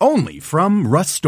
Only 0.00 0.40
from 0.40 0.86
Rust 0.86 1.24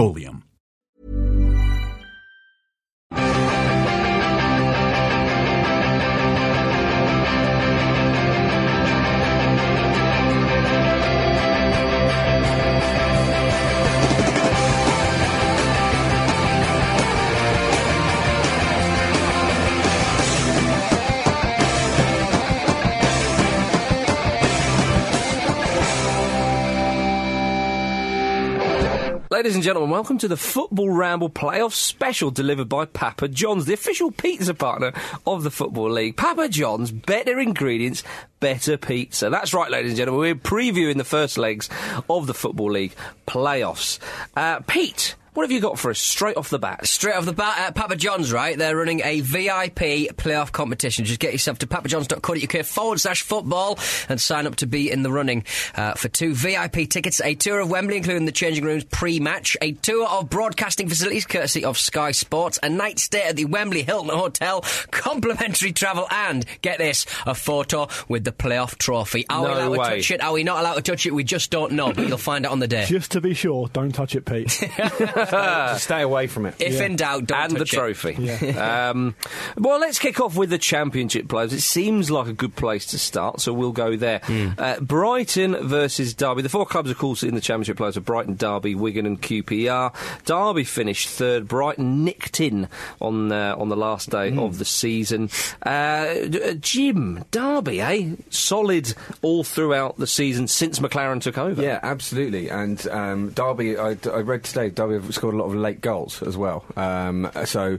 Ladies 29.38 29.54
and 29.54 29.62
gentlemen, 29.62 29.90
welcome 29.90 30.18
to 30.18 30.26
the 30.26 30.36
Football 30.36 30.90
Ramble 30.90 31.30
Playoff 31.30 31.70
Special 31.70 32.32
delivered 32.32 32.68
by 32.68 32.86
Papa 32.86 33.28
John's, 33.28 33.66
the 33.66 33.72
official 33.72 34.10
pizza 34.10 34.52
partner 34.52 34.92
of 35.28 35.44
the 35.44 35.50
Football 35.52 35.92
League. 35.92 36.16
Papa 36.16 36.48
John's, 36.48 36.90
better 36.90 37.38
ingredients, 37.38 38.02
better 38.40 38.76
pizza. 38.76 39.30
That's 39.30 39.54
right, 39.54 39.70
ladies 39.70 39.92
and 39.92 39.96
gentlemen. 39.96 40.22
We're 40.22 40.34
previewing 40.34 40.96
the 40.96 41.04
first 41.04 41.38
legs 41.38 41.68
of 42.10 42.26
the 42.26 42.34
Football 42.34 42.72
League 42.72 42.96
playoffs. 43.28 44.00
Uh, 44.34 44.58
Pete, 44.66 45.14
what 45.38 45.44
have 45.44 45.52
you 45.52 45.60
got 45.60 45.78
for 45.78 45.92
us 45.92 46.00
straight 46.00 46.36
off 46.36 46.50
the 46.50 46.58
bat? 46.58 46.84
Straight 46.84 47.14
off 47.14 47.24
the 47.24 47.32
bat, 47.32 47.68
uh, 47.68 47.70
Papa 47.70 47.94
John's, 47.94 48.32
right? 48.32 48.58
They're 48.58 48.74
running 48.76 49.02
a 49.04 49.20
VIP 49.20 50.10
playoff 50.16 50.50
competition. 50.50 51.04
Just 51.04 51.20
get 51.20 51.30
yourself 51.30 51.60
to 51.60 51.68
papajohns.co.uk 51.68 52.66
forward 52.66 52.98
slash 52.98 53.22
football 53.22 53.78
and 54.08 54.20
sign 54.20 54.48
up 54.48 54.56
to 54.56 54.66
be 54.66 54.90
in 54.90 55.04
the 55.04 55.12
running 55.12 55.44
uh, 55.76 55.94
for 55.94 56.08
two 56.08 56.34
VIP 56.34 56.90
tickets, 56.90 57.20
a 57.20 57.36
tour 57.36 57.60
of 57.60 57.70
Wembley, 57.70 57.98
including 57.98 58.24
the 58.24 58.32
changing 58.32 58.64
rooms 58.64 58.82
pre-match, 58.82 59.56
a 59.62 59.70
tour 59.74 60.08
of 60.08 60.28
broadcasting 60.28 60.88
facilities 60.88 61.24
courtesy 61.24 61.64
of 61.64 61.78
Sky 61.78 62.10
Sports, 62.10 62.58
a 62.64 62.68
night 62.68 62.98
stay 62.98 63.22
at 63.22 63.36
the 63.36 63.44
Wembley 63.44 63.84
Hilton 63.84 64.10
Hotel, 64.10 64.64
complimentary 64.90 65.70
travel, 65.70 66.08
and, 66.10 66.44
get 66.62 66.78
this, 66.78 67.06
a 67.28 67.34
photo 67.36 67.86
with 68.08 68.24
the 68.24 68.32
playoff 68.32 68.76
trophy. 68.76 69.24
Are 69.28 69.42
No 69.44 69.48
we 69.50 69.54
allowed 69.54 69.70
way. 69.70 69.76
to 69.90 69.96
touch 69.98 70.10
it? 70.10 70.20
Are 70.20 70.32
we 70.32 70.42
not 70.42 70.58
allowed 70.58 70.74
to 70.74 70.82
touch 70.82 71.06
it? 71.06 71.14
We 71.14 71.22
just 71.22 71.52
don't 71.52 71.74
know, 71.74 71.92
but 71.92 72.08
you'll 72.08 72.18
find 72.18 72.44
out 72.44 72.50
on 72.50 72.58
the 72.58 72.66
day. 72.66 72.86
Just 72.86 73.12
to 73.12 73.20
be 73.20 73.34
sure, 73.34 73.68
don't 73.68 73.92
touch 73.92 74.16
it, 74.16 74.24
Pete. 74.24 74.48
Just 75.30 75.84
stay 75.84 76.02
away 76.02 76.26
from 76.26 76.46
it. 76.46 76.54
If 76.58 76.80
in 76.80 76.96
doubt, 76.96 77.26
don't 77.26 77.38
and 77.38 77.52
the 77.52 77.58
touch 77.60 77.72
it. 77.74 77.76
trophy. 77.76 78.30
um, 78.58 79.14
well, 79.56 79.78
let's 79.80 79.98
kick 79.98 80.20
off 80.20 80.36
with 80.36 80.50
the 80.50 80.58
championship 80.58 81.28
players. 81.28 81.52
It 81.52 81.60
seems 81.60 82.10
like 82.10 82.26
a 82.28 82.32
good 82.32 82.54
place 82.56 82.86
to 82.86 82.98
start, 82.98 83.40
so 83.40 83.52
we'll 83.52 83.72
go 83.72 83.96
there. 83.96 84.20
Hmm. 84.24 84.48
Uh, 84.58 84.80
Brighton 84.80 85.56
versus 85.68 86.14
Derby. 86.14 86.42
The 86.42 86.48
four 86.48 86.66
clubs, 86.66 86.90
of 86.90 86.98
course, 86.98 87.22
in 87.22 87.34
the 87.34 87.40
championship 87.40 87.76
players 87.76 87.96
are 87.96 88.00
Brighton, 88.02 88.36
Derby, 88.36 88.74
Wigan, 88.74 89.06
and 89.06 89.20
QPR. 89.20 89.92
Derby 90.24 90.64
finished 90.64 91.08
third. 91.08 91.48
Brighton 91.48 92.04
nicked 92.04 92.40
in 92.40 92.68
on 93.00 93.32
uh, 93.32 93.54
on 93.58 93.68
the 93.68 93.76
last 93.76 94.10
day 94.10 94.30
Hmm. 94.30 94.38
of 94.40 94.58
the 94.58 94.64
season. 94.64 95.30
Uh, 95.64 95.68
uh, 95.68 96.52
Jim 96.54 97.24
Derby, 97.30 97.80
eh? 97.80 98.10
Solid 98.30 98.94
all 99.22 99.44
throughout 99.44 99.96
the 99.98 100.06
season 100.06 100.48
since 100.48 100.78
McClaren 100.78 101.20
took 101.20 101.38
over. 101.38 101.62
Yeah, 101.62 101.80
absolutely. 101.82 102.48
And 102.50 102.86
um, 102.88 103.30
Derby, 103.30 103.76
I, 103.78 103.96
I 104.12 104.20
read 104.20 104.44
today, 104.44 104.70
Derby 104.70 104.94
have 104.94 105.06
scored 105.18 105.34
a 105.34 105.36
lot 105.36 105.46
of 105.46 105.54
late 105.54 105.80
goals 105.80 106.22
as 106.22 106.36
well. 106.36 106.64
Um, 106.76 107.30
so. 107.44 107.78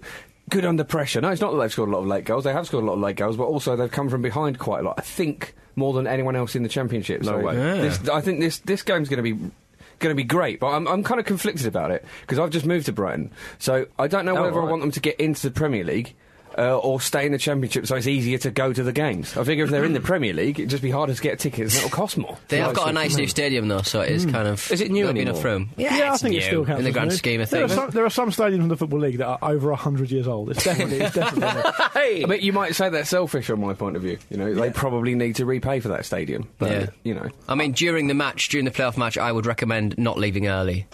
Good 0.49 0.65
under 0.65 0.83
pressure. 0.83 1.21
No, 1.21 1.29
it's 1.29 1.41
not 1.41 1.51
that 1.51 1.59
they've 1.59 1.71
scored 1.71 1.89
a 1.89 1.91
lot 1.91 1.99
of 1.99 2.07
late 2.07 2.25
goals. 2.25 2.43
They 2.43 2.53
have 2.53 2.65
scored 2.65 2.83
a 2.83 2.87
lot 2.87 2.93
of 2.93 2.99
late 3.01 3.15
goals, 3.17 3.37
but 3.37 3.43
also 3.43 3.75
they've 3.75 3.91
come 3.91 4.09
from 4.09 4.23
behind 4.23 4.57
quite 4.57 4.79
a 4.79 4.83
lot. 4.83 4.95
I 4.97 5.01
think 5.01 5.53
more 5.75 5.93
than 5.93 6.07
anyone 6.07 6.35
else 6.35 6.55
in 6.55 6.63
the 6.63 6.69
championship. 6.69 7.21
No 7.21 7.39
so 7.39 7.45
way. 7.45 7.55
This, 7.55 8.09
I 8.09 8.19
think 8.21 8.39
this 8.39 8.57
this 8.59 8.81
game's 8.81 9.09
going 9.09 9.23
to 9.23 9.23
be 9.23 9.33
going 9.33 10.11
to 10.11 10.15
be 10.15 10.23
great. 10.23 10.59
But 10.59 10.69
I'm 10.69 10.87
I'm 10.87 11.03
kind 11.03 11.19
of 11.19 11.27
conflicted 11.27 11.67
about 11.67 11.91
it 11.91 12.03
because 12.21 12.39
I've 12.39 12.49
just 12.49 12.65
moved 12.65 12.87
to 12.87 12.91
Brighton, 12.91 13.29
so 13.59 13.85
I 13.99 14.07
don't 14.07 14.25
know 14.25 14.35
Oh, 14.37 14.41
whether 14.41 14.59
I 14.59 14.65
want 14.65 14.81
them 14.81 14.91
to 14.91 14.99
get 14.99 15.19
into 15.19 15.49
the 15.49 15.53
Premier 15.53 15.83
League. 15.83 16.15
Uh, 16.57 16.77
or 16.77 16.99
stay 16.99 17.25
in 17.25 17.31
the 17.31 17.37
Championship, 17.37 17.87
so 17.87 17.95
it's 17.95 18.07
easier 18.07 18.37
to 18.39 18.51
go 18.51 18.73
to 18.73 18.83
the 18.83 18.91
games. 18.91 19.37
I 19.37 19.43
figure 19.45 19.63
if 19.63 19.69
they're 19.69 19.85
in 19.85 19.93
the 19.93 19.99
Premier 20.01 20.33
League, 20.33 20.59
it'd 20.59 20.69
just 20.69 20.83
be 20.83 20.91
harder 20.91 21.13
to 21.13 21.21
get 21.21 21.39
tickets, 21.39 21.75
and 21.75 21.85
it'll 21.85 21.95
cost 21.95 22.17
more. 22.17 22.37
They 22.49 22.57
have 22.57 22.75
got 22.75 22.89
a 22.89 22.91
nice 22.91 23.15
new 23.15 23.27
stadium 23.27 23.67
though, 23.69 23.81
so 23.83 24.01
it 24.01 24.11
is 24.11 24.25
kind 24.25 24.47
of. 24.47 24.69
Is 24.71 24.81
it 24.81 24.91
new 24.91 25.03
there'll 25.03 25.13
be 25.13 25.21
enough 25.21 25.43
room. 25.43 25.69
Yeah, 25.77 26.09
I 26.09 26.13
it's 26.13 26.21
think 26.21 26.33
new 26.33 26.39
it 26.39 26.43
still 26.43 26.65
counts 26.65 26.79
in 26.79 26.85
the 26.85 26.91
grand 26.91 27.11
new. 27.11 27.15
scheme 27.15 27.39
of 27.39 27.49
There 27.49 27.63
are, 27.63 27.67
things. 27.67 27.79
some, 27.79 27.89
there 27.91 28.05
are 28.05 28.09
some 28.09 28.29
stadiums 28.31 28.61
in 28.63 28.67
the 28.67 28.75
Football 28.77 28.99
League 28.99 29.19
that 29.19 29.27
are 29.27 29.39
over 29.41 29.69
100 29.69 30.11
years 30.11 30.27
old. 30.27 30.49
It's 30.49 30.63
definitely, 30.65 30.97
it's 30.99 31.15
definitely 31.15 31.71
Hey! 31.93 32.23
I 32.23 32.27
mean, 32.27 32.41
you 32.41 32.51
might 32.51 32.75
say 32.75 32.89
that's 32.89 33.09
selfish 33.09 33.45
from 33.45 33.61
my 33.61 33.73
point 33.73 33.95
of 33.95 34.01
view. 34.01 34.17
You 34.29 34.37
know, 34.37 34.53
they 34.53 34.69
probably 34.71 35.15
need 35.15 35.35
to 35.37 35.45
repay 35.45 35.79
for 35.79 35.89
that 35.89 36.05
stadium. 36.05 36.49
But, 36.57 36.71
Yeah. 36.71 36.87
you 37.03 37.13
know. 37.13 37.29
I 37.47 37.55
mean, 37.55 37.71
during 37.71 38.07
the 38.07 38.13
match, 38.15 38.49
during 38.49 38.65
the 38.65 38.71
playoff 38.71 38.97
match, 38.97 39.17
I 39.17 39.31
would 39.31 39.45
recommend 39.45 39.97
not 39.97 40.17
leaving 40.17 40.47
early 40.47 40.87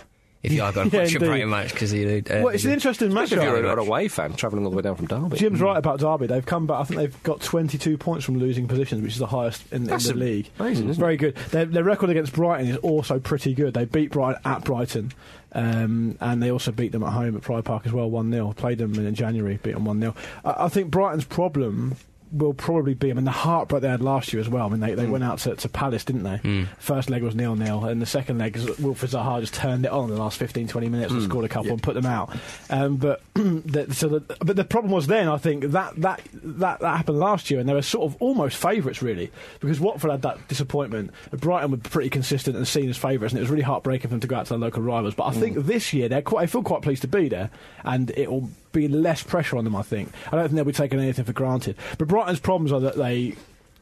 if 0.46 0.52
you 0.54 0.64
are 0.64 0.72
going 0.72 0.90
to 0.92 0.96
Yeah, 0.96 1.04
watch 1.04 1.12
a 1.12 1.16
indeed. 1.16 1.28
Brighton 1.28 1.50
match 1.50 1.72
because 1.72 1.94
you. 1.94 2.24
Uh, 2.30 2.34
Well, 2.44 2.48
it's 2.50 2.66
an 2.66 2.72
interesting 2.72 3.14
match. 3.14 3.32
If 3.32 3.42
you're 3.44 3.62
right? 3.62 3.66
an 3.74 3.80
away 3.80 4.08
fan 4.08 4.34
travelling 4.34 4.64
all 4.66 4.72
the 4.72 4.78
way 4.78 4.82
down 4.84 4.96
from 4.96 5.08
Derby. 5.08 5.38
Jim's 5.38 5.62
right 5.62 5.78
about 5.78 6.00
Derby. 6.00 6.28
They've 6.28 6.46
come 6.46 6.68
back. 6.68 6.80
I 6.80 6.84
think 6.86 7.00
they've 7.00 7.24
got 7.24 7.42
22 7.42 7.98
points 7.98 8.24
from 8.26 8.38
losing 8.38 8.68
positions, 8.68 9.02
which 9.02 9.14
is 9.14 9.20
the 9.20 9.28
highest 9.28 9.64
in, 9.72 9.84
in 9.90 9.98
the 9.98 10.14
league. 10.14 10.50
amazing, 10.60 10.90
isn't 10.90 11.02
Very 11.02 11.18
good. 11.18 11.36
Their, 11.52 11.66
their 11.66 11.84
record 11.84 12.10
against 12.10 12.34
Brighton 12.34 12.68
is 12.68 12.78
also 12.78 13.20
pretty 13.20 13.54
good. 13.54 13.74
They 13.74 13.86
beat 13.86 14.12
Brighton 14.12 14.42
at 14.46 14.64
Brighton, 14.64 15.12
um, 15.54 16.18
and 16.20 16.42
they 16.44 16.52
also 16.52 16.72
beat 16.72 16.92
them 16.92 17.04
at 17.04 17.14
home 17.14 17.36
at 17.36 17.42
Pride 17.42 17.66
Park 17.66 17.86
as 17.86 17.94
well, 17.94 18.10
1 18.10 18.32
0. 18.32 18.54
Played 18.54 18.78
them 18.80 18.94
in 18.96 19.16
January, 19.16 19.60
beat 19.62 19.74
them 19.74 19.86
1 19.86 20.00
0. 20.00 20.16
I, 20.44 20.66
I 20.66 20.70
think 20.70 20.92
Brighton's 20.92 21.26
problem. 21.26 21.96
Will 22.36 22.54
probably 22.54 22.94
be. 22.94 23.12
I 23.12 23.14
mean, 23.14 23.24
the 23.24 23.32
heartbreak 23.32 23.82
they 23.82 23.88
had 23.88 24.02
last 24.02 24.34
year 24.34 24.42
as 24.42 24.50
well. 24.50 24.66
I 24.66 24.70
mean, 24.70 24.82
they, 24.82 24.94
they 24.94 25.06
went 25.06 25.24
out 25.24 25.40
to, 25.40 25.56
to 25.56 25.70
Palace, 25.70 26.04
didn't 26.04 26.24
they? 26.24 26.68
First 26.80 27.10
leg 27.10 27.24
was 27.24 27.34
nil 27.34 27.56
nil, 27.56 27.86
and 27.86 28.02
the 28.02 28.06
second 28.06 28.38
leg, 28.40 28.54
Wilfried 28.56 29.12
Zaha 29.12 29.40
just 29.40 29.54
turned 29.54 29.86
it 29.86 29.92
on 29.92 30.10
in 30.10 30.16
the 30.16 30.22
last 30.22 30.38
15, 30.38 30.68
20 30.68 30.90
minutes 30.90 31.12
Hmm. 31.12 31.18
and 31.20 31.24
scored 31.30 31.46
a 31.46 31.50
couple 31.50 31.72
and 31.72 31.82
put 31.82 31.94
them 31.94 32.06
out. 32.06 32.36
Um, 32.70 32.98
but 32.98 33.22
the, 33.36 33.88
so 33.94 34.08
the, 34.10 34.20
but 34.40 34.56
the 34.56 34.64
problem 34.66 34.92
was 34.92 35.08
then, 35.08 35.28
I 35.30 35.38
think 35.38 35.64
that 35.72 35.96
that 36.02 36.22
that 36.34 36.80
that 36.82 36.98
happened 36.98 37.20
last 37.20 37.50
year, 37.50 37.60
and 37.60 37.70
they 37.70 37.74
were 37.74 37.82
sort 37.82 38.12
of 38.12 38.18
almost 38.22 38.58
favourites 38.58 39.02
really, 39.02 39.32
because 39.62 39.80
Watford 39.80 40.12
had 40.12 40.22
that 40.24 40.48
disappointment. 40.50 41.12
Brighton 41.32 41.72
were 41.72 41.78
pretty 41.78 42.10
consistent 42.10 42.58
and 42.58 42.68
seen 42.68 42.90
as 42.90 42.98
favourites, 42.98 43.34
and 43.34 43.40
it 43.40 43.44
was 43.44 43.50
really 43.50 43.64
heartbreaking 43.64 44.10
for 44.10 44.14
them 44.14 44.20
to 44.20 44.28
go 44.28 44.36
out 44.36 44.48
to 44.48 44.50
their 44.50 44.60
local 44.60 44.84
rivals. 44.84 45.16
But 45.16 45.26
I 45.28 45.32
think 45.32 45.66
this 45.66 45.94
year 45.94 46.10
they're 46.10 46.22
quite, 46.22 46.44
I 46.44 46.46
feel 46.48 46.64
quite 46.64 46.82
pleased 46.82 47.04
to 47.04 47.08
be 47.08 47.30
there, 47.30 47.50
and 47.86 48.10
it 48.12 48.30
will 48.30 48.50
be 48.76 48.88
less 48.88 49.24
pressure 49.24 49.58
on 49.58 49.64
them. 49.64 49.76
I 49.76 49.82
think 49.82 50.10
I 50.28 50.32
don't 50.32 50.44
think 50.44 50.56
they'll 50.56 50.64
be 50.66 50.72
taking 50.72 51.00
anything 51.00 51.26
for 51.26 51.34
granted. 51.34 51.76
But 51.98 52.08
Brighton's 52.08 52.40
problems 52.40 52.72
are 52.72 52.80
that 52.82 52.96
they 52.96 53.36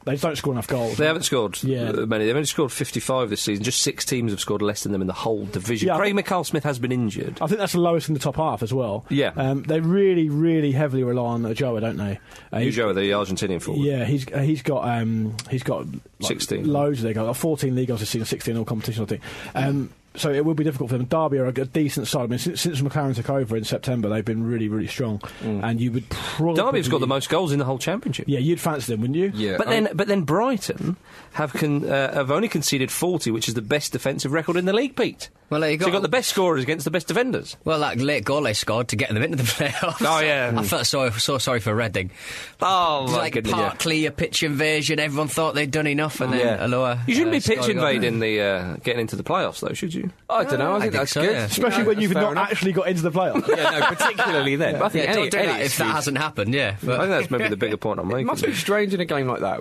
they 0.04 0.12
just 0.12 0.22
don't 0.22 0.36
score 0.36 0.52
enough 0.52 0.66
goals. 0.68 0.98
They 0.98 1.06
haven't 1.06 1.22
scored 1.22 1.62
Yeah. 1.62 1.88
uh, 1.88 2.04
many. 2.04 2.26
They've 2.26 2.36
only 2.36 2.44
scored 2.44 2.70
55 2.70 3.30
this 3.30 3.40
season. 3.40 3.64
Just 3.64 3.80
six 3.80 4.04
teams 4.04 4.32
have 4.32 4.40
scored 4.40 4.60
less 4.60 4.82
than 4.82 4.92
them 4.92 5.00
in 5.00 5.06
the 5.06 5.14
whole 5.14 5.46
division. 5.46 5.88
Yeah, 5.88 5.98
think- 5.98 6.18
Mackail-Smith 6.26 6.62
has 6.64 6.78
been 6.78 6.92
injured. 6.92 7.38
I 7.40 7.46
think 7.46 7.58
that's 7.58 7.72
the 7.72 7.80
lowest 7.80 8.08
in 8.08 8.12
the 8.14 8.20
top 8.20 8.36
half 8.36 8.62
as 8.62 8.74
well. 8.74 9.06
Yeah. 9.08 9.32
um, 9.34 9.62
they 9.62 9.80
really, 9.80 10.28
really 10.28 10.72
heavily 10.72 11.04
rely 11.04 11.24
on 11.24 11.42
Ulloa, 11.44 11.80
don't 11.80 11.96
they? 11.96 12.20
Uh, 12.52 12.58
Ulloa, 12.58 12.94
the 12.94 13.10
Argentinian 13.12 13.62
forward. 13.62 13.82
Yeah, 13.82 14.04
he's 14.04 14.30
uh, 14.30 14.40
he's 14.40 14.60
got 14.60 14.86
um, 14.86 15.38
he's 15.48 15.62
got 15.62 15.86
like, 15.86 16.02
16. 16.28 16.70
loads 16.70 16.98
of 16.98 17.06
league 17.06 17.14
goals, 17.14 17.28
like 17.28 17.36
14 17.36 17.74
league 17.74 17.88
goals 17.88 18.00
this 18.00 18.10
season, 18.10 18.26
16 18.26 18.52
in 18.52 18.58
all 18.58 18.66
competitions, 18.66 19.06
I 19.06 19.08
think. 19.08 19.22
Um, 19.54 19.90
so 20.16 20.30
it 20.32 20.44
will 20.44 20.54
be 20.54 20.64
difficult 20.64 20.90
for 20.90 20.96
them. 20.98 21.06
Derby 21.06 21.38
are 21.38 21.46
a, 21.46 21.52
decent 21.52 22.06
side. 22.06 22.22
I 22.24 22.26
mean, 22.28 22.38
since, 22.38 22.60
since 22.60 22.80
McClaren 22.80 23.14
took 23.14 23.30
over 23.30 23.56
in 23.56 23.64
September, 23.64 24.08
they've 24.08 24.24
been 24.24 24.44
really, 24.44 24.68
really 24.68 24.86
strong. 24.86 25.20
And 25.42 25.80
you 25.80 25.90
would 25.92 26.08
probably 26.10 26.54
Derby 26.62 26.82
have 26.82 26.90
got 26.90 27.00
the 27.00 27.06
most 27.06 27.28
goals 27.28 27.52
in 27.52 27.58
the 27.58 27.64
whole 27.64 27.78
championship. 27.78 28.26
Yeah, 28.28 28.38
you'd 28.38 28.60
fancy 28.60 28.92
them, 28.92 29.00
wouldn't 29.00 29.18
you? 29.18 29.32
Yeah. 29.34 29.56
But 29.58 29.68
I- 29.68 29.70
then, 29.70 29.88
but 29.94 30.06
then 30.06 30.22
Brighton 30.22 30.96
have 31.32 31.52
con, 31.52 31.84
uh, 31.88 32.14
have 32.14 32.30
only 32.30 32.48
conceded 32.48 32.90
40, 32.92 33.30
which 33.32 33.48
is 33.48 33.54
the 33.54 33.62
best 33.62 33.92
defensive 33.92 34.32
record 34.32 34.56
in 34.56 34.64
the 34.66 34.72
league, 34.72 34.96
Pete. 34.96 35.30
Well, 35.50 35.60
there 35.60 35.70
you 35.70 35.78
So 35.78 35.86
you've 35.86 35.92
got 35.92 36.02
the 36.02 36.08
best 36.08 36.30
scorers 36.30 36.62
against 36.62 36.84
the 36.84 36.90
best 36.90 37.06
defenders. 37.06 37.56
Well, 37.64 37.80
that 37.80 37.98
late 37.98 38.24
goal 38.24 38.42
they 38.42 38.54
scored 38.54 38.88
to 38.88 38.96
get 38.96 39.12
them 39.12 39.22
into 39.22 39.36
the 39.36 39.42
playoffs. 39.44 39.96
Oh, 40.00 40.20
yeah. 40.20 40.52
I 40.56 40.62
felt 40.64 40.86
so 40.86 41.10
so 41.10 41.38
sorry 41.38 41.60
for 41.60 41.74
Reading. 41.74 42.10
Oh, 42.62 43.00
It 43.00 43.02
was 43.04 43.12
my 43.12 43.18
like 43.18 43.32
goodness, 43.34 43.52
yeah. 43.52 43.68
partly 43.68 44.06
a 44.06 44.10
pitch 44.10 44.42
invasion. 44.42 44.98
Everyone 44.98 45.28
thought 45.28 45.54
they'd 45.54 45.70
done 45.70 45.86
enough, 45.86 46.20
and 46.20 46.32
then 46.32 46.40
Yeah. 46.40 46.64
Aloha. 46.66 47.02
You 47.06 47.14
shouldn't 47.14 47.30
uh, 47.34 47.38
be 47.38 47.40
pitch 47.40 47.62
scored 47.62 47.68
a 47.68 47.72
invading 47.72 48.20
the 48.20 48.40
uh, 48.40 48.76
getting 48.76 49.00
into 49.02 49.16
the 49.16 49.22
playoffs, 49.22 49.60
though, 49.60 49.74
should 49.74 49.92
you? 49.92 50.03
Oh, 50.30 50.34
I 50.36 50.44
don't 50.44 50.58
know. 50.58 50.72
I 50.72 50.76
I 50.76 50.80
think, 50.80 50.92
think 50.92 51.00
that's 51.00 51.12
so, 51.12 51.20
good. 51.22 51.30
yeah. 51.32 51.44
Especially 51.44 51.78
Yeah, 51.82 51.86
when 51.86 52.00
you've 52.00 52.12
not 52.14 52.32
enough. 52.32 52.50
actually 52.50 52.72
got 52.72 52.88
into 52.88 53.02
the 53.02 53.10
playoffs. 53.10 53.46
yeah, 53.56 53.78
no, 53.78 53.86
particularly 53.86 54.56
then. 54.56 54.74
But 54.78 54.82
I 54.84 54.88
think 54.90 55.04
Yeah, 55.04 55.10
any, 55.12 55.20
don't 55.22 55.30
do 55.30 55.38
any 55.38 55.46
that 55.46 55.52
if 55.52 55.58
that 55.60 55.64
excuse- 55.66 55.90
hasn't 55.92 56.18
happened. 56.18 56.54
Yeah, 56.54 56.76
I 56.82 56.86
but 56.86 56.96
think 56.98 57.08
that's 57.10 57.30
maybe 57.30 57.48
the 57.48 57.56
bigger 57.56 57.76
point 57.76 58.00
I'm 58.00 58.08
making. 58.08 58.22
It 58.22 58.26
must 58.26 58.44
be 58.44 58.54
strange 58.54 58.94
in 58.94 59.00
a 59.00 59.04
game 59.04 59.26
like 59.26 59.40
that. 59.40 59.60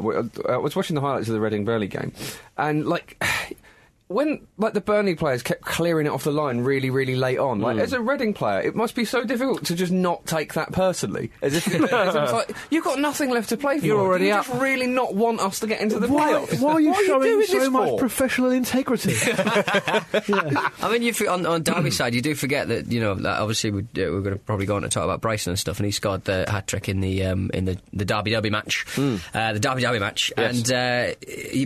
I 0.49 0.57
was 0.57 0.75
watching 0.75 0.95
the 0.95 1.01
highlights 1.01 1.27
of 1.27 1.33
the 1.33 1.39
Reading 1.41 1.65
Burnley 1.65 1.87
game, 1.87 2.11
and 2.57 2.85
like. 2.87 3.21
When 4.13 4.48
like 4.57 4.74
the 4.74 4.81
Burnley 4.81 5.15
players 5.15 5.44
kept 5.44 5.62
clearing 5.62 6.06
it 6.06 6.10
off 6.10 6.24
the 6.24 6.31
line 6.31 6.62
really, 6.62 6.89
really 6.89 7.15
late 7.15 7.39
on, 7.39 7.60
like 7.60 7.77
as 7.80 7.92
a 7.94 8.00
Reading 8.01 8.33
player, 8.33 8.62
it 8.62 8.75
must 8.75 8.95
be 8.95 9.06
so 9.06 9.24
difficult 9.24 9.65
to 9.65 9.75
just 9.75 9.92
not 9.92 10.25
take 10.25 10.54
that 10.54 10.71
personally. 10.71 11.31
As 11.42 11.54
if, 11.56 11.68
as 11.94 12.15
if 12.15 12.24
it's 12.24 12.31
like 12.33 12.56
you've 12.69 12.83
got 12.86 13.00
nothing 13.00 13.30
left 13.31 13.50
to 13.50 13.57
play 13.57 13.80
for. 13.80 13.86
You're 13.86 14.00
already 14.00 14.27
you 14.27 14.33
up. 14.33 14.45
just 14.45 14.62
really 14.62 14.88
not 14.88 15.15
want 15.15 15.39
us 15.42 15.60
to 15.62 15.68
get 15.68 15.81
into 15.81 16.00
the 16.00 16.07
Why, 16.07 16.31
playoffs. 16.33 16.62
why 16.62 16.74
are 16.74 16.81
you 16.81 16.92
What 16.92 17.06
showing 17.06 17.21
doing 17.24 17.48
so 17.48 17.60
this 17.60 17.69
much 17.69 17.89
for? 17.89 17.98
professional 18.00 18.51
integrity? 18.51 19.13
I 19.27 20.89
mean, 20.92 21.01
you, 21.04 21.13
on, 21.30 21.45
on 21.45 21.63
Derby's 21.63 21.98
side, 21.98 22.13
you 22.13 22.21
do 22.21 22.36
forget 22.36 22.68
that 22.68 22.92
you 22.92 23.00
know 23.00 23.15
that 23.15 23.39
obviously 23.39 23.71
we, 23.71 23.81
uh, 23.81 23.86
we're 23.95 24.21
going 24.21 24.33
to 24.38 24.39
probably 24.44 24.65
go 24.65 24.75
on 24.75 24.81
to 24.83 24.89
talk 24.89 25.04
about 25.04 25.21
Bryson 25.21 25.51
and 25.51 25.60
stuff, 25.60 25.77
and 25.80 25.86
he 25.86 25.92
scored 25.92 26.24
the 26.25 26.45
hat 26.48 26.68
trick 26.68 26.89
in 26.89 27.00
the 27.01 27.24
um, 27.25 27.50
in 27.54 27.65
the, 27.65 27.77
the 27.94 28.06
Derby 28.06 28.31
Derby 28.31 28.50
match, 28.50 28.86
uh, 28.98 29.54
the 29.54 29.60
Derby 29.60 29.81
Derby 29.81 30.00
match, 30.00 30.31
Yes. 30.38 30.69
and 30.69 30.74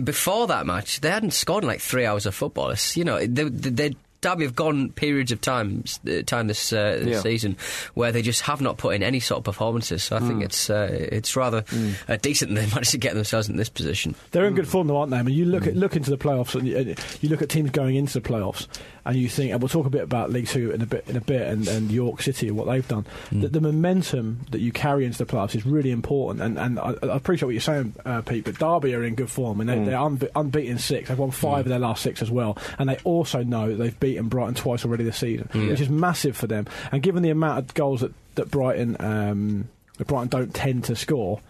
before 0.04 0.46
that 0.48 0.66
match, 0.66 1.00
they 1.00 1.10
hadn't 1.10 1.32
scored 1.32 1.64
in 1.64 1.68
like 1.68 1.80
three 1.80 2.04
hours 2.06 2.26
of 2.26 2.34
football. 2.38 2.70
It's, 2.70 2.96
you 2.96 3.04
know, 3.04 3.18
they, 3.18 3.44
they, 3.44 3.96
Derby 4.20 4.42
have 4.46 4.56
gone 4.56 4.90
periods 4.90 5.30
of 5.30 5.40
time 5.40 5.84
uh, 6.08 6.22
time 6.22 6.48
this, 6.48 6.72
uh, 6.72 6.98
this 7.00 7.06
Yeah. 7.08 7.20
season 7.20 7.56
where 7.94 8.10
they 8.10 8.20
just 8.20 8.40
have 8.42 8.60
not 8.60 8.76
put 8.76 8.96
in 8.96 9.02
any 9.04 9.20
sort 9.20 9.38
of 9.38 9.44
performances. 9.44 10.02
So 10.02 10.16
I 10.16 10.18
think 10.18 10.42
it's 10.42 10.68
uh, 10.68 10.88
it's 10.90 11.36
rather 11.36 11.64
uh, 12.08 12.16
decent 12.16 12.52
that 12.52 12.60
they 12.62 12.66
managed 12.74 12.90
to 12.90 12.98
get 12.98 13.14
themselves 13.14 13.48
in 13.48 13.54
this 13.56 13.68
position. 13.68 14.16
They're 14.32 14.46
in 14.46 14.56
good 14.56 14.66
form, 14.66 14.88
though, 14.88 14.96
aren't 14.96 15.12
they? 15.12 15.18
I 15.18 15.22
mean, 15.22 15.36
you 15.36 15.44
look 15.44 15.68
at 15.68 15.76
look 15.76 15.94
into 15.94 16.10
the 16.10 16.18
playoffs, 16.18 16.56
and 16.56 16.66
you, 16.66 16.76
and 16.78 17.00
you 17.20 17.28
look 17.28 17.42
at 17.42 17.48
teams 17.48 17.70
going 17.70 17.94
into 17.94 18.14
the 18.20 18.28
playoffs, 18.28 18.66
and 19.08 19.16
you 19.16 19.28
think, 19.28 19.50
and 19.52 19.60
we'll 19.60 19.70
talk 19.70 19.86
a 19.86 19.90
bit 19.90 20.02
about 20.02 20.30
League 20.30 20.46
Two 20.46 20.70
in 20.70 20.82
a 20.82 20.86
bit 20.86 21.04
in 21.08 21.16
a 21.16 21.20
bit, 21.20 21.42
and, 21.48 21.66
and 21.66 21.90
York 21.90 22.22
City 22.22 22.48
and 22.48 22.56
what 22.56 22.66
they've 22.68 22.86
done. 22.86 23.06
The, 23.32 23.48
the 23.48 23.60
momentum 23.60 24.46
that 24.50 24.60
you 24.60 24.70
carry 24.70 25.06
into 25.06 25.18
the 25.18 25.26
playoffs 25.26 25.56
is 25.56 25.64
really 25.64 25.90
important, 25.90 26.42
and, 26.44 26.58
and 26.58 26.78
I, 26.78 26.94
I 27.02 27.16
appreciate 27.16 27.46
what 27.46 27.52
you're 27.54 27.60
saying, 27.60 27.94
uh, 28.04 28.20
Pete. 28.20 28.44
But 28.44 28.58
Derby 28.58 28.94
are 28.94 29.02
in 29.02 29.14
good 29.14 29.30
form, 29.30 29.60
and 29.60 29.68
they, 29.70 29.76
they're 29.86 29.98
unbe- 29.98 30.30
unbeaten 30.36 30.78
six. 30.78 31.08
They've 31.08 31.18
won 31.18 31.30
five 31.30 31.60
of 31.64 31.70
their 31.70 31.78
last 31.78 32.02
six 32.02 32.20
as 32.22 32.30
well, 32.30 32.58
and 32.78 32.88
they 32.88 32.98
also 33.02 33.42
know 33.42 33.68
that 33.68 33.76
they've 33.76 33.98
beaten 33.98 34.28
Brighton 34.28 34.54
twice 34.54 34.84
already 34.84 35.04
this 35.04 35.16
season, 35.16 35.48
which 35.70 35.80
is 35.80 35.88
massive 35.88 36.36
for 36.36 36.46
them. 36.46 36.66
And 36.92 37.02
given 37.02 37.22
the 37.22 37.30
amount 37.30 37.58
of 37.58 37.74
goals 37.74 38.02
that 38.02 38.12
that 38.34 38.50
Brighton 38.50 38.96
um, 39.00 39.68
that 39.96 40.06
Brighton 40.06 40.28
don't 40.28 40.54
tend 40.54 40.84
to 40.84 40.94
score. 40.94 41.40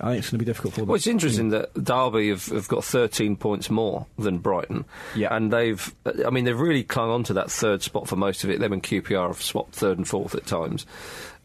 I 0.00 0.08
think 0.08 0.18
it's 0.18 0.30
going 0.30 0.38
to 0.38 0.44
be 0.44 0.50
difficult 0.50 0.74
for 0.74 0.80
them. 0.80 0.88
Well, 0.88 0.96
it's 0.96 1.06
interesting 1.06 1.48
that 1.50 1.72
Derby 1.82 2.28
have, 2.28 2.46
have 2.46 2.68
got 2.68 2.84
13 2.84 3.36
points 3.36 3.70
more 3.70 4.06
than 4.18 4.38
Brighton. 4.38 4.84
Yeah. 5.14 5.34
And 5.34 5.50
they've, 5.50 5.94
I 6.24 6.28
mean, 6.28 6.44
they've 6.44 6.58
really 6.58 6.84
clung 6.84 7.10
on 7.10 7.24
to 7.24 7.32
that 7.34 7.50
third 7.50 7.82
spot 7.82 8.06
for 8.06 8.16
most 8.16 8.44
of 8.44 8.50
it. 8.50 8.60
Them 8.60 8.74
and 8.74 8.82
QPR 8.82 9.28
have 9.28 9.42
swapped 9.42 9.74
third 9.74 9.96
and 9.96 10.06
fourth 10.06 10.34
at 10.34 10.44
times. 10.46 10.84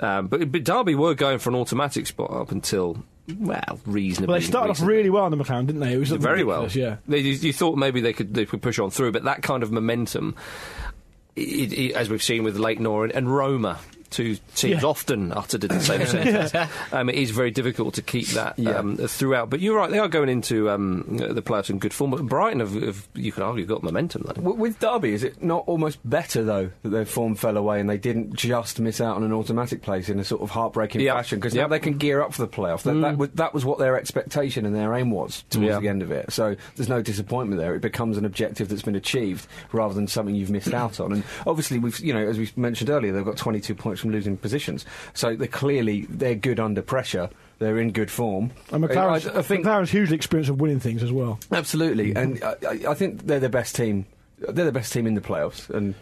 Um, 0.02 0.28
but, 0.28 0.52
but 0.52 0.66
Derby 0.66 0.96
were 0.96 1.14
going 1.14 1.40
for 1.40 1.50
an 1.50 1.56
automatic 1.56 2.08
spot 2.08 2.32
up 2.32 2.52
until, 2.52 3.02
well, 3.38 3.80
reasonably. 3.86 4.34
Well, 4.34 4.42
they 4.42 4.46
started 4.46 4.72
off 4.72 4.82
really 4.82 5.10
well 5.10 5.24
on 5.24 5.32
the 5.32 5.38
McClaren, 5.38 5.68
didn't 5.68 5.82
they? 5.82 5.94
It 5.94 6.00
was 6.00 6.10
very 6.10 6.44
well. 6.44 6.68
Yeah. 6.68 6.98
They, 7.08 7.20
you, 7.20 7.34
you 7.34 7.54
thought 7.54 7.78
maybe 7.78 8.02
they 8.02 8.14
could 8.14 8.34
they 8.34 8.46
could 8.46 8.62
push 8.62 8.80
on 8.80 8.90
through, 8.90 9.14
but 9.14 9.24
that 9.24 9.44
kind 9.44 9.64
of 9.64 9.72
momentum, 9.72 10.36
it, 11.38 11.72
it, 11.72 11.92
as 11.94 12.10
we've 12.10 12.24
seen 12.24 12.44
with 12.44 12.58
Leyton 12.58 12.86
Orient 12.86 13.16
and 13.16 13.34
Roma, 13.34 13.80
two 14.12 14.38
teams 14.56 14.82
Yeah. 14.84 14.88
often 14.88 15.32
uttered 15.34 15.64
in 15.64 15.70
the 15.70 15.80
same 15.80 16.06
sentence, 16.06 16.70
um, 16.92 17.10
it 17.10 17.16
is 17.16 17.32
very 17.32 17.50
difficult 17.52 17.96
to 17.96 18.02
keep 18.04 18.28
that 18.30 18.60
um, 18.68 18.98
throughout. 18.98 19.50
But 19.50 19.60
you're 19.62 19.76
right; 19.76 19.90
they 19.90 19.98
are 20.00 20.08
going 20.08 20.30
into 20.30 20.70
um, 20.70 21.04
the 21.18 21.42
playoffs 21.42 21.70
in 21.72 21.80
good 21.80 21.94
form. 21.94 22.12
But 22.12 22.26
Brighton 22.28 22.60
have, 22.60 22.74
have 22.74 23.08
you 23.16 23.32
could 23.32 23.42
argue, 23.44 23.66
got 23.66 23.82
momentum 23.84 24.24
though. 24.28 24.34
W- 24.34 24.56
With 24.56 24.80
Derby, 24.80 25.14
is 25.14 25.24
it 25.24 25.42
not 25.42 25.64
almost 25.68 25.98
better 26.08 26.44
though 26.44 26.70
that 26.84 26.90
their 26.90 27.06
form 27.06 27.36
fell 27.36 27.58
away 27.58 27.80
and 27.80 27.90
they 27.90 27.98
didn't 27.98 28.36
just 28.36 28.80
miss 28.80 29.02
out 29.02 29.16
on 29.16 29.24
an 29.24 29.34
automatic 29.34 29.82
place 29.82 30.10
in 30.10 30.20
a 30.20 30.24
sort 30.24 30.42
of 30.42 30.50
heartbreaking 30.52 31.02
Yeah. 31.02 31.16
fashion? 31.16 31.40
Because 31.40 31.56
Yep. 31.56 31.64
now 31.64 31.68
they 31.70 31.80
can 31.80 31.98
gear 31.98 32.22
up 32.22 32.34
for 32.34 32.42
the 32.42 32.48
playoff. 32.48 32.84
That, 32.84 32.94
that, 33.02 33.18
was, 33.18 33.30
that 33.36 33.54
was 33.54 33.66
what 33.66 33.80
their 33.80 33.98
expectation 33.98 34.66
and 34.66 34.76
their 34.76 34.94
aim 34.94 35.10
was 35.12 35.44
towards 35.50 35.68
Yeah. 35.70 35.80
the 35.80 35.88
end 35.88 36.02
of 36.02 36.12
it. 36.12 36.32
So 36.32 36.56
there's 36.76 36.90
no 36.90 37.02
disappointment 37.02 37.60
there. 37.62 37.76
It 37.76 37.82
becomes 37.82 38.18
an 38.18 38.26
objective 38.26 38.68
that's 38.70 38.82
been 38.82 38.96
achieved 38.96 39.48
rather 39.72 39.94
than 39.94 40.08
something 40.08 40.36
you've 40.36 40.50
missed 40.50 40.74
out 40.74 41.00
on. 41.00 41.14
And 41.14 41.24
obviously, 41.48 41.80
we've 41.80 42.00
you 42.00 42.14
know 42.14 42.28
as 42.28 42.38
we 42.38 42.50
mentioned 42.56 42.90
earlier, 42.90 43.12
they've 43.14 43.24
got 43.26 43.38
22 43.38 43.76
points 43.76 44.01
from 44.02 44.12
losing 44.12 44.36
positions. 44.38 44.86
So 45.14 45.36
they're 45.36 45.48
clearly 45.48 46.06
they're 46.10 46.36
good 46.36 46.60
under 46.60 46.82
pressure. 46.82 47.30
They're 47.60 47.78
in 47.80 47.92
good 47.92 48.10
form. 48.10 48.52
And 48.72 48.84
McClaren's, 48.84 49.28
I, 49.28 49.40
I 49.40 49.42
think 49.44 49.66
McClaren's 49.66 49.92
hugely 49.92 50.16
experienced 50.16 50.50
of 50.50 50.60
winning 50.60 50.80
things 50.80 51.04
as 51.04 51.12
well. 51.12 51.40
absolutely, 51.52 52.16
and 52.16 52.44
I, 52.44 52.56
I- 52.90 52.94
think 52.96 53.28
they're 53.28 53.40
the 53.40 53.50
best 53.50 53.76
team. 53.76 54.06
They're 54.40 54.66
the 54.66 54.72
best 54.72 54.92
team 54.92 55.06
in 55.06 55.14
the 55.14 55.22
playoffs, 55.22 55.70
and 55.70 55.94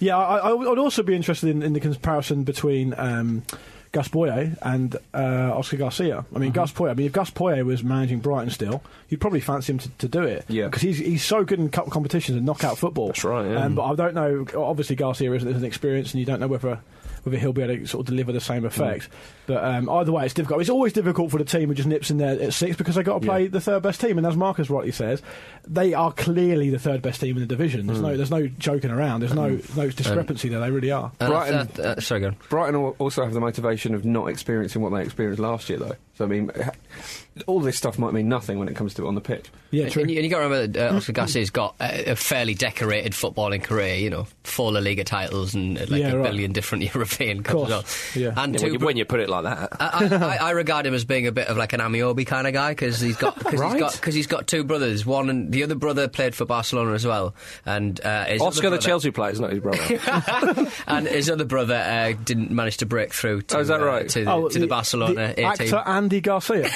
Yeah, 0.00 0.18
I, 0.18 0.38
I 0.50 0.52
would 0.52 0.78
also 0.80 1.04
be 1.04 1.14
interested 1.14 1.48
in, 1.48 1.62
in 1.62 1.72
the 1.74 1.78
comparison 1.80 2.42
between 2.42 2.92
um, 2.98 3.44
Gus 3.92 4.08
Poyet 4.08 4.58
and 4.62 4.96
uh, 5.14 5.52
Oscar 5.56 5.76
Garcia. 5.76 6.18
I 6.18 6.20
Mm-hmm. 6.22 6.40
mean, 6.40 6.50
Gus 6.52 6.72
Poyet. 6.72 6.90
I 6.90 6.94
mean, 6.94 7.06
if 7.06 7.12
Gus 7.12 7.30
Poyet 7.30 7.64
was 7.64 7.84
managing 7.84 8.18
Brighton 8.18 8.50
still, 8.50 8.82
you'd 9.08 9.20
probably 9.20 9.38
fancy 9.40 9.72
him 9.74 9.78
to, 9.78 9.88
to 9.98 10.08
do 10.08 10.22
it. 10.24 10.44
Yeah. 10.48 10.64
because 10.64 10.82
he's 10.82 10.98
he's 10.98 11.24
so 11.24 11.44
good 11.44 11.60
in 11.60 11.68
cup 11.70 11.88
competitions 11.90 12.36
and 12.36 12.44
knockout 12.44 12.76
football. 12.78 13.06
That's 13.06 13.22
right, 13.22 13.48
yeah. 13.48 13.64
Um, 13.64 13.76
but 13.76 13.84
I 13.84 13.94
don't 13.94 14.14
know. 14.14 14.44
Obviously, 14.60 14.96
Garcia 14.96 15.32
isn't, 15.32 15.48
isn't 15.48 15.64
experienced, 15.64 16.12
and 16.14 16.18
you 16.18 16.26
don't 16.26 16.40
know 16.40 16.48
whether. 16.48 16.80
Whether 17.26 17.38
he'll 17.38 17.52
be 17.52 17.62
able 17.62 17.74
to 17.76 17.86
sort 17.88 18.02
of 18.02 18.06
deliver 18.06 18.30
the 18.30 18.40
same 18.40 18.62
Mm. 18.62 18.66
effect, 18.66 19.08
but 19.46 19.64
um, 19.64 19.90
either 19.90 20.12
way, 20.12 20.24
it's 20.24 20.32
difficult. 20.34 20.60
It's 20.60 20.70
always 20.70 20.92
difficult 20.92 21.32
for 21.32 21.38
the 21.38 21.44
team 21.44 21.68
who 21.68 21.74
just 21.74 21.88
nips 21.88 22.08
in 22.08 22.18
there 22.18 22.40
at 22.40 22.52
six 22.54 22.76
because 22.76 22.94
they 22.94 23.02
got 23.02 23.20
to 23.20 23.26
play 23.26 23.42
Yeah. 23.42 23.48
the 23.48 23.60
third 23.60 23.82
best 23.82 24.00
team, 24.00 24.16
and 24.16 24.24
as 24.26 24.36
Marcus 24.36 24.70
rightly 24.70 24.92
says, 24.92 25.22
they 25.66 25.92
are 25.92 26.12
clearly 26.12 26.70
the 26.70 26.78
third 26.78 27.02
best 27.02 27.20
team 27.20 27.34
in 27.34 27.40
the 27.40 27.46
division. 27.46 27.82
Mm. 27.82 27.86
There's 27.88 28.00
no, 28.00 28.16
there's 28.16 28.30
no 28.30 28.46
joking 28.46 28.92
around. 28.92 29.20
There's 29.22 29.34
no, 29.34 29.58
no 29.76 29.90
discrepancy 29.90 30.48
there. 30.50 30.60
They 30.60 30.70
really 30.70 30.92
are. 30.92 31.10
Uh, 31.20 31.28
Brighton- 31.28 31.68
uh, 31.78 31.82
uh, 31.96 32.00
sorry, 32.00 32.20
go 32.20 32.26
on. 32.28 32.36
Brighton 32.48 32.76
also 32.76 33.24
have 33.24 33.34
the 33.34 33.40
motivation 33.40 33.94
of 33.94 34.04
not 34.04 34.28
experiencing 34.28 34.80
what 34.82 34.90
they 34.92 35.02
experienced 35.02 35.40
last 35.40 35.68
year, 35.68 35.80
though. 35.80 35.96
So 36.16 36.24
I 36.24 36.28
mean, 36.28 36.50
all 37.46 37.60
this 37.60 37.76
stuff 37.76 37.98
might 37.98 38.14
mean 38.14 38.28
nothing 38.28 38.58
when 38.58 38.68
it 38.68 38.74
comes 38.74 38.94
to 38.94 39.04
it 39.04 39.08
on 39.08 39.14
the 39.14 39.20
pitch. 39.20 39.50
Yeah, 39.70 39.88
true. 39.90 40.02
And, 40.02 40.10
you, 40.10 40.16
and 40.16 40.24
you 40.24 40.30
got 40.30 40.38
to 40.38 40.44
remember 40.44 40.66
that 40.78 40.92
uh, 40.92 40.96
Oscar 40.96 41.12
Garcia's 41.12 41.50
got 41.50 41.74
a, 41.80 42.12
a 42.12 42.16
fairly 42.16 42.54
decorated 42.54 43.12
footballing 43.12 43.62
career. 43.62 43.96
You 43.96 44.08
know, 44.08 44.26
four 44.44 44.72
La 44.72 44.80
Liga 44.80 45.04
titles 45.04 45.54
and 45.54 45.76
uh, 45.76 45.82
like 45.90 46.00
Yeah, 46.00 46.12
a 46.12 46.16
right. 46.16 46.30
billion 46.30 46.52
different 46.52 46.84
European 46.94 47.42
cups. 47.42 47.68
Well. 47.68 47.84
yeah. 48.14 48.32
And 48.42 48.54
Yeah, 48.54 48.58
two 48.60 48.66
when, 48.66 48.72
you, 48.80 48.86
when 48.86 48.96
you 48.96 49.04
put 49.04 49.20
it 49.20 49.28
like 49.28 49.44
that. 49.44 49.76
I, 49.78 50.06
I, 50.16 50.36
I 50.36 50.50
regard 50.52 50.86
him 50.86 50.94
as 50.94 51.04
being 51.04 51.26
a 51.26 51.32
bit 51.32 51.48
of 51.48 51.58
like 51.58 51.74
an 51.74 51.80
Ameobi 51.80 52.26
kind 52.26 52.46
of 52.46 52.54
guy 52.54 52.70
because 52.70 52.98
he's 53.00 53.16
got 53.16 53.36
because 53.36 53.60
Right. 53.60 53.72
he's 53.72 53.80
got 53.80 53.92
because 53.92 54.14
he's 54.14 54.26
got 54.26 54.46
two 54.46 54.64
brothers. 54.64 55.04
One 55.04 55.28
and 55.28 55.52
the 55.52 55.62
other 55.64 55.74
brother 55.74 56.08
played 56.08 56.34
for 56.34 56.46
Barcelona 56.46 56.92
as 56.94 57.04
well, 57.06 57.34
and 57.66 58.00
uh, 58.02 58.24
his 58.24 58.40
other 58.40 58.48
Oscar, 58.48 58.70
the 58.70 58.78
Chelsea 58.78 59.10
player, 59.10 59.32
is 59.32 59.40
not 59.40 59.50
his 59.50 59.60
brother. 59.60 60.70
and 60.86 61.06
his 61.06 61.28
other 61.28 61.44
brother 61.44 61.74
uh, 61.74 62.12
didn't 62.24 62.50
manage 62.50 62.78
to 62.78 62.86
break 62.86 63.12
through. 63.12 63.42
To, 63.42 63.58
Oh, 63.58 63.60
is 63.60 63.68
that 63.68 63.80
uh, 63.82 63.84
right? 63.86 64.08
to, 64.08 64.24
the, 64.24 64.48
to 64.52 64.58
the 64.58 64.66
Barcelona 64.66 65.34
the 65.36 65.42
actor 65.42 65.64
team. 65.64 65.74
Andy 66.06 66.20
Garcia. 66.20 66.70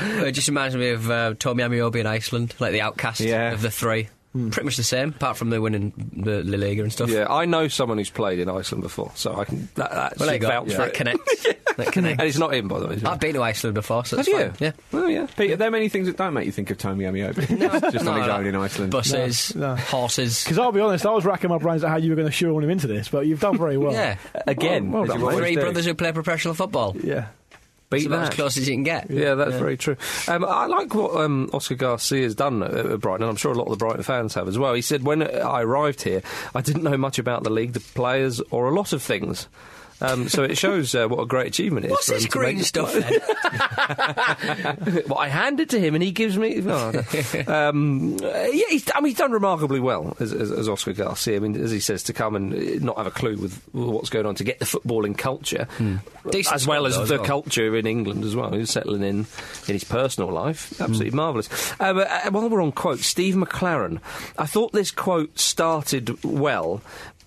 It 0.00 0.32
just 0.32 0.48
reminds 0.48 0.76
me 0.76 0.90
of 0.90 1.10
uh, 1.10 1.32
Tommy 1.38 1.62
Ameobi 1.62 1.96
in 2.00 2.06
Iceland, 2.06 2.54
like 2.58 2.72
the 2.72 2.82
outcast 2.82 3.20
Yeah. 3.20 3.54
of 3.54 3.62
the 3.62 3.70
three. 3.70 4.08
Mm. 4.36 4.52
Pretty 4.52 4.64
much 4.64 4.76
the 4.76 4.82
same, 4.82 5.10
apart 5.10 5.36
from 5.36 5.50
the 5.50 5.60
winning 5.60 5.92
the 6.16 6.42
La 6.44 6.58
Liga 6.58 6.82
and 6.82 6.92
stuff. 6.92 7.08
yeah, 7.10 7.26
I 7.28 7.44
know 7.46 7.68
someone 7.68 7.98
who's 7.98 8.10
played 8.10 8.38
in 8.38 8.48
Iceland 8.48 8.82
before, 8.82 9.12
so 9.14 9.34
I 9.36 9.44
can. 9.44 9.68
That, 9.76 9.90
that 9.90 10.18
Well, 10.18 10.26
there 10.26 10.34
you 10.36 10.40
go. 10.40 10.48
vouch 10.48 10.70
for 10.72 10.76
That 10.78 10.88
it. 10.88 10.94
connects. 10.94 11.46
that 11.76 11.92
connects. 11.92 12.20
And 12.20 12.28
it's 12.28 12.38
not 12.38 12.54
him, 12.54 12.68
by 12.68 12.80
the 12.80 12.86
way. 12.88 12.98
I've 13.04 13.20
been 13.20 13.34
to 13.34 13.42
Iceland 13.42 13.74
before, 13.74 14.04
so 14.04 14.16
Have 14.16 14.26
it's 14.28 14.36
you? 14.36 14.44
fine. 14.44 14.54
Yeah. 14.60 14.72
Oh, 14.92 15.06
yeah. 15.06 15.26
Pete, 15.36 15.50
are 15.52 15.56
there 15.56 15.70
many 15.70 15.88
things 15.88 16.06
that 16.06 16.16
don't 16.16 16.34
make 16.34 16.46
you 16.46 16.52
think 16.52 16.70
of 16.70 16.78
Tommy 16.78 17.04
Ameobi? 17.04 17.46
Just 17.92 18.04
No, 18.04 18.12
on 18.12 18.18
his 18.18 18.26
no. 18.28 18.36
own 18.36 18.46
in 18.46 18.56
Iceland. 18.56 18.92
Buses, 18.92 19.54
No, 19.54 19.74
no. 19.74 19.76
horses. 19.76 20.44
Because 20.44 20.58
I'll 20.58 20.72
be 20.72 20.80
honest, 20.80 21.06
I 21.06 21.10
was 21.12 21.24
racking 21.24 21.50
my 21.50 21.58
brains 21.58 21.82
at 21.84 21.90
how 21.90 21.96
you 21.96 22.10
were 22.10 22.16
going 22.16 22.28
to 22.28 22.32
shoehorn 22.32 22.64
him 22.64 22.70
into 22.70 22.86
this, 22.86 23.08
but 23.08 23.26
you've 23.26 23.40
done 23.40 23.58
very 23.58 23.76
well. 23.78 23.92
Yeah. 23.92 24.16
Again, 24.46 24.90
Well, 24.92 25.04
well 25.04 25.18
done, 25.18 25.36
Three 25.36 25.56
brothers 25.56 25.84
who 25.86 25.94
play 25.94 26.12
professional 26.12 26.54
football. 26.54 26.96
Yeah. 27.02 27.26
It's 27.92 28.02
Beat 28.02 28.06
about 28.06 28.28
as 28.28 28.34
close 28.34 28.56
as 28.56 28.68
you 28.68 28.74
can 28.74 28.82
get. 28.82 29.10
Yeah, 29.10 29.34
that's 29.34 29.54
very 29.54 29.76
true. 29.76 29.96
Um, 30.26 30.44
I 30.44 30.66
like 30.66 30.92
what 30.92 31.14
um, 31.20 31.48
Oscar 31.52 31.76
has 31.76 32.34
done 32.34 32.62
at, 32.64 32.74
at 32.74 33.00
Brighton, 33.00 33.22
and 33.22 33.30
I'm 33.30 33.36
sure 33.36 33.52
a 33.52 33.54
lot 33.54 33.66
of 33.66 33.70
the 33.70 33.76
Brighton 33.76 34.02
fans 34.02 34.34
have 34.34 34.48
as 34.48 34.58
well. 34.58 34.74
He 34.74 34.82
said, 34.82 35.04
When 35.04 35.22
I 35.22 35.62
arrived 35.62 36.02
here, 36.02 36.22
I 36.52 36.62
didn't 36.62 36.82
know 36.82 36.96
much 36.96 37.20
about 37.20 37.44
the 37.44 37.50
league, 37.50 37.74
the 37.74 37.80
players, 37.80 38.40
or 38.50 38.68
a 38.68 38.74
lot 38.74 38.92
of 38.92 39.02
things. 39.02 39.46
Um, 40.00 40.28
so 40.28 40.42
it 40.42 40.58
shows 40.58 40.94
uh, 40.94 41.06
what 41.08 41.20
a 41.20 41.26
great 41.26 41.46
achievement 41.48 41.86
it 41.86 41.88
is. 41.88 41.92
What's 41.92 42.06
for 42.08 42.14
this 42.14 42.24
to 42.24 42.28
green 42.28 42.56
make- 42.56 42.64
stuff 42.66 42.92
then? 42.92 43.20
well, 45.08 45.18
I 45.18 45.28
hand 45.28 45.60
it 45.60 45.70
to 45.70 45.80
him, 45.80 45.94
and 45.94 46.02
he 46.02 46.12
gives 46.12 46.36
me. 46.36 46.56
no, 46.56 46.90
no. 46.90 47.02
um, 47.46 48.16
yeah, 48.20 48.48
he's, 48.68 48.88
I 48.94 49.00
mean, 49.00 49.10
he's 49.10 49.18
done 49.18 49.32
remarkably 49.32 49.80
well 49.80 50.16
as, 50.20 50.32
as, 50.32 50.50
as 50.50 50.68
Oscar 50.68 50.92
Garcia. 50.92 51.36
I 51.36 51.40
mean, 51.40 51.60
as 51.60 51.70
he 51.70 51.80
says, 51.80 52.02
to 52.04 52.12
come 52.12 52.36
and 52.36 52.52
uh, 52.52 52.84
not 52.84 52.96
have 52.98 53.06
a 53.06 53.10
clue 53.10 53.36
with 53.36 53.60
what's 53.72 54.10
going 54.10 54.26
on 54.26 54.34
to 54.36 54.44
get 54.44 54.58
the 54.58 54.64
footballing 54.64 55.16
culture, 55.16 55.66
Decent 56.30 56.54
as 56.54 56.66
well 56.66 56.86
as 56.86 56.96
as 56.98 57.08
the 57.08 57.16
well. 57.16 57.24
culture 57.24 57.76
in 57.76 57.86
England 57.86 58.24
as 58.24 58.34
well. 58.36 58.52
He's 58.52 58.70
settling 58.70 59.02
in 59.02 59.26
in 59.68 59.74
his 59.74 59.84
personal 59.84 60.30
life. 60.30 60.78
Absolutely 60.80 61.10
marvellous. 61.12 61.48
Uh, 61.80 61.94
but, 61.94 62.10
uh, 62.10 62.30
while 62.30 62.48
we're 62.48 62.62
on 62.62 62.72
quotes, 62.72 63.06
Steve 63.06 63.34
McClaren, 63.34 64.00
I 64.38 64.46
thought 64.46 64.72
this 64.72 64.90
quote 64.90 65.38
started 65.38 66.22
well. 66.24 66.82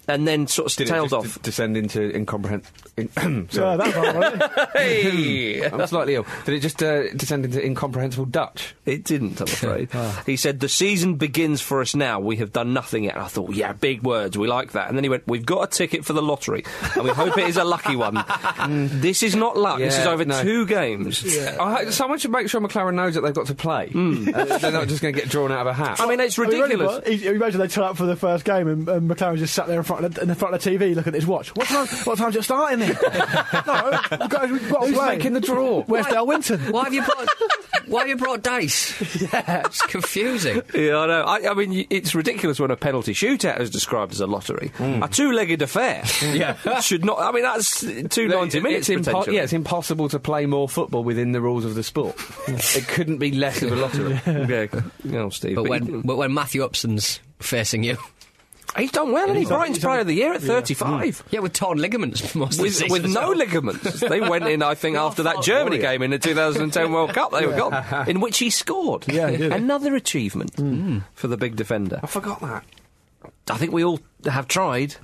And 0.10 0.28
then 0.28 0.48
sort 0.48 0.72
of 0.72 0.78
Did 0.78 0.90
it 0.90 0.92
just 0.94 1.14
off. 1.14 1.34
d- 1.36 1.40
descend 1.44 1.78
into 1.78 2.14
incomprehensible? 2.16 2.89
In- 3.22 3.48
Yeah, 3.52 3.52
sorry, 3.52 3.78
that's 3.78 3.98
all 3.98 4.14
right. 4.14 4.70
hey! 4.78 5.64
I'm 5.66 5.88
slightly 5.88 6.16
ill. 6.16 6.26
Did 6.46 6.56
it 6.56 6.60
just 6.60 6.82
uh, 6.84 7.12
descend 7.14 7.46
into 7.46 7.64
incomprehensible 7.64 8.26
Dutch? 8.26 8.76
It 8.86 9.04
didn't, 9.04 9.40
I'm 9.42 9.48
afraid. 9.48 9.90
he 10.26 10.36
said, 10.36 10.60
The 10.60 10.70
season 10.70 11.16
begins 11.16 11.62
for 11.62 11.82
us 11.82 11.96
now. 11.96 12.20
We 12.20 12.38
have 12.38 12.52
done 12.52 12.74
nothing 12.74 13.04
yet. 13.06 13.16
And 13.16 13.24
I 13.24 13.28
thought, 13.28 13.54
yeah, 13.54 13.74
big 13.74 14.04
words. 14.04 14.38
We 14.38 14.48
like 14.48 14.72
that. 14.74 14.88
And 14.90 14.98
then 14.98 15.04
he 15.04 15.10
went, 15.10 15.28
We've 15.28 15.46
got 15.46 15.62
a 15.64 15.68
ticket 15.68 16.06
for 16.06 16.14
the 16.14 16.22
lottery, 16.22 16.64
and 16.96 17.04
we 17.04 17.10
hope 17.12 17.38
it 17.38 17.48
is 17.48 17.58
a 17.58 17.64
lucky 17.64 17.96
one. 17.96 18.24
this 19.02 19.24
is 19.24 19.36
not 19.36 19.58
luck. 19.58 19.80
this 19.80 19.98
is 19.98 20.06
over 20.06 20.26
no. 20.26 20.42
two 20.42 20.66
games. 20.66 21.24
I, 21.60 21.90
someone 21.90 22.20
should 22.20 22.32
make 22.32 22.50
sure 22.50 22.62
McClaren 22.62 22.96
knows 22.96 23.16
that 23.16 23.22
they've 23.22 23.34
got 23.34 23.48
to 23.48 23.56
play. 23.56 23.92
Uh, 23.94 24.58
they're 24.58 24.72
not 24.72 24.88
just 24.88 25.02
going 25.02 25.14
to 25.14 25.20
get 25.20 25.30
drawn 25.30 25.52
out 25.52 25.62
of 25.62 25.68
a 25.68 25.74
hat. 25.74 26.00
I 26.00 26.08
mean, 26.08 26.20
it's 26.20 26.38
I 26.38 26.44
mean, 26.44 26.52
really, 26.52 26.76
ridiculous. 26.76 27.08
he- 27.08 27.26
you 27.26 27.32
imagine 27.32 27.60
they 27.60 27.68
turn 27.68 27.84
up 27.84 27.98
for 27.98 28.06
the 28.06 28.16
first 28.16 28.46
game 28.46 28.68
and, 28.68 28.88
and 28.90 29.10
McClaren 29.10 29.38
just 29.38 29.54
sat 29.54 29.68
there 29.68 29.78
in 29.78 29.84
front 29.84 30.06
of 30.06 30.14
the, 30.16 30.22
in 30.24 30.34
front 30.36 30.56
of 30.56 30.64
the 30.64 30.70
TV 30.70 30.96
looking 30.96 31.12
at 31.14 31.16
his 31.16 31.28
watch. 31.28 31.56
What 31.56 31.68
time? 31.68 31.88
What 31.88 32.18
time's 32.18 32.36
it 32.36 32.44
starting 32.44 32.80
then? 32.80 32.89
no, 33.68 34.00
we've 34.12 34.20
we've 34.22 34.30
got 34.30 34.42
to 34.42 34.48
Who's 34.88 34.96
play. 34.96 35.18
making 35.18 35.34
the 35.34 35.42
draw? 35.42 35.84
Where's 35.84 36.06
Dale 36.08 36.26
Winton? 36.26 36.60
Why 36.72 36.86
have 36.86 36.94
you 36.94 37.04
brought? 37.04 37.28
why 37.88 38.00
have 38.02 38.10
you 38.10 38.18
brought 38.18 38.42
dice? 38.44 39.00
Yeah, 39.22 39.64
it's 39.66 39.82
confusing. 39.84 40.62
Yeah, 40.74 40.98
I 40.98 41.08
know. 41.08 41.22
I, 41.24 41.52
I 41.52 41.54
mean, 41.54 41.72
y- 41.72 41.88
it's 41.90 42.14
ridiculous 42.16 42.60
when 42.60 42.72
a 42.72 42.76
penalty 42.76 43.14
shootout 43.14 43.60
is 43.60 43.70
described 43.70 44.12
as 44.14 44.20
a 44.22 44.28
lottery. 44.28 44.72
Hmm. 44.78 45.02
A 45.04 45.08
two-legged 45.08 45.62
affair. 45.62 46.02
Hmm. 46.06 46.36
Yeah. 46.36 46.80
Should 46.82 47.04
not. 47.06 47.20
I 47.20 47.32
mean, 47.32 47.44
that's 47.44 47.82
two 48.10 48.28
ninety 48.28 48.60
minutes. 48.60 48.90
It's 48.90 49.00
impo- 49.02 49.06
potentially. 49.12 49.36
yeah, 49.38 49.44
it's 49.44 49.54
impossible 49.54 50.10
to 50.10 50.20
play 50.20 50.46
more 50.46 50.70
football 50.70 51.04
within 51.04 51.32
the 51.32 51.42
rules 51.42 51.66
of 51.66 51.76
the 51.76 51.84
sport. 51.84 52.16
it 52.48 52.88
couldn't 52.88 53.18
be 53.18 53.32
less 53.32 53.62
of 53.62 53.72
a 53.72 53.76
lottery. 53.76 54.20
yeah. 54.26 55.20
Oh, 55.20 55.30
Steve. 55.30 55.56
But 55.56 55.64
but 55.64 55.70
when 55.70 56.02
but 56.02 56.18
when 56.18 56.34
Matthew 56.34 56.64
Upson's 56.64 57.20
facing 57.40 57.84
you, 57.84 57.98
he's 58.80 58.92
done 58.92 59.12
well, 59.12 59.28
and 59.28 59.38
he's 59.38 59.48
He's 59.48 59.50
Brighton's 59.50 59.78
he's 59.78 59.86
on- 59.86 59.90
player 59.90 60.02
of 60.02 60.08
the 60.08 60.14
year 60.14 60.34
at 60.34 60.42
thirty-five. 60.42 61.24
yeah, 61.32 61.40
with 61.40 61.54
torn 61.54 61.78
ligaments 61.80 62.34
most 62.36 62.60
of 62.60 62.66
the 62.66 62.88
With, 62.90 63.04
with 63.04 63.12
no 63.14 63.30
well. 63.30 63.38
ligaments. 63.38 64.00
They 64.00 64.20
went 64.22 64.48
in, 64.48 64.62
I 64.64 64.76
think, 64.76 64.98
after 65.08 65.24
that 65.24 65.42
Germany 65.44 65.78
Warrior. 65.78 65.82
game 65.94 66.02
in 66.04 66.12
the 66.12 66.20
2010 66.20 66.92
World 66.92 67.14
Cup. 67.14 67.32
They 67.32 67.46
were 67.46 67.56
gone, 67.56 68.08
in 68.10 68.20
which 68.20 68.38
he 68.40 68.50
scored. 68.50 69.08
Yeah, 69.08 69.30
he. 69.30 69.46
Another 69.46 69.96
achievement 69.96 70.56
for 71.14 71.28
the 71.28 71.38
big 71.38 71.56
defender. 71.56 72.00
I 72.04 72.08
forgot 72.08 72.42
that. 72.42 72.64
I 73.52 73.58
think 73.58 73.74
we 73.74 73.84
all 73.84 74.00
have 74.26 74.48
tried. 74.48 74.96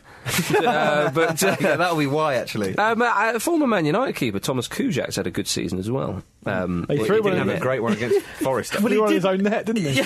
uh, 0.59 1.11
but 1.11 1.43
uh, 1.43 1.55
yeah, 1.59 1.75
that'll 1.75 1.97
be 1.97 2.07
why, 2.07 2.35
actually. 2.35 2.75
um, 2.79 2.99
uh, 3.01 3.37
former 3.37 3.67
Man 3.67 3.85
United 3.85 4.15
keeper 4.15 4.39
Thomas 4.39 4.67
Kuszczak's 4.67 5.15
had 5.17 5.27
a 5.27 5.31
good 5.31 5.47
season 5.47 5.77
as 5.77 5.91
well. 5.91 6.23
Um, 6.47 6.87
He 6.89 6.97
Well, 6.97 7.05
threw 7.05 7.15
he 7.17 7.21
one 7.21 7.31
didn't 7.33 7.43
in 7.43 7.49
have 7.49 7.57
a 7.57 7.61
great 7.61 7.81
one 7.83 7.93
against 7.93 8.21
Forest. 8.41 8.75
But 8.81 8.91
he 8.91 8.97
on 8.99 9.11
his 9.11 9.23
own 9.25 9.43
net, 9.43 9.67
didn't 9.67 9.83
he? 9.83 10.01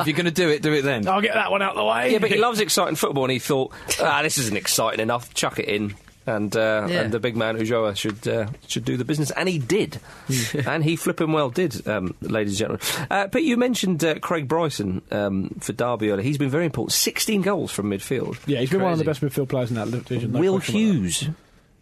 If 0.00 0.06
you're 0.06 0.16
going 0.16 0.26
to 0.26 0.30
do 0.30 0.48
it, 0.48 0.62
do 0.62 0.72
it 0.72 0.82
then. 0.82 1.06
I'll 1.08 1.20
get 1.20 1.34
that 1.34 1.50
one 1.50 1.62
out 1.62 1.74
the 1.74 1.84
way. 1.84 2.12
yeah, 2.12 2.18
but 2.18 2.30
he 2.30 2.38
loves 2.38 2.60
exciting 2.60 2.96
football, 2.96 3.24
and 3.24 3.32
he 3.32 3.38
thought, 3.38 3.72
ah, 4.00 4.22
this 4.22 4.38
isn't 4.38 4.56
exciting 4.56 5.00
enough. 5.00 5.32
Chuck 5.34 5.58
it 5.58 5.66
in. 5.68 5.94
And 6.24 6.56
uh, 6.56 6.86
Yeah. 6.88 7.00
and 7.00 7.12
the 7.12 7.18
big 7.18 7.36
man 7.36 7.56
Ulloa 7.58 7.96
should 7.96 8.28
uh, 8.28 8.46
should 8.68 8.84
do 8.84 8.96
the 8.96 9.04
business, 9.04 9.32
and 9.32 9.48
he 9.48 9.58
did, 9.58 9.98
and 10.68 10.84
he 10.84 10.94
flipping 10.94 11.32
well 11.32 11.50
did, 11.50 11.84
um, 11.88 12.14
ladies 12.20 12.60
and 12.60 12.78
gentlemen. 12.78 13.08
Uh, 13.10 13.26
but 13.26 13.42
you 13.42 13.56
mentioned 13.56 14.04
uh, 14.04 14.20
Craig 14.20 14.46
Bryson 14.46 15.02
um, 15.10 15.48
for 15.60 15.72
Derby 15.72 16.10
earlier. 16.12 16.22
He's 16.22 16.38
been 16.38 16.48
very 16.48 16.64
important. 16.64 16.92
Sixteen 16.92 17.42
goals 17.42 17.72
from 17.72 17.90
midfield. 17.90 18.38
yeah, 18.46 18.60
he's 18.60 18.70
been 18.70 18.82
one 18.82 18.92
of 18.92 19.00
the 19.00 19.04
best 19.04 19.20
midfield 19.20 19.48
players 19.48 19.70
in 19.70 19.74
that 19.76 19.90
division. 19.90 20.30
no 20.30 20.38
Will 20.38 20.58
question 20.60 20.76
about. 20.76 20.80
Hughes. 20.94 21.28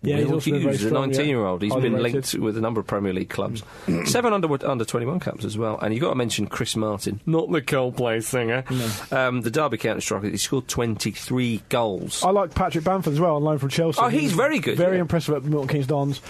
Yeah, 0.02 0.16
he's 0.16 0.26
Will 0.26 0.34
also 0.34 0.50
been 0.50 0.60
Hughes, 0.62 0.80
the 0.80 0.88
strong, 0.88 1.10
yeah. 1.10 1.16
19 1.18 1.28
year 1.28 1.44
old. 1.44 1.62
He's 1.62 1.74
been 1.74 2.02
linked 2.02 2.34
with 2.34 2.56
a 2.56 2.60
number 2.60 2.80
of 2.80 2.86
Premier 2.86 3.12
League 3.12 3.28
clubs. 3.28 3.62
Seven 4.06 4.32
under 4.32 4.48
under 4.66 4.84
21 4.84 5.20
caps 5.20 5.44
as 5.44 5.58
well. 5.58 5.78
And 5.78 5.92
you've 5.92 6.00
got 6.00 6.08
to 6.10 6.14
mention 6.14 6.46
Chris 6.46 6.74
Martin, 6.74 7.20
not 7.26 7.50
the 7.52 7.60
Coldplay 7.60 8.22
singer. 8.22 8.64
Um, 9.12 9.42
the 9.42 9.50
Derby 9.50 9.76
counter 9.76 10.00
striker. 10.00 10.28
He 10.28 10.36
scored 10.38 10.68
23 10.68 11.62
goals. 11.68 12.22
I 12.24 12.30
like 12.30 12.54
Patrick 12.54 12.84
Bamford 12.84 13.12
as 13.12 13.20
well 13.20 13.36
on 13.36 13.44
loan 13.44 13.58
from 13.58 13.68
Chelsea. 13.68 14.00
Oh, 14.02 14.08
he's 14.08 14.32
very 14.32 14.58
good, 14.58 14.76
Very 14.78 14.96
yeah. 14.96 15.02
impressive 15.02 15.34
at 15.34 15.44
Milton 15.44 15.68
Keynes 15.68 15.86
Dons. 15.86 16.20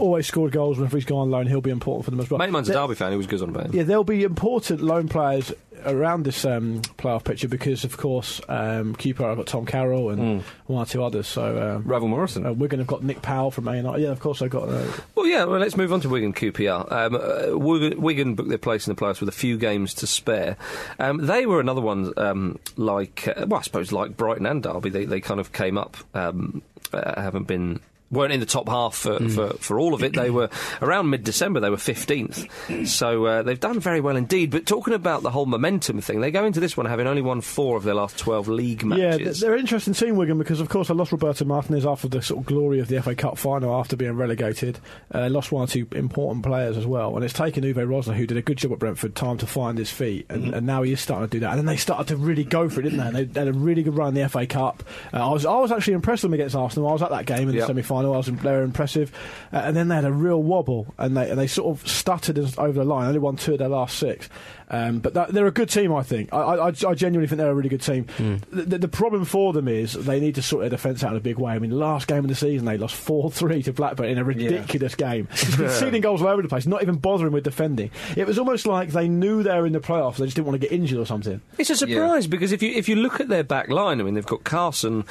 Always 0.00 0.26
scored 0.26 0.52
goals 0.52 0.78
whenever 0.78 0.96
he's 0.96 1.04
gone 1.04 1.20
on 1.20 1.30
loan. 1.30 1.46
He'll 1.46 1.60
be 1.60 1.70
important 1.70 2.04
for 2.06 2.10
them 2.10 2.20
as 2.20 2.30
well. 2.30 2.38
Mate, 2.38 2.50
mine's 2.50 2.68
a 2.68 2.72
There- 2.72 2.82
Derby 2.82 2.94
fan. 2.96 3.12
He 3.12 3.16
was 3.16 3.26
good 3.26 3.42
on 3.42 3.52
bad. 3.52 3.72
Yeah, 3.74 3.84
there'll 3.84 4.04
be 4.04 4.24
important 4.24 4.80
loan 4.80 5.08
players 5.08 5.52
around 5.86 6.24
this 6.24 6.44
um, 6.44 6.82
playoff 6.98 7.24
picture 7.24 7.48
because, 7.48 7.84
of 7.84 7.96
course, 7.96 8.38
um, 8.50 8.94
QPR 8.96 9.28
have 9.30 9.38
got 9.38 9.46
Tom 9.46 9.64
Carroll 9.64 10.10
and 10.10 10.42
one 10.66 10.82
or 10.82 10.84
two 10.86 11.02
others. 11.02 11.26
So 11.26 11.76
um, 11.76 11.84
Ravel 11.84 12.08
Morrison. 12.08 12.44
uh, 12.44 12.52
Wigan 12.52 12.80
have 12.80 12.86
got 12.86 13.02
Nick 13.02 13.19
Powell 13.20 13.50
from 13.50 13.64
Man 13.64 13.76
United. 13.76 14.02
Yeah, 14.02 14.10
of 14.10 14.20
course 14.20 14.42
i've 14.42 14.50
got. 14.50 14.68
Uh, 14.68 14.84
Well, 15.14 15.26
yeah, 15.26 15.44
well, 15.44 15.60
let's 15.60 15.76
move 15.76 15.92
on 15.92 16.00
to 16.02 16.08
Wigan 16.08 16.32
QPR. 16.32 16.90
Um, 16.90 17.14
uh, 17.14 17.56
Wigan, 17.58 18.00
Wigan 18.00 18.34
booked 18.34 18.48
their 18.48 18.58
place 18.58 18.86
in 18.86 18.94
the 18.94 19.00
playoffs 19.00 19.20
with 19.20 19.28
a 19.28 19.32
few 19.32 19.58
games 19.58 19.94
to 19.94 20.06
spare. 20.06 20.56
Um, 20.98 21.26
they 21.26 21.46
were 21.46 21.60
another 21.60 21.80
one, 21.80 22.12
um, 22.16 22.58
like, 22.76 23.28
uh, 23.28 23.46
well, 23.46 23.60
I 23.60 23.62
suppose 23.62 23.92
like 23.92 24.16
Brighton 24.16 24.46
and 24.46 24.62
Derby, 24.62 24.90
they, 24.90 25.04
they 25.04 25.20
kind 25.20 25.40
of 25.40 25.52
came 25.52 25.76
up, 25.78 25.96
um, 26.14 26.62
uh, 26.92 27.20
haven't 27.20 27.46
been. 27.46 27.80
Weren't 28.10 28.32
in 28.32 28.40
the 28.40 28.46
top 28.46 28.68
half 28.68 28.96
for, 28.96 29.20
for, 29.28 29.50
for 29.54 29.78
all 29.78 29.94
of 29.94 30.02
it. 30.02 30.14
They 30.14 30.30
were 30.30 30.50
around 30.82 31.10
mid 31.10 31.22
December. 31.22 31.60
They 31.60 31.70
were 31.70 31.76
fifteenth, 31.76 32.44
so 32.88 33.24
uh, 33.26 33.42
they've 33.42 33.58
done 33.60 33.78
very 33.78 34.00
well 34.00 34.16
indeed. 34.16 34.50
But 34.50 34.66
talking 34.66 34.94
about 34.94 35.22
the 35.22 35.30
whole 35.30 35.46
momentum 35.46 36.00
thing, 36.00 36.20
they 36.20 36.30
go 36.32 36.44
into 36.44 36.58
this 36.60 36.76
one 36.76 36.86
having 36.86 37.06
only 37.06 37.22
won 37.22 37.40
four 37.40 37.76
of 37.76 37.84
their 37.84 37.94
last 37.94 38.18
twelve 38.18 38.48
league 38.48 38.84
matches. 38.84 39.40
yeah, 39.40 39.46
they're 39.46 39.54
an 39.54 39.60
interesting 39.60 39.94
team, 39.94 40.16
Wigan, 40.16 40.38
because 40.38 40.58
of 40.60 40.68
course 40.68 40.88
they 40.88 40.94
lost 40.94 41.12
Roberto 41.12 41.44
Martinez 41.44 41.86
after 41.86 42.08
the 42.08 42.20
sort 42.20 42.40
of 42.40 42.46
glory 42.46 42.80
of 42.80 42.88
the 42.88 43.00
FA 43.00 43.14
Cup 43.14 43.38
final 43.38 43.74
after 43.78 43.94
being 43.96 44.16
relegated. 44.16 44.78
Uh, 45.14 45.28
lost 45.30 45.52
one 45.52 45.64
or 45.64 45.66
two 45.68 45.86
important 45.92 46.44
players 46.44 46.76
as 46.76 46.86
well, 46.86 47.14
and 47.14 47.24
it's 47.24 47.34
taken 47.34 47.62
Uwe 47.62 47.74
Rosler, 47.74 48.14
who 48.14 48.26
did 48.26 48.36
a 48.38 48.42
good 48.42 48.58
job 48.58 48.72
at 48.72 48.80
Brentford, 48.80 49.14
time 49.14 49.38
to 49.38 49.46
find 49.46 49.78
his 49.78 49.90
feet, 49.90 50.26
and, 50.28 50.52
and 50.52 50.66
now 50.66 50.82
he 50.82 50.92
is 50.92 51.00
starting 51.00 51.28
to 51.28 51.30
do 51.36 51.40
that. 51.40 51.50
And 51.50 51.58
then 51.58 51.66
they 51.66 51.76
started 51.76 52.08
to 52.08 52.16
really 52.16 52.42
go 52.44 52.68
for 52.68 52.80
it, 52.80 52.84
didn't 52.84 52.98
they? 52.98 53.06
And 53.06 53.14
they, 53.16 53.24
they 53.24 53.40
had 53.40 53.48
a 53.48 53.52
really 53.52 53.84
good 53.84 53.96
run 53.96 54.08
in 54.08 54.14
the 54.22 54.28
FA 54.28 54.46
Cup. 54.48 54.82
Uh, 55.14 55.28
I 55.28 55.32
was 55.32 55.46
I 55.46 55.54
was 55.58 55.70
actually 55.70 55.92
impressed 55.94 56.24
with 56.24 56.30
them 56.32 56.34
against 56.34 56.56
Arsenal. 56.56 56.88
I 56.88 56.92
was 56.92 57.02
at 57.02 57.10
that 57.10 57.26
game 57.26 57.48
in 57.48 57.54
Yep. 57.54 57.62
the 57.62 57.66
semi 57.68 57.82
final. 57.82 57.99
I 58.00 58.02
know 58.02 58.14
I 58.14 58.18
was 58.18 58.26
they 58.26 58.50
were 58.50 58.62
impressive, 58.62 59.12
uh, 59.52 59.58
and 59.58 59.76
then 59.76 59.88
they 59.88 59.94
had 59.94 60.04
a 60.04 60.12
real 60.12 60.42
wobble, 60.42 60.92
and 60.98 61.16
they 61.16 61.30
and 61.30 61.38
they 61.38 61.46
sort 61.46 61.78
of 61.78 61.88
stuttered 61.88 62.38
over 62.58 62.72
the 62.72 62.84
line. 62.84 63.06
Only 63.06 63.18
won 63.18 63.36
two 63.36 63.52
of 63.52 63.58
their 63.58 63.68
last 63.68 63.98
six. 63.98 64.28
Um, 64.72 65.00
but 65.00 65.14
that, 65.14 65.32
they're 65.32 65.48
a 65.48 65.50
good 65.50 65.68
team, 65.68 65.92
I 65.92 66.04
think. 66.04 66.32
I, 66.32 66.38
I, 66.38 66.66
I 66.68 66.94
genuinely 66.94 67.26
think 67.26 67.38
they're 67.38 67.50
a 67.50 67.54
really 67.54 67.68
good 67.68 67.80
team. 67.82 68.06
The, 68.50 68.62
the, 68.62 68.78
the 68.78 68.88
problem 68.88 69.24
for 69.24 69.52
them 69.52 69.66
is 69.66 69.94
they 69.94 70.20
need 70.20 70.36
to 70.36 70.42
sort 70.42 70.60
their 70.62 70.70
defence 70.70 71.02
out 71.02 71.10
in 71.10 71.16
a 71.16 71.20
big 71.20 71.38
way. 71.38 71.52
I 71.52 71.58
mean, 71.58 71.72
last 71.72 72.06
game 72.06 72.18
of 72.18 72.28
the 72.28 72.36
season 72.36 72.66
they 72.66 72.78
lost 72.78 72.94
four 72.94 73.30
three 73.32 73.64
to 73.64 73.72
Blackburn 73.72 74.08
in 74.08 74.18
a 74.18 74.24
ridiculous 74.24 74.94
game, 74.94 75.26
just 75.34 75.56
conceding 75.56 76.02
goals 76.02 76.22
all 76.22 76.28
over 76.28 76.40
the 76.40 76.48
place, 76.48 76.66
not 76.66 76.82
even 76.82 76.96
bothering 76.96 77.32
with 77.32 77.42
defending. 77.42 77.90
It 78.16 78.28
was 78.28 78.38
almost 78.38 78.64
like 78.64 78.90
they 78.90 79.08
knew 79.08 79.42
they 79.42 79.58
were 79.58 79.66
in 79.66 79.72
the 79.72 79.80
playoffs, 79.80 80.18
they 80.18 80.26
just 80.26 80.36
didn't 80.36 80.46
want 80.46 80.60
to 80.60 80.68
get 80.68 80.72
injured 80.72 81.00
or 81.00 81.06
something. 81.06 81.40
It's 81.58 81.70
a 81.70 81.76
surprise 81.76 82.28
because 82.28 82.52
if 82.52 82.62
you 82.62 82.70
if 82.70 82.88
you 82.88 82.94
look 82.94 83.20
at 83.20 83.28
their 83.28 83.42
back 83.44 83.70
line, 83.70 84.00
I 84.00 84.04
mean 84.04 84.14
they've 84.14 84.24
got 84.24 84.44
Carson 84.44 85.04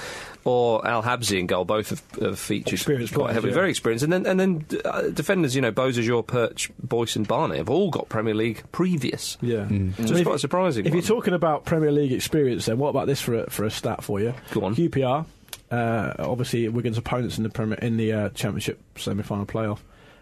or 0.46 0.86
Al 0.88 1.04
Habsi 1.04 1.40
in 1.40 1.48
goal, 1.48 1.66
both 1.66 1.90
have, 1.90 2.04
have 2.22 2.40
featured 2.40 2.74
Experienced 2.74 3.14
quite 3.14 3.24
players, 3.26 3.36
heavily, 3.36 3.52
yeah. 3.52 3.56
very 3.56 3.70
experienced, 3.70 4.04
and 4.04 4.14
then 4.14 4.26
and 4.26 4.40
then 4.40 4.66
uh, 4.86 5.02
defenders, 5.10 5.56
you 5.56 5.62
know, 5.62 5.72
Bozajor, 5.72 6.26
Perch, 6.26 6.72
Boyce, 6.82 7.16
and 7.16 7.28
Barney 7.28 7.58
have 7.58 7.70
all 7.70 7.90
got 7.90 8.10
Premier 8.10 8.34
League 8.34 8.64
previous. 8.72 9.38
Yeah, 9.42 9.58
So 9.58 9.64
I 9.64 9.68
mean, 9.70 9.94
it's 9.98 10.22
quite 10.24 10.36
a 10.36 10.40
surprising. 10.40 10.86
If 10.86 10.92
one. 10.92 11.00
you're 11.02 11.08
talking 11.08 11.34
about 11.34 11.66
Premier 11.66 11.92
League 11.92 12.12
experience, 12.12 12.66
then 12.66 12.78
what 12.78 12.90
about 12.90 13.08
this 13.08 13.22
for 13.22 13.44
a, 13.44 13.50
for 13.50 13.66
a 13.66 13.72
stat 13.72 14.04
for 14.04 14.20
you? 14.20 14.34
Go 14.52 14.66
on. 14.66 14.76
QPR, 14.76 15.26
uh, 15.72 16.14
obviously 16.20 16.68
Wigan's 16.70 16.98
opponents 16.98 17.38
in 17.38 17.44
the 17.44 17.50
Premier 17.50 17.78
in 17.82 17.98
the 17.98 18.14
uh, 18.14 18.30
Championship 18.30 18.80
semi-final 18.98 19.46
playoff. 19.46 19.80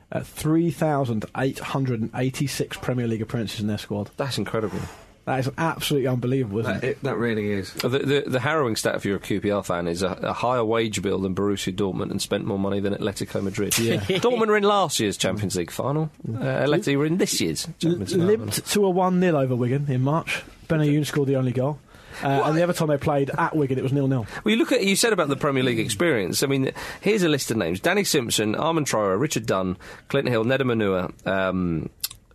Uh, 0.10 0.22
3,886 0.22 2.78
Premier 2.78 3.08
League 3.08 3.22
appearances 3.22 3.60
in 3.60 3.68
their 3.68 3.78
squad. 3.78 4.10
that's 4.16 4.38
incredible. 4.38 4.80
That 5.28 5.40
is 5.42 5.52
absolutely 5.58 6.08
unbelievable, 6.08 6.60
isn't 6.60 6.74
That, 6.74 6.84
it? 6.84 6.90
it, 6.92 7.04
that 7.04 7.18
really 7.18 7.52
is. 7.52 7.74
The, 7.74 7.90
the, 7.90 8.24
the 8.26 8.40
harrowing 8.40 8.78
stat 8.78 8.96
if 8.96 9.04
you're 9.06 9.18
a 9.18 9.20
QPR 9.20 9.64
fan 9.66 9.88
is 9.90 10.02
a, 10.02 10.08
a 10.24 10.32
higher 10.34 10.64
wage 10.64 11.02
bill 11.02 11.20
than 11.20 11.36
Borussia 11.36 11.76
Dortmund 11.76 12.12
and 12.12 12.22
spent 12.22 12.46
more 12.46 12.58
money 12.58 12.80
than 12.80 12.94
Atletico 12.94 13.44
Madrid. 13.44 13.78
Yeah. 13.78 13.98
Dortmund 14.08 14.48
were 14.48 14.56
in 14.56 14.64
last 14.64 15.02
year's 15.02 15.18
Champions 15.18 15.58
League 15.58 15.70
final. 15.70 16.10
Uh, 16.28 16.38
Atleti 16.40 16.98
were 16.98 17.06
in 17.06 17.18
this 17.18 17.40
year's 17.42 17.68
Champions 17.78 18.16
League 18.16 18.40
final. 18.40 18.52
To 18.52 18.86
a 18.86 18.90
1 18.90 19.20
0 19.20 19.38
over 19.40 19.56
Wigan 19.56 19.92
in 19.92 20.02
March. 20.02 20.44
Benayoun 20.70 21.06
scored 21.06 21.28
the 21.28 21.36
only 21.36 21.52
goal. 21.52 21.78
Uh, 22.24 22.44
and 22.46 22.58
the 22.58 22.64
other 22.64 22.74
time 22.74 22.88
they 22.88 22.98
played 22.98 23.30
at 23.30 23.54
Wigan, 23.56 23.78
it 23.78 23.84
was 23.84 23.92
nil 23.94 24.08
nil. 24.08 24.26
Well, 24.46 24.52
you 24.54 24.58
look 24.58 24.72
at 24.72 24.84
you 24.84 24.96
said 24.96 25.12
about 25.14 25.28
the 25.28 25.36
Premier 25.36 25.62
League 25.62 25.78
experience. 25.80 26.42
I 26.42 26.48
mean, 26.48 26.72
here's 27.02 27.22
a 27.22 27.30
list 27.30 27.52
of 27.52 27.58
names: 27.58 27.80
Danny 27.80 28.04
Simpson, 28.06 28.56
Armand 28.56 28.88
Traoré, 28.88 29.20
Richard 29.20 29.46
Dunne, 29.46 29.78
Clinton 30.08 30.32
Hill, 30.32 30.44
Nedum 30.46 30.74
Onuoha, 30.74 31.28
um, 31.28 31.90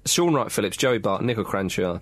Shaun 0.07 0.35
Wright-Phillips, 0.35 0.77
Joey 0.77 0.99
Bart, 0.99 1.23
Niko 1.23 1.45
Kranjčar. 1.45 2.01